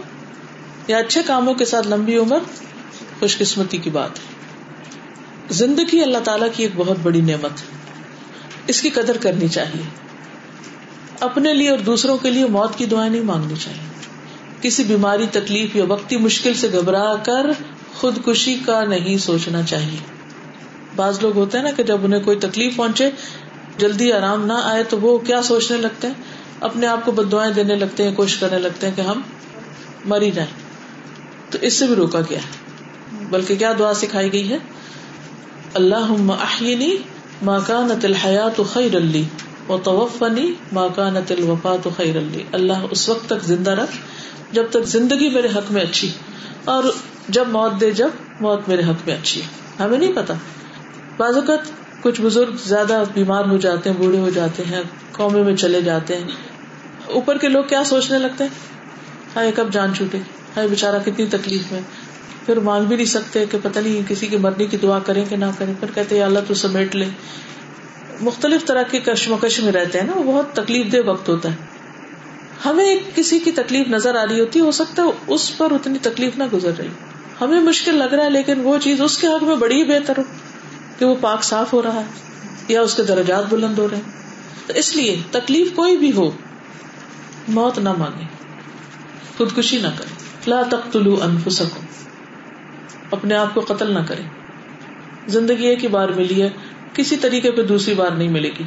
یا 0.87 0.97
اچھے 0.97 1.21
کاموں 1.25 1.53
کے 1.53 1.65
ساتھ 1.65 1.87
لمبی 1.87 2.17
عمر 2.17 2.37
خوش 3.19 3.37
قسمتی 3.37 3.77
کی 3.77 3.89
بات 3.89 4.09
ہے۔ 4.09 4.25
زندگی 5.49 6.01
اللہ 6.01 6.17
تعالی 6.17 6.45
کی 6.53 6.63
ایک 6.63 6.71
بہت 6.75 6.97
بڑی 7.03 7.21
نعمت 7.21 7.51
ہے۔ 7.51 7.65
اس 8.67 8.81
کی 8.81 8.89
قدر 8.89 9.17
کرنی 9.17 9.47
چاہیے۔ 9.47 9.83
اپنے 11.19 11.53
لیے 11.53 11.69
اور 11.69 11.79
دوسروں 11.79 12.17
کے 12.17 12.29
لیے 12.29 12.45
موت 12.45 12.77
کی 12.77 12.85
دعائیں 12.85 13.11
نہیں 13.11 13.21
مانگنی 13.21 13.53
چاہیے۔ 13.63 13.94
کسی 14.65 14.83
بیماری، 14.83 15.25
تکلیف 15.31 15.75
یا 15.75 15.83
وقتی 15.87 16.17
مشکل 16.17 16.53
سے 16.53 16.67
گھبرا 16.71 17.15
کر 17.15 17.45
خودکشی 17.93 18.57
کا 18.65 18.83
نہیں 18.83 19.17
سوچنا 19.17 19.63
چاہیے۔ 19.63 19.97
بعض 20.95 21.19
لوگ 21.21 21.35
ہوتے 21.35 21.57
ہیں 21.57 21.65
نا 21.65 21.71
کہ 21.71 21.83
جب 21.83 21.97
انہیں 22.03 22.23
کوئی 22.23 22.37
تکلیف 22.37 22.75
پہنچے، 22.75 23.09
جلدی 23.77 24.13
آرام 24.13 24.45
نہ 24.45 24.53
آئے 24.63 24.83
تو 24.83 24.99
وہ 24.99 25.17
کیا 25.17 25.41
سوچنے 25.41 25.77
لگتے 25.77 26.07
ہیں؟ 26.07 26.13
اپنے 26.59 26.87
آپ 26.87 27.05
کو 27.05 27.11
بدوائیں 27.11 27.53
دینے 27.53 27.75
لگتے 27.75 28.03
ہیں، 28.03 28.15
کوشش 28.15 28.37
کرنے 28.37 28.59
لگتے 28.59 28.87
ہیں 28.87 28.95
کہ 28.95 29.01
ہم 29.01 29.21
مر 30.05 30.21
ہی 30.21 30.31
جائیں۔ 30.31 30.51
تو 31.51 31.57
اس 31.61 31.73
سے 31.73 31.87
بھی 31.87 31.95
روکا 31.95 32.19
گیا 32.29 32.39
ہے۔ 32.39 32.65
بلکہ 33.29 33.55
کیا 33.55 33.73
دعا 33.79 33.93
سکھائی 33.93 34.33
گئی 34.33 34.49
ہے؟ 34.49 34.57
اللہ 35.73 36.13
ماں 37.41 37.59
کا 37.67 37.85
نت 37.85 38.05
الحیات 38.05 38.61
خیر 38.73 38.95
اللہ 38.95 39.54
و 39.69 39.77
توفنی 39.77 40.53
ماں 40.71 40.89
کا 40.95 41.09
نت 41.09 41.31
الوفات 41.31 41.87
خیر 41.97 42.17
اللہ 42.17 42.55
اللہ 42.55 42.73
اس 42.91 43.09
وقت 43.09 43.25
تک 43.25 43.43
زندہ 43.43 43.71
رکھ، 43.71 43.97
جب 44.51 44.63
تک 44.69 44.83
زندگی 44.85 45.29
میرے 45.29 45.47
حق 45.47 45.71
میں 45.71 45.81
اچھی، 45.81 46.11
اور 46.65 46.83
جب 47.29 47.47
موت 47.47 47.81
دے، 47.81 47.91
جب 47.91 48.09
موت 48.41 48.59
میرے 48.67 48.81
حق 48.81 49.07
میں 49.07 49.15
اچھی۔ 49.15 49.41
ہمیں 49.79 49.97
نہیں 49.97 50.13
پتا۔ 50.15 50.33
بعض 51.17 51.35
اوقات 51.35 51.59
کچھ 52.03 52.21
بزرگ 52.21 52.53
زیادہ 52.65 53.03
بیمار 53.13 53.45
ہو 53.45 53.57
جاتے 53.57 53.89
ہیں، 53.89 53.97
بوڑھے 53.97 54.19
ہو 54.19 54.29
جاتے 54.29 54.63
ہیں 54.63 54.81
قومے 55.11 55.43
میں 55.43 55.55
چلے 55.55 55.81
جاتے 55.81 56.17
ہیں۔ 56.17 56.23
اوپر 57.05 57.37
کے 57.37 57.47
لوگ 57.47 57.63
کیا 57.63 57.83
سوچنے 57.83 58.19
لگتے 58.19 58.43
ہیں؟ 58.43 58.51
ہائے، 59.35 59.51
کب 59.55 59.73
جان 59.73 59.95
چھوٹے؟ 59.95 60.17
ہائے 60.55 60.67
بےچارا 60.67 60.97
کتنی 60.97 61.25
تکلیف 61.25 61.71
میں۔ 61.71 61.81
پھر 62.45 62.59
مانگ 62.59 62.85
بھی 62.85 62.95
نہیں 62.95 63.05
سکتے 63.05 63.45
کہ 63.45 63.57
پتہ 63.63 63.79
نہیں 63.79 64.09
کسی 64.09 64.27
کی 64.27 64.37
مرنے 64.37 64.65
کی 64.65 64.77
دعا 64.77 64.99
کریں 64.99 65.25
کہ 65.29 65.35
نہ 65.35 65.45
کریں۔ 65.57 65.73
پھر 65.79 65.87
کہتے 65.95 66.23
اللہ 66.23 66.39
تو 66.47 66.53
سمیٹ 66.53 66.95
لے۔ 66.95 67.05
مختلف 68.21 68.65
طرح 68.65 68.83
کے 68.83 68.99
کشمکش 68.99 69.59
میں 69.59 69.71
رہتے 69.71 69.99
ہیں 69.99 70.07
نا، 70.07 70.13
وہ 70.15 70.23
بہت 70.23 70.53
تکلیف 70.53 70.91
دہ 70.91 71.09
وقت 71.09 71.29
ہوتا 71.29 71.49
ہے۔ 71.49 71.55
ہمیں 72.65 72.95
کسی 73.15 73.39
کی 73.39 73.51
تکلیف 73.51 73.87
نظر 73.87 74.15
آ 74.15 74.25
رہی 74.25 74.39
ہوتی، 74.39 74.59
ہو 74.59 74.71
سکتا 74.71 75.03
ہے 75.03 75.07
اس 75.27 75.57
پر 75.57 75.71
اتنی 75.71 75.99
تکلیف 76.01 76.37
نہ 76.37 76.43
گزر 76.53 76.71
رہی۔ 76.77 76.87
ہمیں 77.41 77.61
مشکل 77.61 77.95
لگ 77.95 78.13
رہا 78.13 78.23
ہے، 78.23 78.29
لیکن 78.29 78.61
وہ 78.63 78.77
چیز 78.81 79.01
اس 79.01 79.17
کے 79.17 79.27
حق 79.27 79.43
میں 79.43 79.55
بڑی 79.55 79.83
بہتر 79.83 80.17
ہو 80.17 80.23
کہ 80.99 81.05
وہ 81.05 81.15
پاک 81.21 81.43
صاف 81.43 81.73
ہو 81.73 81.81
رہا 81.81 81.95
ہے 81.95 82.03
یا 82.67 82.81
اس 82.81 82.95
کے 82.95 83.03
درجات 83.03 83.43
بلند 83.49 83.79
ہو 83.79 83.87
رہے 83.89 83.97
ہیں۔ 83.97 84.11
تو 84.67 84.73
اس 84.75 84.95
لیے 84.95 85.21
تکلیف 85.31 85.73
کوئی 85.75 85.97
بھی 85.97 86.11
ہو، 86.11 86.31
موت 87.47 87.79
نہ 87.79 87.93
مانگے 87.93 88.25
خودکشی 89.37 89.77
نہ 89.77 89.87
کرے 89.97 90.15
لا 90.47 90.61
تختلو 90.69 91.17
انفسکم۔ 91.21 91.85
اپنے 93.11 93.35
آپ 93.35 93.53
کو 93.53 93.61
قتل 93.61 93.93
نہ 93.93 93.99
کرے 94.07 94.21
زندگی 95.27 95.67
ایک 95.67 95.83
ہی 95.83 95.89
بار 95.89 96.09
ملی 96.09 96.41
ہے 96.41 96.49
کسی 96.95 97.17
طریقے 97.17 97.51
پہ 97.51 97.63
دوسری 97.63 97.93
بار 97.93 98.11
نہیں 98.11 98.27
ملے 98.27 98.49
گی۔ 98.59 98.63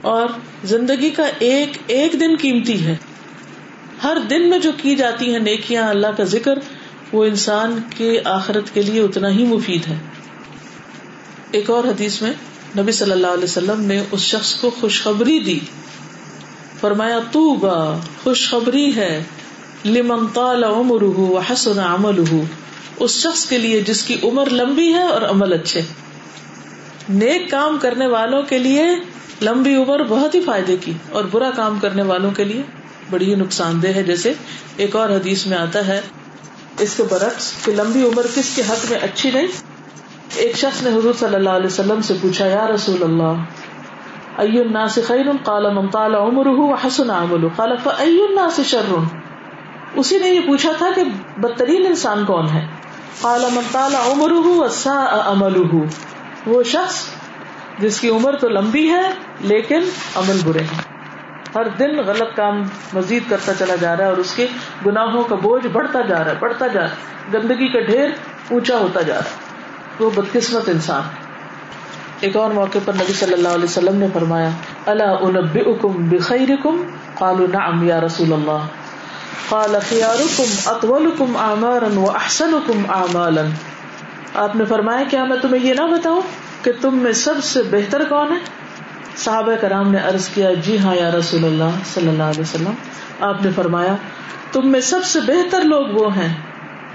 اور 0.00 0.28
زندگی 0.64 1.10
کا 1.10 1.24
ایک 1.38 1.76
ایک 1.86 2.12
دن 2.20 2.36
قیمتی 2.40 2.84
ہے۔ 2.84 2.96
ہر 4.02 4.18
دن 4.30 4.50
میں 4.50 4.58
جو 4.58 4.70
کی 4.76 4.96
جاتی 4.96 5.32
ہیں 5.32 5.38
نیکیاں، 5.38 5.88
اللہ 5.88 6.06
کا 6.16 6.24
ذکر، 6.24 6.58
وہ 7.12 7.24
انسان 7.24 7.80
کے 7.96 8.20
آخرت 8.24 8.74
کے 8.74 8.82
لیے 8.82 9.00
اتنا 9.00 9.30
ہی 9.30 9.44
مفید 9.44 9.86
ہے۔ 9.86 9.96
ایک 11.50 11.70
اور 11.70 11.84
حدیث 11.84 12.22
میں 12.22 12.32
نبی 12.78 12.92
صلی 12.92 13.12
اللہ 13.12 13.26
علیہ 13.26 13.44
وسلم 13.44 13.80
نے 13.80 14.02
اس 14.12 14.20
شخص 14.20 14.54
کو 14.54 14.70
خوشخبری 14.70 15.40
دی۔ 15.40 15.58
فرمایا 16.80 17.18
تو 17.32 17.54
با 17.54 17.98
خوشخبری 18.22 18.96
ہے۔ 18.96 19.22
لمن 19.84 20.26
طال 20.26 20.64
عمره 20.64 21.12
وحسن 21.16 21.78
عمله 21.78 22.36
اس 22.96 23.10
شخص 23.10 23.46
کے 23.46 23.58
لیے 23.58 23.80
جس 23.80 24.02
کی 24.02 24.16
عمر 24.22 24.50
لمبی 24.50 24.92
ہے 24.92 25.02
اور 25.02 25.22
عمل 25.22 25.52
اچھے۔ 25.52 25.82
نیک 27.08 27.50
کام 27.50 27.78
کرنے 27.78 28.06
والوں 28.06 28.42
کے 28.42 28.58
لیے 28.58 28.86
لمبی 29.42 29.74
عمر 29.74 30.02
بہت 30.02 30.34
ہی 30.34 30.40
فائدے 30.40 30.76
کی 30.76 30.92
اور 31.12 31.24
برا 31.24 31.50
کام 31.50 31.78
کرنے 31.78 32.02
والوں 32.02 32.30
کے 32.30 32.44
لیے 32.44 32.62
بڑی 33.10 33.30
ہی 33.30 33.34
نقصان 33.34 33.82
دہ 33.82 33.88
ہے۔ 33.88 34.02
جیسے 34.02 34.32
ایک 34.76 34.96
اور 34.96 35.10
حدیث 35.10 35.46
میں 35.46 35.58
آتا 35.58 35.86
ہے، 35.86 36.00
اس 36.78 36.96
کے 36.96 37.02
برعکس 37.10 37.52
کہ 37.64 37.72
لمبی 37.72 38.02
عمر 38.02 38.26
کس 38.34 38.56
کے 38.56 38.62
حق 38.62 38.90
میں 38.90 38.98
اچھی 39.02 39.30
نہیں؟ 39.30 39.46
ایک 40.34 40.56
شخص 40.56 40.82
نے 40.82 40.90
حضور 40.90 41.12
صلی 41.18 41.34
اللہ 41.34 41.50
علیہ 41.50 41.66
وسلم 41.66 42.00
سے 42.00 42.14
پوچھا، 42.20 42.46
یا 42.46 42.66
رسول 42.74 43.02
اللہ 43.02 43.44
ائ 44.38 44.46
الناس 44.46 44.98
خیر؟ 45.06 45.26
قال، 45.44 45.74
من 45.74 45.88
طال 45.88 46.14
عمره 46.14 46.70
وحسن 46.70 47.10
عمله. 47.10 47.48
قال 47.56 47.76
فاي 47.84 48.16
الناس 48.28 48.60
شر؟ 48.64 48.94
اسی 49.94 50.18
نے 50.18 50.28
یہ 50.28 50.40
پوچھا 50.40 50.72
تھا 50.78 50.88
کہ 50.94 51.02
بدترین 51.36 51.86
انسان 51.86 52.24
کون 52.24 52.48
ہے؟ 52.48 52.66
قال، 53.20 53.40
من 53.40 53.62
طال 53.72 53.94
عمره 53.94 54.42
وساء 54.44 55.32
عمله. 55.32 55.84
وہ 56.46 56.62
شخص 56.62 57.04
جس 57.78 58.00
کی 58.00 58.08
عمر 58.08 58.36
تو 58.36 58.48
لمبی 58.48 58.90
ہے 58.90 59.10
لیکن 59.40 59.80
عمل 60.14 60.40
برے 60.44 60.60
ہیں۔ 60.60 61.00
ہر 61.54 61.68
دن 61.68 61.98
غلط 62.06 62.36
کام 62.36 62.62
مزید 62.92 63.22
کرتا 63.28 63.54
چلا 63.54 63.76
جا 63.76 63.96
رہا 63.96 64.04
ہے 64.04 64.08
اور 64.08 64.16
اس 64.16 64.32
کے 64.34 64.46
گناہوں 64.86 65.24
کا 65.24 65.34
بوجھ 65.34 65.66
بڑھتا 65.66 66.00
جا 66.00 66.24
رہا 66.24 66.30
ہے، 66.30 66.36
بڑھتا 66.40 66.66
جا 66.66 66.80
رہا 66.80 66.88
ہے۔ 66.88 66.94
گندگی 67.34 67.72
کا 67.72 67.80
ڈھیر 67.80 68.10
اونچا 68.50 68.78
ہوتا 68.78 69.02
جا 69.02 69.14
رہا 69.14 69.22
ہے۔ 69.22 69.50
وہ 70.04 70.10
بدقسمت 70.10 70.68
انسان 70.68 71.02
ہے۔ 71.02 71.30
ایک 72.20 72.36
اور 72.36 72.50
موقع 72.50 72.78
پر 72.84 72.92
نبی 72.92 73.12
صلی 73.12 73.32
اللہ 73.32 73.48
علیہ 73.48 73.64
وسلم 73.64 73.96
نے 73.96 74.06
فرمایا 74.14 74.50
اللہ 74.86 75.02
انبئکم 75.02 76.08
بخیرکم؟ 76.08 76.82
قالوا 77.14 77.46
نعم 77.52 77.82
یا 77.82 78.00
رسول 78.00 78.32
اللہ۔ 78.32 78.66
قال 79.48 79.76
خیارکم 79.88 80.70
اطولکم 80.70 81.36
اعمارا 81.36 82.00
واحسنکم 82.00 82.90
اعمالا 82.90 83.42
آپ 84.34 84.56
نے 84.56 84.64
فرمایا 84.64 85.04
کیا 85.10 85.24
میں 85.24 85.36
تمہیں 85.42 85.64
یہ 85.64 85.74
نہ 85.74 85.80
بتاؤں 85.80 86.20
کہ 86.62 86.72
تم 86.80 86.98
میں 86.98 87.12
سب 87.12 87.44
سے 87.44 87.62
بہتر 87.62 88.04
کون 88.08 88.32
ہے؟ 88.32 88.36
صحابہ 89.16 89.54
کرام 89.54 89.92
نے 89.92 89.98
عرض 89.98 90.28
کیا 90.28 90.54
جی 90.54 90.78
ہاں 90.78 90.94
یا 90.94 91.10
رسول 91.10 91.44
اللہ 91.44 91.78
صلی 91.84 92.08
اللہ 92.08 92.22
علیہ 92.22 92.40
وسلم۔ 92.40 92.72
آپ 93.20 93.42
نے 93.42 93.50
فرمایا، 93.50 93.96
تم 94.52 94.68
میں 94.68 94.80
سب 94.80 95.04
سے 95.04 95.20
بہتر 95.20 95.60
لوگ 95.62 95.86
وہ 95.86 96.16
ہیں 96.16 96.34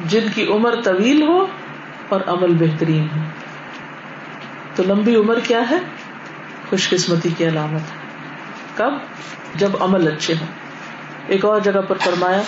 جن 0.05 0.27
کی 0.35 0.47
عمر 0.47 0.81
طویل 0.81 1.21
ہو 1.21 1.47
اور 2.09 2.21
عمل 2.27 2.53
بہترین 2.53 3.07
ہو۔ 3.15 3.21
تو 4.75 4.83
لمبی 4.87 5.15
عمر 5.15 5.39
کیا 5.39 5.69
ہے؟ 5.69 5.77
خوش 6.69 6.89
قسمتی 6.89 7.29
کی 7.37 7.47
علامت 7.47 7.81
کب؟ 8.77 8.93
جب 9.55 9.69
عمل 9.79 10.07
اچھے 10.07 10.33
ہوں۔ 10.39 10.47
ایک 11.27 11.45
اور 11.45 11.59
جگہ 11.59 11.81
پر 11.87 11.97
فرمایا 11.97 12.41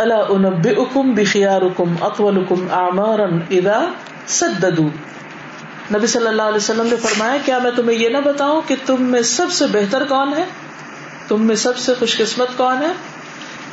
اللہ 0.00 0.28
انبئکم 0.28 1.14
بخیارکم 1.14 1.94
اطولکم 2.00 2.66
اعمارا 2.70 3.24
اذا 3.50 3.80
سددو 4.26 4.88
نبی 5.94 6.06
صلی 6.06 6.26
اللہ 6.26 6.42
علیہ 6.42 6.56
وسلم 6.56 6.86
نے 6.86 6.96
فرمایا، 6.96 7.36
کیا 7.44 7.58
میں 7.58 7.70
تمہیں 7.76 7.98
یہ 7.98 8.08
نہ 8.08 8.18
بتاؤں 8.24 8.60
کہ 8.66 8.74
تم 8.86 9.02
میں 9.02 9.22
سب 9.22 9.52
سے 9.52 9.66
بہتر 9.72 10.04
کون 10.04 10.32
ہے؟ 10.36 10.44
تم 11.28 11.42
میں 11.42 11.56
سب 11.56 11.76
سے 11.76 11.94
خوش 11.98 12.16
قسمت 12.18 12.56
کون 12.56 12.82
ہے؟ 12.82 12.92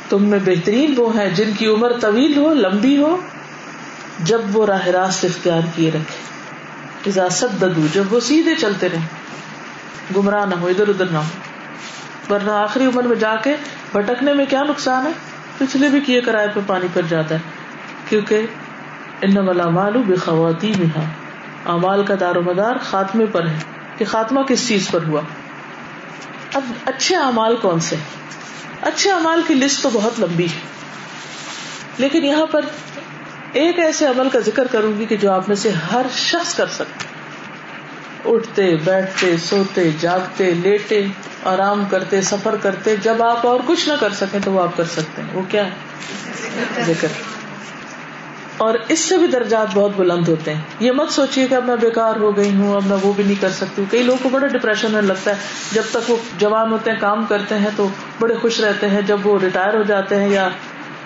تم 0.08 0.24
میں 0.24 0.38
بہترین 0.44 0.94
وہ 0.96 1.16
ہیں 1.16 1.28
جن 1.30 1.50
کی 1.58 1.66
عمر 1.66 1.92
طویل 2.00 2.36
ہو، 2.36 2.54
لمبی 2.54 2.96
ہو، 2.98 3.16
جب 4.18 4.40
وہ 4.52 4.66
راہ 4.66 4.86
راست 4.86 5.24
اختیار 5.24 5.60
کیے 5.76 5.90
رکھے 5.90 7.10
اجازت 7.10 7.60
ددو 7.60 7.86
جب 7.92 8.12
وہ 8.12 8.20
سیدھے 8.20 8.54
چلتے 8.54 8.88
رہے 8.88 10.16
گمراہ 10.16 10.44
نہ 10.46 10.54
ہو، 10.54 10.66
ادھر 10.66 10.88
ادھر 10.88 11.06
نہ 11.06 11.18
ہو۔ 11.18 12.34
ورنہ 12.34 12.50
آخری 12.50 12.86
عمر 12.86 13.02
میں 13.02 13.16
جا 13.16 13.34
کے 13.36 13.56
بھٹکنے 13.92 14.32
میں 14.32 14.46
کیا 14.46 14.62
نقصان 14.62 15.06
ہے؟ 15.06 15.12
پچھلے 15.58 15.88
بھی 15.88 16.00
کیے 16.00 16.20
کرائے 16.20 16.48
پہ 16.54 16.60
پانی 16.66 16.86
پر 16.92 17.02
جاتا 17.02 17.34
ہے، 17.34 17.40
کیونکہ 18.08 18.46
ان 19.20 19.38
والا 19.38 19.68
مالو 19.68 20.02
بے 20.02 20.14
خواتین 20.14 20.84
امال 21.64 22.04
کا 22.04 22.14
دار 22.20 22.36
و 22.36 22.42
مدار 22.42 22.76
خاتمے 22.82 23.26
پر 23.26 23.46
ہے 23.46 23.58
کہ 23.96 24.04
خاتمہ 24.04 24.42
کس 24.42 24.68
چیز 24.68 24.90
پر 24.90 25.02
ہوا۔ 25.06 25.20
اب 26.54 26.62
اچھے 26.84 27.16
امال 27.16 27.56
کون 27.56 27.80
سے؟ 27.80 27.96
اچھے 28.82 29.10
امال 29.10 29.42
کی 29.46 29.54
لسٹ 29.54 29.82
تو 29.82 29.90
بہت 29.92 30.20
لمبی 30.20 30.44
ہے۔ 30.44 30.78
لیکن 31.98 32.24
یہاں 32.24 32.46
پر 32.46 32.60
ایک 33.52 33.78
ایسے 33.78 34.06
عمل 34.06 34.28
کا 34.28 34.38
ذکر 34.38 34.66
کروں 34.66 34.98
گی 34.98 35.06
کہ 35.06 35.16
جو 35.16 35.32
آپ 35.32 35.48
میں 35.48 35.56
سے 35.56 35.70
ہر 35.70 36.06
شخص 36.14 36.54
کر 36.54 36.66
سکتے 36.66 37.17
اٹھتے، 38.28 38.76
بیٹھتے، 38.84 39.36
سوتے، 39.36 39.90
جاگتے، 40.00 40.50
لیٹے، 40.50 41.06
آرام 41.44 41.84
کرتے، 41.90 42.20
سفر 42.20 42.54
کرتے۔ 42.62 42.96
جب 42.96 43.22
آپ 43.22 43.46
اور 43.46 43.60
کچھ 43.66 43.88
نہ 43.88 43.94
کر 44.00 44.10
سکیں 44.10 44.40
تو 44.44 44.52
وہ 44.52 44.62
آپ 44.62 44.76
کر 44.76 44.84
سکتے 44.84 45.22
ہیں۔ 45.22 45.28
وہ 45.34 45.42
کیا 45.48 45.66
ہے؟ 45.66 45.70
ذکر۔ 46.86 47.08
اور 48.56 48.74
اس 48.88 48.98
سے 48.98 49.18
بھی 49.18 49.26
درجات 49.26 49.66
بہت 49.74 49.90
بلند 49.96 50.28
ہوتے 50.28 50.54
ہیں۔ 50.54 50.60
یہ 50.80 50.92
مت 50.92 51.10
سوچیے 51.10 51.46
کہ 51.46 51.54
اب 51.54 51.64
میں 51.64 51.76
بیکار 51.76 52.16
ہو 52.16 52.36
گئی 52.36 52.56
ہوں، 52.56 52.74
اب 52.74 52.86
میں 52.86 52.96
وہ 53.02 53.12
بھی 53.12 53.24
نہیں 53.24 53.42
کر 53.42 53.50
سکتی 53.50 53.82
ہوں۔ 53.82 53.90
کئی 53.90 54.02
لوگوں 54.02 54.18
کو 54.22 54.28
بڑے 54.28 54.48
ڈپریشن 54.48 54.90
میں 54.90 55.02
لگتا 55.02 55.30
ہے۔ 55.30 55.36
جب 55.72 55.82
تک 55.90 56.10
وہ 56.10 56.16
جوان 56.38 56.72
ہوتے 56.72 56.90
ہیں، 56.90 56.98
کام 57.00 57.24
کرتے 57.24 57.54
ہیں 57.54 57.70
تو 57.76 57.88
بڑے 58.20 58.34
خوش 58.34 58.60
رہتے 58.60 58.88
ہیں۔ 58.88 59.02
جب 59.02 59.26
وہ 59.26 59.38
ریٹائر 59.42 59.74
ہو 59.74 59.82
جاتے 59.82 60.16
ہیں 60.16 60.28
یا 60.28 60.48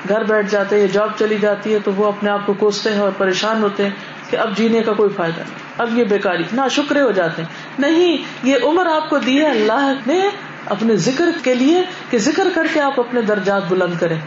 گھر 0.08 0.22
بیٹھ 0.24 0.50
جاتے 0.50 0.80
ہیں 0.80 0.86
جاب 0.86 1.10
چلی 1.18 1.36
جاتی 1.40 1.74
ہے 1.74 1.78
تو 1.78 1.92
وہ 1.92 2.06
اپنے 2.06 2.30
آپ 2.30 2.46
کو 2.46 2.52
کوستے 2.52 2.90
ہیں 2.90 3.00
اور 3.00 3.10
پریشان 3.18 3.62
ہوتے 3.62 3.82
ہیں۔ 3.82 3.90
کہ 4.32 4.36
اب 4.36 4.56
جینے 4.56 4.82
کا 4.82 4.92
کوئی 4.92 5.10
فائدہ 5.16 5.40
نہیں۔ 5.40 5.72
اب 5.78 5.98
یہ 5.98 6.04
بیکاری 6.04 6.42
نہ 6.52 6.60
شکرے 6.70 7.00
ہو 7.00 7.10
جاتے 7.12 7.42
ہیں۔ 7.42 7.48
نہیں، 7.78 8.16
یہ 8.42 8.56
عمر 8.62 8.86
آپ 8.86 9.10
کو 9.10 9.18
دی 9.18 9.40
ہے 9.40 9.50
اللہ 9.50 9.92
نے 10.06 10.28
اپنے 10.66 10.96
ذکر 10.96 11.28
کے 11.42 11.54
لیے 11.54 11.84
کہ 12.10 12.18
ذکر 12.18 12.48
کر 12.54 12.66
کے 12.74 12.80
آپ 12.80 13.00
اپنے 13.00 13.22
درجات 13.22 13.62
بلند 13.68 13.94
کریں۔ 14.00 14.20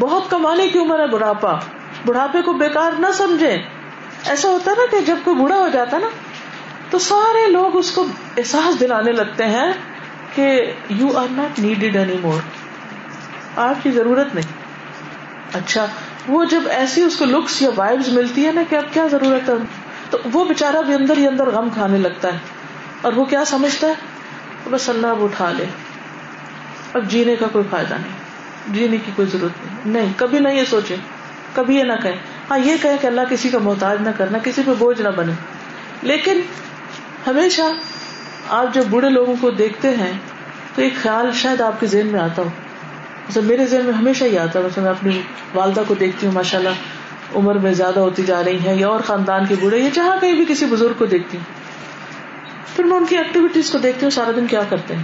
بہت 0.00 0.30
کمانے 0.30 0.68
کی 0.68 0.78
عمر 0.78 0.98
ہے 0.98 1.06
بڑھاپا۔ 1.06 1.52
بڑھاپے 2.06 2.42
کو 2.42 2.52
بیکار 2.52 2.92
نہ 2.98 3.06
سمجھے 3.14 3.58
ایسا 4.26 4.48
ہوتا 4.48 4.70
ہے 4.70 4.76
نا 4.76 4.86
کہ 4.90 5.06
جب 5.06 5.16
کوئی 5.24 5.36
بوڑھا 5.36 5.56
ہو 5.56 5.68
جاتا 5.68 5.98
نا، 5.98 6.08
تو 6.90 6.98
سارے 6.98 7.50
لوگ 7.50 7.76
اس 7.76 7.92
کو 7.92 8.06
احساس 8.36 8.80
دلانے 8.80 9.12
لگتے 9.12 9.44
ہیں 9.44 9.72
کہ 10.34 10.72
you 10.88 11.18
are 11.18 11.26
not 11.30 11.58
needed 11.58 11.96
any 11.96 12.16
more 12.22 12.40
آپ 13.56 13.82
کی 13.82 13.90
ضرورت 13.90 14.34
نہیں۔ 14.34 14.66
اچھا 15.52 15.86
وہ 16.28 16.44
جب 16.44 16.62
ایسی 16.68 17.02
اس 17.02 17.16
کو 17.16 17.24
لکس 17.24 17.62
یا 17.62 17.70
وائبز 17.76 18.08
ملتی 18.08 18.46
ہے 18.46 18.52
نا 18.52 18.62
کہ 18.70 18.74
اب 18.74 18.84
کیا 18.92 19.06
ضرورت 19.06 19.48
ہے؟ 19.48 19.54
تو 20.10 20.18
وہ 20.32 20.44
بےچارا 20.44 20.80
بھی 20.80 20.94
اندر 20.94 21.16
ہی 21.16 21.26
اندر 21.26 21.50
غم 21.50 21.70
کھانے 21.70 21.98
لگتا 21.98 22.32
ہے۔ 22.32 22.38
اور 23.02 23.12
وہ 23.12 23.24
کیا 23.24 23.44
سمجھتا 23.44 23.86
ہے؟ 23.86 23.92
بس 24.70 24.88
اللہ 24.88 25.06
اب 25.06 25.24
اٹھا 25.24 25.52
لے۔ 25.52 25.64
اب 26.94 27.10
جینے 27.10 27.36
کا 27.36 27.46
کوئی 27.46 27.64
فائدہ 27.70 27.94
نہیں۔ 27.94 28.26
جینے 28.74 28.96
کی 28.96 29.12
کوئی 29.16 29.28
ضرورت 29.28 29.66
نہیں۔ 29.66 30.00
نہیں، 30.00 30.12
کبھی 30.16 30.38
نہ 30.38 30.48
یہ 30.48 30.64
سوچے۔ 30.64 30.96
کبھی 31.54 31.76
یہ 31.76 31.82
نہ 31.82 31.92
کہیں 32.02 32.16
ہاں 32.50 32.58
یہ 32.58 32.76
کہے 32.82 32.96
کہ 33.00 33.06
اللہ 33.06 33.20
کسی 33.30 33.48
کا 33.48 33.58
محتاج 33.58 34.00
نہ 34.00 34.10
کرنا، 34.18 34.38
کسی 34.38 34.62
پہ 34.66 34.70
بوجھ 34.78 35.02
نہ 35.02 35.08
بنے۔ 35.08 35.32
لیکن 36.02 36.40
ہمیشہ 37.26 37.62
آپ 38.48 38.74
جب 38.74 38.84
بوڑھے 38.90 39.08
لوگوں 39.08 39.34
کو 39.40 39.50
دیکھتے 39.50 39.96
ہیں، 39.96 40.12
تو 40.74 40.82
ایک 40.82 40.94
خیال 41.02 41.32
شاید 41.32 41.60
آپ 41.60 41.80
کے 41.80 41.86
ذہن 41.86 42.06
میں 42.06 42.20
آتا 42.20 42.42
ہو۔ 42.42 42.48
جیسے 43.28 43.40
میرے 43.40 43.66
ذہن 43.66 43.84
میں 43.84 43.92
ہمیشہ 43.92 44.24
ہی 44.24 44.38
آتا 44.38 44.58
ہے 44.58 44.80
میں 44.80 44.90
اپنی 44.90 45.20
والدہ 45.54 45.82
کو 45.88 45.94
دیکھتی 45.94 46.26
ہوں 46.26 46.34
ماشاء 46.34 46.58
اللہ 46.58 46.68
عمر 47.34 47.54
میں 47.54 47.72
زیادہ 47.72 48.00
ہوتی 48.00 48.22
جا 48.22 48.44
رہی 48.44 48.64
ہے 48.64 48.76
یا 48.76 48.88
اور 48.88 49.00
خاندان 49.00 49.46
کے 49.46 49.54
بوڑھے، 49.60 49.78
یا 49.78 49.88
جہاں 49.92 50.16
کہیں 50.20 50.34
بھی 50.34 50.44
کسی 50.48 50.66
بزرگ 50.66 50.92
کو 50.98 51.06
دیکھتی 51.06 51.38
ہوں۔ 51.38 51.44
پھر 52.76 52.84
میں 52.84 52.96
ان 52.96 53.04
کی 53.06 53.16
ایکٹیویٹیز 53.16 53.70
کو 53.70 53.78
دیکھتی 53.78 54.06
ہوں، 54.06 54.10
سارا 54.10 54.30
دن 54.36 54.46
کیا 54.46 54.62
کرتے 54.68 54.96
ہیں؟ 54.96 55.02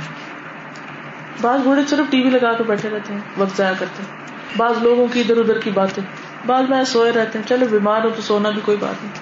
بعض 1.40 1.60
بوڑھے 1.60 1.82
صرف 1.88 2.10
ٹی 2.10 2.22
وی 2.22 2.30
لگا 2.30 2.52
کے 2.52 2.64
بیٹھے 2.64 2.90
رہتے 2.90 3.12
ہیں، 3.12 3.20
وقت 3.36 3.56
ضائع 3.56 3.74
کرتے 3.78 4.02
ہیں۔ 4.02 4.22
بعض 4.56 4.72
لوگوں 4.82 5.06
کی 5.12 5.20
ادھر 5.20 5.36
ادھر 5.36 5.58
کی 5.58 5.70
باتیں۔ 5.70 6.02
بعض 6.46 6.64
میں 6.68 6.84
سوئے 6.84 7.12
رہتے 7.12 7.38
ہیں، 7.38 7.48
چلو 7.48 7.66
بیمار 7.70 8.04
ہو 8.04 8.10
تو 8.10 8.22
سونا 8.22 8.50
بھی 8.50 8.60
کوئی 8.64 8.76
بات 8.76 9.04
نہیں۔ 9.04 9.12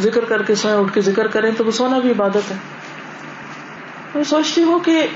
ذکر 0.00 0.24
کر 0.24 0.42
کے 0.42 0.54
سوئے، 0.54 0.74
اٹھ 0.74 0.94
کے 0.94 1.00
ذکر 1.00 1.26
کریں 1.26 1.50
تو 1.56 1.64
وہ 1.64 1.70
سونا 1.70 1.98
بھی 1.98 2.10
عبادت 2.10 2.50
ہے۔ 2.50 2.56
میں 4.14 4.24
سوچتی 4.24 4.62
ہوں 4.62 4.78
کہ 4.78 5.06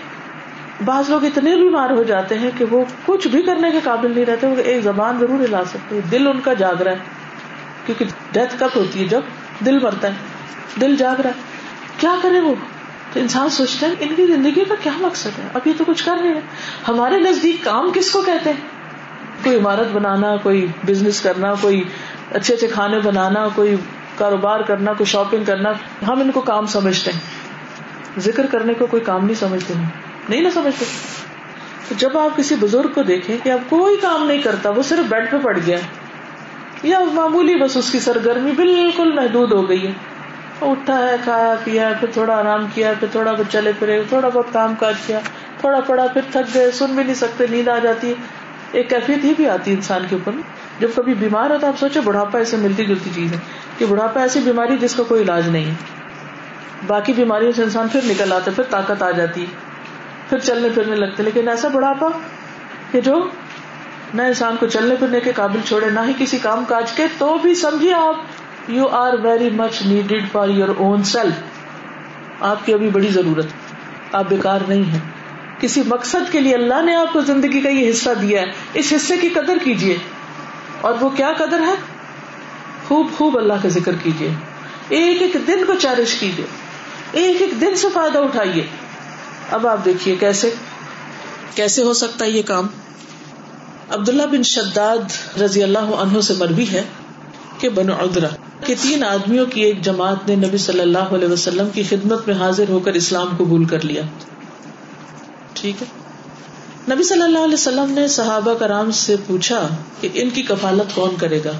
بعض 0.84 1.10
لوگ 1.10 1.24
اتنے 1.24 1.56
بیمار 1.56 1.90
ہو 1.90 2.02
جاتے 2.02 2.38
ہیں 2.38 2.50
کہ 2.58 2.64
وہ 2.64 2.84
کچھ 3.06 3.28
بھی 3.28 3.42
کرنے 3.42 3.70
کے 3.70 3.80
قابل 3.84 4.14
نہیں 4.14 4.24
رہتے، 4.24 4.46
وہ 4.46 4.56
ایک 4.56 4.82
زبان 4.82 5.18
ضرور 5.18 5.40
ہلا 5.40 5.64
سکتے 5.64 6.00
دل 6.10 6.26
ان 6.26 6.40
کا 6.40 6.52
جاگ 6.52 6.82
رہا 6.82 6.92
ہے، 6.92 6.98
کیونکہ 7.86 8.04
ڈیتھ 8.32 8.54
کب 8.58 8.68
ہوتی 8.76 9.00
ہے؟ 9.00 9.08
جب 9.08 9.20
دل 9.66 9.78
مرتا 9.78 10.08
ہے، 10.08 10.12
دل 10.80 10.96
جاگ 10.96 11.20
رہا 11.20 11.30
ہے۔ 11.30 11.40
کیا 11.98 12.14
کرے 12.22 12.40
وہ؟ 12.40 12.54
تو 13.12 13.20
انسان 13.20 13.48
سوچتا 13.48 13.86
ہے، 13.86 13.92
ان 14.00 14.14
کی 14.16 14.26
زندگی 14.26 14.64
کا 14.68 14.74
کیا 14.82 14.92
مقصد 14.98 15.38
ہے؟ 15.38 15.48
اب 15.54 15.60
یہ 15.64 15.72
تو 15.78 15.84
کچھ 15.84 16.04
کر 16.04 16.16
رہے 16.20 16.28
ہیں۔ 16.28 16.40
ہمارے 16.88 17.18
نزدیک 17.18 17.64
کام 17.64 17.90
کس 17.94 18.10
کو 18.10 18.22
کہتے 18.22 18.50
ہیں؟ 18.50 18.60
کوئی 19.44 19.56
عمارت 19.56 19.92
بنانا، 19.92 20.36
کوئی 20.36 20.66
بزنس 20.86 21.20
کرنا، 21.20 21.54
کوئی 21.60 21.84
اچھے 22.30 22.54
اچھے 22.54 22.66
کھانے 22.66 22.98
بنانا، 22.98 23.48
کوئی 23.54 23.76
کاروبار 24.18 24.60
کرنا، 24.60 24.92
کوئی 24.92 25.06
شاپنگ 25.06 25.44
کرنا۔ 25.44 25.72
ہم 26.08 26.20
ان 26.20 26.30
کو 26.30 26.40
کام 26.40 26.66
سمجھتے 26.66 27.10
ہیں۔ 27.10 27.20
ذکر 28.20 28.46
کرنے 28.46 28.74
کو 28.74 28.86
کوئی 28.86 29.04
کام 29.04 29.24
نہیں 29.24 29.34
سمجھتے 29.34 29.74
ہیں۔ 29.74 30.11
نہیں 30.28 30.40
نہ 30.40 30.48
سمجھتے۔ 30.48 30.84
تو 31.88 31.94
جب 31.98 32.18
آپ 32.18 32.36
کسی 32.36 32.54
بزرگ 32.60 32.88
کو 32.94 33.02
دیکھیں 33.02 33.38
کہ 33.42 33.50
اب 33.50 33.58
کوئی 33.68 33.96
کام 33.96 34.26
نہیں 34.26 34.42
کرتا، 34.42 34.70
وہ 34.70 34.82
صرف 34.82 35.08
بیڈ 35.08 35.30
پہ 35.30 35.36
پڑ 35.42 35.58
گیا۔ 35.66 35.78
یا 36.82 36.98
معمولی 37.12 37.54
بس 37.54 37.76
اس 37.76 37.92
کی 37.92 38.00
سرگرمی 38.00 38.52
بالکل 38.52 39.12
محدود 39.12 39.52
ہو 39.52 39.68
گئی 39.68 39.86
ہے۔ 39.86 39.92
اٹھا 40.60 40.98
ہے، 40.98 41.16
کھایا، 41.24 41.54
پیا، 41.64 41.92
پھر 42.00 42.08
تھوڑا 42.12 42.36
آرام 42.36 42.66
کیا، 42.74 42.92
پھر 43.00 43.08
تھوڑا 43.12 43.32
بہت 43.32 43.52
چلے 43.52 43.72
پھرے، 43.78 44.02
تھوڑا 44.08 44.28
بہت 44.28 44.46
کام 44.52 44.74
کاج 44.74 44.94
کیا، 45.06 45.20
تھوڑا 45.60 45.80
پڑا، 45.80 46.06
پھر 46.06 46.20
تھک 46.32 46.54
گئے، 46.54 46.70
سن 46.70 46.94
بھی 46.94 47.04
نہیں 47.04 47.14
سکتے، 47.14 47.46
نیند 47.50 47.68
آ 47.68 47.78
جاتی 47.78 48.08
ہے۔ 48.08 48.14
ایک 48.72 48.90
کیفیت 48.90 49.24
ہی 49.24 49.34
بھی 49.36 49.48
آتی 49.48 49.70
ہے 49.70 49.76
انسان 49.76 50.04
کے 50.10 50.14
اوپر۔ 50.14 50.32
جب 50.80 50.88
کبھی 50.94 51.14
بیمار 51.14 51.50
ہوتا 51.50 51.68
آپ 51.68 51.78
سوچے 51.78 52.00
بڑھاپا 52.00 52.38
ایسے 52.38 52.56
ملتی 52.56 52.84
جلتی 52.84 53.10
چیز 53.14 53.32
ہے 53.32 53.38
کہ 53.78 53.86
بڑھاپا 53.86 54.20
ایسی 54.20 54.40
بیماری 54.40 54.78
جس 54.78 54.94
کا 54.94 55.02
کوئی 55.02 55.22
علاج 55.22 55.48
نہیں 55.48 55.64
ہے۔ 55.64 55.74
باقی 56.86 57.12
بیماریوں 57.12 57.52
سے 57.52 57.62
انسان 57.62 57.88
پھر 57.88 58.00
نکل 58.04 58.32
آتا 58.32 58.50
ہے، 58.50 58.56
پھر 58.56 58.64
طاقت 58.70 59.02
آ 59.02 59.10
جاتی 59.10 59.42
ہے۔ 59.42 59.71
پھر 60.32 60.40
چلنے 60.40 60.68
پھرنے 60.74 60.96
لگتے 60.96 61.22
لیکن 61.22 61.48
ایسا 61.48 61.68
بڑھاپا 61.68 62.08
کہ 62.92 63.00
جو 63.00 63.28
نہ 64.14 64.22
انسان 64.22 64.56
کو 64.60 64.66
چلنے 64.66 64.96
پھرنے 64.96 65.20
کے 65.20 65.32
قابل 65.32 65.60
چھوڑے، 65.64 65.90
نہ 65.90 66.00
ہی 66.08 66.12
کسی 66.18 66.38
کام 66.38 66.64
کاج 66.64 66.92
کے، 66.92 67.06
تو 67.18 67.38
بھی 67.42 67.54
سمجھیے 67.54 67.94
آپ 67.94 68.16
you 68.68 68.86
are 68.86 69.12
very 69.22 69.50
much 69.50 69.82
needed 69.82 70.32
for 70.32 70.48
your 70.48 70.68
own 70.78 71.02
self 71.02 71.32
آپ 72.40 72.66
کی 72.66 72.74
ابھی 72.74 72.90
بڑی 72.90 73.08
ضرورت۔ 73.08 73.46
آپ 74.12 74.24
بیکار 74.28 74.60
نہیں 74.68 74.92
ہے 74.92 74.98
کسی 75.60 75.82
مقصد 75.86 76.32
کے 76.32 76.40
لیے 76.40 76.54
اللہ 76.54 76.82
نے 76.82 76.94
آپ 76.94 77.12
کو 77.12 77.20
زندگی 77.20 77.60
کا 77.60 77.68
یہ 77.68 77.90
حصہ 77.90 78.10
دیا 78.20 78.42
ہے۔ 78.42 78.46
اس 78.74 78.92
حصے 78.96 79.16
کی 79.16 79.28
قدر 79.28 79.58
کیجیے۔ 79.64 79.98
اور 80.80 80.94
وہ 81.00 81.08
کیا 81.08 81.32
قدر 81.38 81.60
ہے؟ 81.60 81.74
خوب 82.88 83.06
خوب 83.16 83.38
اللہ 83.38 83.54
کا 83.62 83.68
ذکر 83.68 83.92
کیجیے۔ 84.02 84.30
ایک 84.88 85.22
ایک 85.22 85.36
دن 85.46 85.64
کو 85.66 85.74
چیرش 85.74 86.14
کیجیے۔ 86.14 86.46
ایک 87.12 87.42
ایک 87.42 87.60
دن 87.60 87.76
سے 87.76 87.88
فائدہ 87.92 88.18
اٹھائیے۔ 88.18 88.66
اب 89.52 89.66
آپ 89.66 89.84
دیکھیے 89.84 90.16
کیسے 90.16 90.50
کیسے 91.54 91.82
ہو 91.82 91.92
سکتا 91.92 92.24
ہے 92.24 92.30
یہ 92.30 92.42
کام۔ 92.42 92.66
عبداللہ 93.90 94.22
بن 94.22 94.42
شداد 94.42 95.38
رضی 95.40 95.62
اللہ 95.62 95.78
عنہ 95.78 96.20
سے 96.20 96.34
مربی 96.38 96.66
ہے 96.72 96.84
کہ 97.58 97.68
بنو 97.68 97.92
ادرا 97.94 98.28
کہ 98.66 98.74
تین 98.82 99.04
آدمیوں 99.04 99.46
کی 99.46 99.60
ایک 99.60 99.82
جماعت 99.82 100.28
نے 100.28 100.34
نبی 100.34 100.56
صلی 100.56 100.80
اللہ 100.80 100.98
علیہ 100.98 101.28
وسلم 101.28 101.68
کی 101.70 101.82
خدمت 101.82 102.28
میں 102.28 102.36
حاضر 102.36 102.64
ہو 102.68 102.78
کر 102.78 102.92
اسلام 102.92 103.28
قبول 103.36 103.64
کر 103.64 103.84
لیا۔ 103.84 104.02
ٹھیک 105.52 105.82
ہے۔ 105.82 105.86
نبی 106.94 107.02
صلی 107.02 107.22
اللہ 107.22 107.38
علیہ 107.38 107.54
وسلم 107.54 107.92
نے 107.92 108.08
صحابہ 108.08 108.54
کرام 108.54 108.90
سے 108.90 109.16
پوچھا 109.26 109.68
کہ 110.00 110.08
ان 110.14 110.30
کی 110.30 110.42
کفالت 110.42 110.94
کون 110.94 111.14
کرے 111.18 111.40
گا؟ 111.44 111.52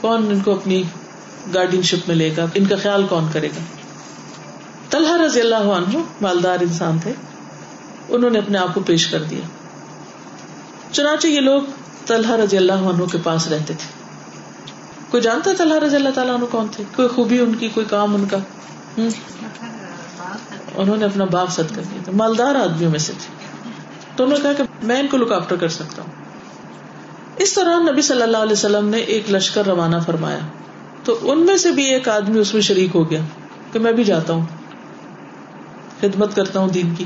کون 0.00 0.26
ان 0.30 0.40
کو 0.40 0.52
اپنی 0.52 0.82
گارڈین 1.54 1.82
شپ 1.82 2.08
میں 2.08 2.16
لے 2.16 2.30
گا؟ 2.36 2.44
ان 2.54 2.66
کا 2.66 2.76
خیال 2.82 3.06
کون 3.06 3.26
کرے 3.32 3.48
گا؟ 3.48 3.83
طلحہ 4.90 5.20
رضی 5.20 5.40
اللہ 5.40 5.54
عنہ 5.54 5.98
مالدار 6.20 6.60
انسان 6.60 6.98
تھے، 6.98 7.12
انہوں 8.08 8.30
نے 8.30 8.38
اپنے 8.38 8.58
آپ 8.58 8.74
کو 8.74 8.80
پیش 8.80 9.06
کر 9.06 9.22
دیا۔ 9.22 9.40
چنانچہ 10.92 11.26
یہ 11.26 11.40
لوگ 11.40 11.62
طلحہ 12.06 12.34
رضی 12.34 12.56
اللہ 12.56 12.72
عنہ 12.72 13.04
کے 13.04 13.18
پاس 13.22 13.48
رہتے 13.48 13.74
تھے۔ 13.74 14.04
کوئی 15.10 15.22
جانتا 15.22 15.50
ہے 15.50 15.56
طلحہ 15.56 15.78
رضی 15.78 15.96
اللہ 15.96 16.08
تعالیٰ 16.08 16.34
عنہ 16.34 16.44
کون 16.44 16.66
تھے؟ 16.72 16.84
کوئی 16.96 17.08
خوبی 17.08 17.38
ان 17.40 17.54
کی، 17.54 17.68
کوئی 17.68 17.86
کام 17.86 18.14
ان 18.14 18.24
کا؟ 18.26 18.36
انہوں 20.74 20.96
نے 20.96 21.04
اپنا 21.04 21.24
باپ 21.24 21.50
ست 21.50 21.74
کر 21.74 21.82
دیا 21.90 22.02
تھا۔ 22.04 22.12
مالدار 22.12 22.54
آدمیوں 22.54 22.90
میں 22.90 22.98
سے 22.98 23.12
تھے۔ 23.18 23.34
تو 24.16 24.24
انہوں 24.24 24.38
نے 24.38 24.42
کہا 24.42 24.52
کہ 24.52 24.86
میں 24.86 25.00
ان 25.00 25.06
کو 25.06 25.16
لک 25.16 25.32
آفٹر 25.32 25.56
کر 25.56 25.68
سکتا 25.68 26.02
ہوں۔ 26.02 26.10
اس 27.36 27.56
دوران 27.56 27.86
نبی 27.86 28.02
صلی 28.02 28.22
اللہ 28.22 28.36
علیہ 28.36 28.52
وسلم 28.52 28.88
نے 28.88 28.98
ایک 28.98 29.30
لشکر 29.30 29.66
روانہ 29.66 29.96
فرمایا۔ 30.06 30.38
تو 31.04 31.18
ان 31.22 31.46
میں 31.46 31.56
سے 31.56 31.70
بھی 31.70 31.84
ایک 31.84 32.08
آدمی 32.08 32.38
اس 32.40 32.54
میں 32.54 32.62
شریک 32.62 32.90
ہو 32.94 33.10
گیا 33.10 33.20
کہ 33.72 33.78
میں 33.78 33.92
بھی 33.92 34.04
جاتا 34.04 34.32
ہوں۔ 34.32 34.46
خدمت 36.04 36.36
کرتا 36.36 36.60
ہوں 36.60 36.68
دین 36.68 36.94
کی۔ 36.94 37.04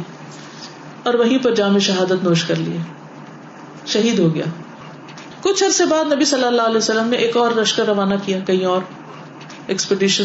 اور 1.03 1.15
وہیں 1.15 1.39
پر 1.39 1.55
جامع 1.55 1.79
شہادت 1.79 2.25
نوش 2.25 2.45
کر 2.45 2.57
لیے۔ 2.57 2.79
شہید 3.87 4.19
ہو 4.19 4.35
گیا۔ 4.35 4.45
کچھ 5.43 5.65
عرصے 5.65 5.87
بعد 5.87 6.13
نبی 6.13 6.25
صلی 6.25 6.45
اللہ 6.45 6.63
علیہ 6.63 6.77
وسلم 6.77 7.09
نے 7.09 7.17
ایک 7.17 7.37
اور 7.37 7.51
لشکر 7.51 7.87
روانہ 7.87 8.15
کیا، 8.25 8.39
کہیں 8.41 8.65
اور۔ 8.65 8.81
ایکسپیڈیشن 9.67 10.25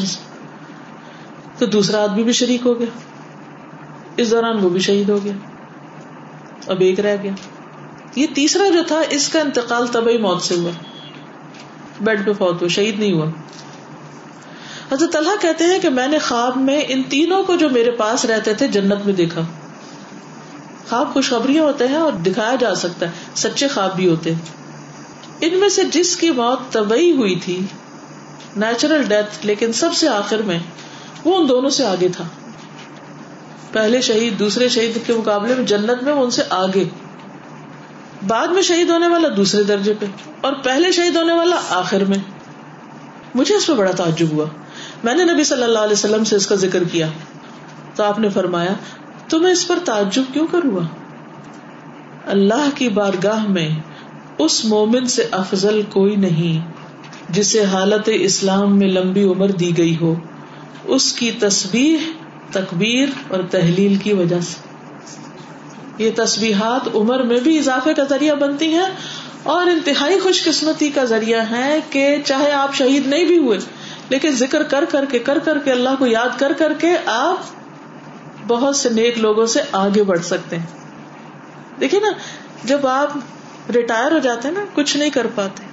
تو 1.57 1.65
دوسرا 1.65 2.03
آدمی 2.03 2.23
بھی 2.23 2.31
شریک 2.31 2.65
ہو 2.65 2.79
گیا۔ 2.79 2.99
اس 4.17 4.31
دوران 4.31 4.57
وہ 4.61 4.69
بھی 4.69 4.79
شہید 4.79 5.09
ہو 5.09 5.19
گیا۔ 5.23 5.33
اب 6.67 6.81
ایک 6.81 6.99
رہ 6.99 7.17
گیا۔ 7.23 7.31
یہ 8.15 8.27
تیسرا 8.35 8.69
جو 8.73 8.83
تھا، 8.87 9.01
اس 9.09 9.29
کا 9.29 9.39
انتقال 9.39 9.87
طبی 9.87 10.17
موت 10.17 10.41
سے 10.41 10.55
ہوا۔ 10.55 10.71
بیڈ 12.01 12.25
پہ 12.25 12.33
فوت 12.33 12.61
ہوا، 12.61 12.67
شہید 12.67 12.99
نہیں 12.99 13.13
ہوا۔ 13.13 13.25
حضرت 14.93 15.15
اللہ 15.15 15.41
کہتے 15.41 15.63
ہیں 15.63 15.79
کہ 15.79 15.89
میں 15.89 16.07
نے 16.07 16.19
خواب 16.19 16.57
میں 16.57 16.81
ان 16.87 17.03
تینوں 17.03 17.43
کو 17.43 17.55
جو 17.55 17.69
میرے 17.69 17.91
پاس 17.91 18.25
رہتے 18.25 18.53
تھے 18.53 18.67
جنت 18.67 19.05
میں 19.05 19.13
دیکھا۔ 19.13 19.41
خواب 20.89 21.13
خوشخبریاں 21.13 21.63
ہوتے 21.63 21.87
ہیں 21.87 21.95
اور 21.95 22.11
دکھایا 22.11 22.55
جا 22.59 22.75
سکتا 22.75 23.05
ہے، 23.05 23.11
سچے 23.35 23.67
خواب 23.67 23.95
بھی 23.95 24.09
ہوتے 24.09 24.33
ہیں۔ 24.33 24.39
ان 25.41 25.59
میں 25.59 25.69
سے 25.69 25.83
جس 25.83 26.17
کی 26.17 26.31
موت 26.31 26.73
طبی 26.73 27.11
ہوئی 27.11 27.35
تھی 27.35 27.65
نیچرل 28.55 29.03
ڈیتھ 29.03 29.45
لیکن 29.45 29.73
سب 29.73 29.93
سے 29.93 30.07
آخر 30.07 30.37
میں 30.37 30.59
وہ 31.23 31.37
ان 31.37 31.49
دونوں 31.49 31.69
سے 31.69 31.85
آگے 31.85 32.07
تھا۔ 32.07 32.23
پہلے 33.71 34.01
شہید، 34.01 34.39
دوسرے 34.39 34.69
شہید 34.69 34.97
کے 35.05 35.13
مقابلے 35.13 35.55
میں 35.55 35.65
جنت 35.65 36.03
میں 36.03 36.13
وہ 36.13 36.23
ان 36.23 36.31
سے 36.31 36.41
آگے۔ 36.49 36.83
بعد 38.27 38.47
میں 38.47 38.61
شہید 38.61 38.89
ہونے 38.89 39.07
والا 39.07 39.27
دوسرے 39.37 39.63
درجے 39.63 39.93
پہ 39.99 40.05
اور 40.41 40.53
پہلے 40.63 40.91
شہید 40.91 41.15
ہونے 41.15 41.33
والا 41.33 41.55
آخر 41.69 42.03
میں۔ 42.03 42.17
مجھے 43.35 43.55
اس 43.55 43.67
پہ 43.67 43.73
بڑا 43.73 43.91
تعجب 43.91 44.27
ہوا۔ 44.31 44.45
میں 45.03 45.13
نے 45.13 45.23
نبی 45.23 45.43
صلی 45.43 45.63
اللہ 45.63 45.79
علیہ 45.79 45.93
وسلم 45.93 46.23
سے 46.23 46.35
اس 46.35 46.47
کا 46.47 46.55
ذکر 46.55 46.83
کیا 46.83 47.07
تو 47.95 48.03
آپ 48.03 48.19
نے 48.19 48.29
فرمایا 48.29 48.73
تمہیں 49.29 49.51
اس 49.51 49.67
پر 49.67 49.79
تعجب 49.85 50.23
کیوں 50.33 50.47
کر 50.51 50.63
ہوا 50.63 50.83
اللہ 52.25 52.69
کی 52.75 52.89
بارگاہ 52.89 53.47
میں 53.47 53.69
اس 54.37 54.65
مومن 54.65 55.05
سے 55.05 55.27
افضل 55.31 55.81
کوئی 55.89 56.15
نہیں 56.15 56.71
جسے 57.29 57.63
حالت 57.63 58.09
اسلام 58.13 58.79
میں 58.79 58.87
لمبی 58.87 59.23
عمر 59.23 59.47
دی 59.47 59.77
گئی 59.77 59.95
ہو۔ 60.01 60.15
اس 60.83 61.13
کی 61.13 61.31
تسبیح، 61.31 61.97
تکبیر 62.51 63.09
اور 63.27 63.39
تحلیل 63.51 63.95
کی 63.95 64.13
وجہ 64.13 64.39
سے۔ 64.39 64.73
یہ 66.03 66.11
تسبیحات 66.15 66.95
عمر 66.95 67.23
میں 67.23 67.39
بھی 67.39 67.57
اضافے 67.57 67.93
کا 67.93 68.03
ذریعہ 68.03 68.35
بنتی 68.35 68.67
ہیں 68.67 68.89
اور 69.43 69.67
انتہائی 69.67 70.19
خوش 70.19 70.43
قسمتی 70.43 70.89
کا 70.89 71.03
ذریعہ 71.03 71.51
ہے 71.51 71.79
کہ 71.89 72.17
چاہے 72.25 72.51
آپ 72.51 72.75
شہید 72.75 73.07
نہیں 73.07 73.25
بھی 73.25 73.37
ہوئے 73.37 73.57
لیکن 74.09 74.31
ذکر 74.31 74.63
کر 74.63 74.85
کر 74.85 75.05
کے 75.05 75.19
کر 75.19 75.39
کر 75.39 75.59
کے 75.59 75.71
اللہ 75.71 75.89
کو 75.99 76.07
یاد 76.07 76.39
کر 76.39 76.53
کر 76.53 76.73
کے 76.73 76.91
آپ 77.05 77.37
بہت 78.47 78.75
سے 78.75 78.89
نیک 78.89 79.17
لوگوں 79.17 79.45
سے 79.45 79.59
آگے 79.71 80.03
بڑھ 80.03 80.21
سکتے 80.21 80.57
ہیں۔ 80.57 80.65
دیکھیے 81.79 82.01
نا، 82.01 82.07
جب 82.63 82.87
آپ 82.87 83.11
ریٹائر 83.71 84.11
ہو 84.11 84.17
جاتے 84.17 84.47
ہیں 84.47 84.55
نا، 84.55 84.65
کچھ 84.73 84.97
نہیں 84.97 85.09
کر 85.09 85.27
پاتے۔ 85.35 85.63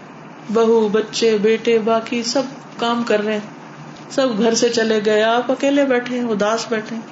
بہو، 0.53 0.89
بچے، 0.89 1.39
بیٹے، 1.43 1.78
باقی 1.78 2.22
سب 2.22 2.43
کام 2.76 3.03
کر 3.03 3.20
رہے 3.24 3.33
ہیں۔ 3.33 3.41
سب 4.11 4.39
گھر 4.39 4.55
سے 4.55 4.68
چلے 4.68 5.01
گئے، 5.07 5.22
آپ 5.22 5.51
اکیلے 5.51 5.85
بیٹھے 5.85 6.20
ہیں، 6.20 6.28
اداس 6.28 6.66
بیٹھے 6.68 6.97
ہیں۔ 6.97 7.03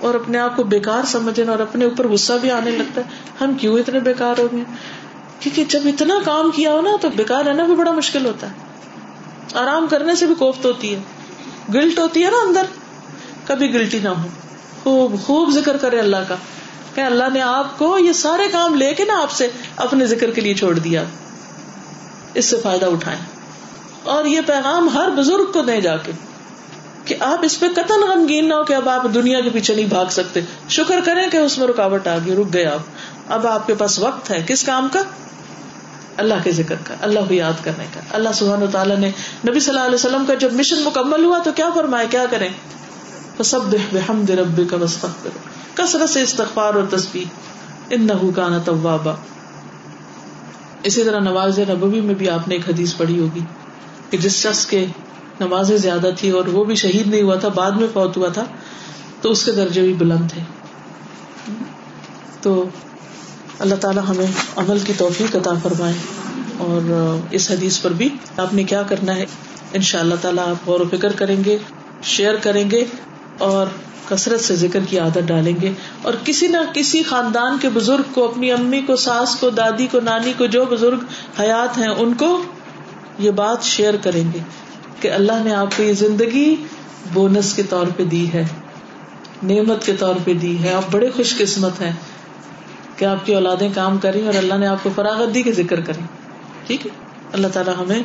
اور 0.00 0.14
اپنے 0.14 0.38
آپ 0.38 0.56
کو 0.56 0.64
بےکار 0.64 1.06
سمجھے 1.06 1.44
اور 1.44 1.58
اپنے 1.58 1.84
اوپر 1.84 2.08
غصہ 2.08 2.32
بھی 2.40 2.50
آنے 2.50 2.70
لگتا 2.70 3.00
ہے۔ 3.00 3.06
ہم 3.40 3.54
کیوں 3.54 3.78
اتنے 3.78 4.00
بےکار 4.00 4.40
ہو 4.40 4.48
گئے 4.52 4.64
کیونکہ 5.40 5.64
جب 5.64 5.80
اتنا 5.84 6.14
کام 6.24 6.50
کیا 6.50 6.72
ہو 6.72 6.80
نا، 6.80 6.90
تو 7.00 7.08
بےکار 7.16 7.44
رہنا 7.44 7.64
بھی 7.64 7.74
بڑا 7.74 7.92
مشکل 7.92 8.26
ہوتا 8.26 8.46
ہے۔ 8.46 8.71
آرام 9.54 9.86
کرنے 9.86 10.14
سے 10.14 10.26
بھی 10.26 10.34
کوفت 10.34 10.64
ہوتی 10.64 10.94
ہے۔ 10.94 11.00
گلٹ 11.74 11.98
ہوتی 11.98 12.24
ہے 12.24 12.30
نا 12.30 12.36
اندر۔ 12.46 12.62
کبھی 13.46 13.74
گلٹی 13.74 13.98
نہ 13.98 14.08
ہو۔ 14.08 14.26
خوب 14.82 15.20
خوب 15.26 15.50
ذکر 15.50 15.76
کرے 15.76 15.98
اللہ 15.98 16.16
کا۔ 16.28 16.34
کہ 16.94 17.00
اللہ 17.00 17.24
نے 17.32 17.40
آپ 17.40 17.78
کو 17.78 17.98
یہ 17.98 18.12
سارے 18.12 18.48
کام 18.48 18.74
لے 18.74 18.94
کے 18.94 19.04
نا 19.04 19.22
آپ 19.22 19.30
سے 19.30 19.48
اپنے 19.76 20.06
ذکر 20.06 20.30
کے 20.30 20.40
لیے 20.40 20.54
چھوڑ 20.54 20.78
دیا۔ 20.78 21.04
اس 22.34 22.44
سے 22.44 22.56
فائدہ 22.62 22.86
اٹھائیں۔ 22.86 23.20
اور 24.04 24.24
یہ 24.24 24.40
پیغام 24.46 24.88
ہر 24.88 25.08
بزرگ 25.10 25.52
کو 25.52 25.62
دے 25.62 25.80
جا 25.80 25.96
کے۔ 25.96 26.12
کہ 27.04 27.14
آپ 27.20 27.38
اس 27.42 27.60
پہ 27.60 27.66
قتل 27.76 28.02
غمگین 28.02 28.48
نہ 28.48 28.54
ہو 28.54 28.64
کہ 28.64 28.74
اب 28.74 28.88
آپ 28.88 29.06
دنیا 29.14 29.40
کے 29.40 29.50
پیچھے 29.50 29.74
نہیں 29.74 29.86
بھاگ 29.86 30.06
سکتے۔ 30.10 30.40
شکر 30.68 31.00
کریں 31.04 31.30
کہ 31.30 31.36
اس 31.36 31.58
میں 31.58 31.66
رکاوٹ 31.66 32.06
آ 32.06 32.16
گئی، 32.26 32.36
رک 32.36 32.54
گئے 32.54 32.66
آپ۔ 32.66 32.80
اب 33.28 33.46
آپ 33.46 33.66
کے 33.66 33.74
پاس 33.74 33.98
وقت 33.98 34.30
ہے۔ 34.30 34.44
کس 34.46 34.64
کام 34.64 34.88
کا؟ 34.92 35.02
اللہ 36.16 36.34
کے 36.44 36.52
ذکر 36.52 36.74
کا، 36.84 36.94
اللہ 37.00 37.20
کو 37.28 37.34
یاد 37.34 37.64
کرنے 37.64 37.84
کا۔ 37.94 38.00
اللہ 38.10 38.28
سبحانہ 38.34 38.64
تعالیٰ 38.72 38.96
نے 38.96 39.10
نبی 39.48 39.60
صلی 39.60 39.74
اللہ 39.74 39.86
علیہ 39.86 39.94
وسلم 39.94 40.24
کا 40.26 40.34
جب 40.34 40.52
مشن 40.52 40.82
مکمل 40.82 41.24
ہوا 41.24 41.38
تو 41.38 41.52
کیا 41.52 41.70
فرمائے 41.74 42.06
کیا 42.10 42.24
کریں؟ 42.30 42.48
سب 43.44 43.60
بحمد 43.92 44.30
رب 44.30 44.60
کا 44.70 44.76
وسطر 44.76 45.28
کثرت 45.74 46.10
سے 46.10 46.22
استغفار 46.22 46.74
اور 46.74 46.84
تصویر 46.90 47.24
ان 47.90 48.32
کا 48.36 48.48
نا 48.48 48.58
طوابا 48.64 49.14
اسی 50.82 51.04
طرح 51.04 51.20
نواز 51.20 51.58
نبوی 51.58 52.00
میں 52.00 52.14
بھی 52.14 52.30
آپ 52.30 52.48
نے 52.48 52.54
ایک 52.54 52.70
حدیث 52.70 52.96
پڑھی 52.96 53.20
ہوگی 53.20 53.40
کہ 54.10 54.18
جس 54.18 54.36
شخص 54.36 54.66
کے 54.66 54.86
نمازیں 55.40 55.76
زیادہ 55.76 56.10
تھی 56.18 56.30
اور 56.30 56.46
وہ 56.46 56.64
بھی 56.64 56.74
شہید 56.74 57.06
نہیں 57.06 57.22
ہوا 57.22 57.34
تھا، 57.34 57.48
بعد 57.48 57.70
میں 57.70 57.88
فوت 57.92 58.16
ہوا 58.16 58.28
تھا، 58.28 58.44
تو 59.20 59.30
اس 59.30 59.44
کے 59.44 59.52
درجے 59.52 59.80
بھی 59.80 59.92
بلند 59.92 60.30
تھے۔ 60.30 60.42
تو 62.42 62.64
اللہ 63.58 63.74
تعالیٰ 63.74 64.02
ہمیں 64.08 64.26
عمل 64.56 64.78
کی 64.78 64.92
توفیق 64.98 65.36
عطا 65.36 65.50
فرمائے 65.62 65.94
اور 66.58 67.16
اس 67.30 67.50
حدیث 67.50 67.80
پر 67.80 67.90
بھی 67.90 68.08
آپ 68.36 68.54
نے 68.54 68.64
کیا 68.64 68.82
کرنا 68.82 69.16
ہے؟ 69.16 69.26
ان 69.72 69.82
شاء 69.82 69.98
اللہ 69.98 70.14
تعالیٰ 70.20 70.48
آپ 70.48 70.68
غور 70.68 70.80
و 70.80 70.84
فکر 70.90 71.12
کریں 71.12 71.44
گے، 71.44 71.58
شیئر 72.02 72.34
کریں 72.34 72.70
گے 72.70 72.84
اور 73.38 73.66
کثرت 74.08 74.40
سے 74.40 74.56
ذکر 74.56 74.78
کی 74.88 74.98
عادت 74.98 75.18
ڈالیں 75.26 75.52
گے۔ 75.62 75.72
اور 76.02 76.12
کسی 76.24 76.46
نہ 76.46 76.56
کسی 76.74 77.02
خاندان 77.02 77.58
کے 77.62 77.68
بزرگ 77.74 78.02
کو، 78.14 78.28
اپنی 78.28 78.52
امی 78.52 78.80
کو، 78.80 78.96
ساس 78.96 79.36
کو، 79.36 79.50
دادی 79.50 79.86
کو، 79.86 80.00
نانی 80.00 80.32
کو، 80.38 80.46
جو 80.46 80.64
بزرگ 80.64 80.98
حیات 81.40 81.78
ہیں، 81.78 81.88
ان 81.88 82.14
کو 82.14 82.42
یہ 83.18 83.30
بات 83.30 83.62
شیئر 83.62 83.94
کریں 83.96 84.24
گے 84.34 84.38
کہ 85.00 85.10
اللہ 85.10 85.42
نے 85.44 85.54
آپ 85.54 85.76
کو 85.76 85.82
یہ 85.82 85.92
زندگی 85.92 86.56
بونس 87.12 87.54
کے 87.54 87.62
طور 87.62 87.86
پہ 87.96 88.04
دی 88.04 88.32
ہے، 88.32 88.44
نعمت 89.42 89.86
کے 89.86 89.92
طور 89.92 90.14
پہ 90.24 90.34
دی 90.34 90.62
ہے۔ 90.62 90.72
آپ 90.72 90.82
بڑے 90.90 91.10
خوش 91.16 91.36
قسمت 91.36 91.80
ہیں۔ 91.80 91.92
کہ 93.02 93.06
آپ 93.06 93.26
کی 93.26 93.34
اولادیں 93.34 93.68
کام 93.74 93.98
کریں 93.98 94.26
اور 94.26 94.34
اللہ 94.34 94.54
نے 94.54 94.66
آپ 94.66 94.76
کو 94.82 94.90
فراغت 94.94 95.34
دی 95.34 95.42
کے 95.42 95.52
ذکر 95.52 95.80
کریں۔ 95.80 96.06
ٹھیک 96.66 96.86
ہے؟ 96.86 96.90
اللہ 97.32 97.46
تعالیٰ 97.52 97.74
ہمیں 97.78 98.02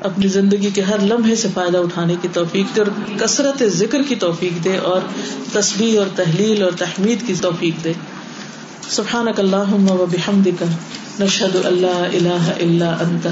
اپنی 0.00 0.28
زندگی 0.28 0.70
کے 0.74 0.80
ہر 0.80 0.98
لمحے 1.02 1.36
سے 1.36 1.48
فائدہ 1.54 1.78
اٹھانے 1.78 2.14
کی 2.22 2.28
توفیق 2.32 2.76
دے 2.76 2.80
اور 2.80 3.18
کثرت 3.20 3.62
ذکر 3.62 4.02
کی 4.02 4.14
توفیق 4.14 4.64
دے 4.64 4.76
اور 4.76 5.00
تصویر 5.52 5.98
اور 5.98 6.06
تحلیل 6.16 6.62
اور 6.62 6.72
تحمید 6.78 7.26
کی 7.26 7.34
توفیق 7.40 7.84
دے۔ 7.84 7.92
سبحان 8.90 9.28
اللہ 9.38 9.90
و 9.90 10.06
بحمدک، 10.10 10.62
نشہد 11.20 11.66
اللہ 11.66 11.86
الہ 11.86 12.52
الا 12.60 12.96
انت، 13.00 13.26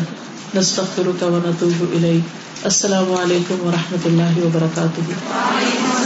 نستغفرک 0.57 1.23
و 1.23 1.39
نتوب 1.45 1.83
الیک۔ 1.83 2.65
السلام 2.65 3.13
علیکم 3.13 3.67
و 3.67 3.71
رحمۃ 3.71 4.07
اللہ 4.07 4.45
وبرکاتہ۔ 4.45 6.04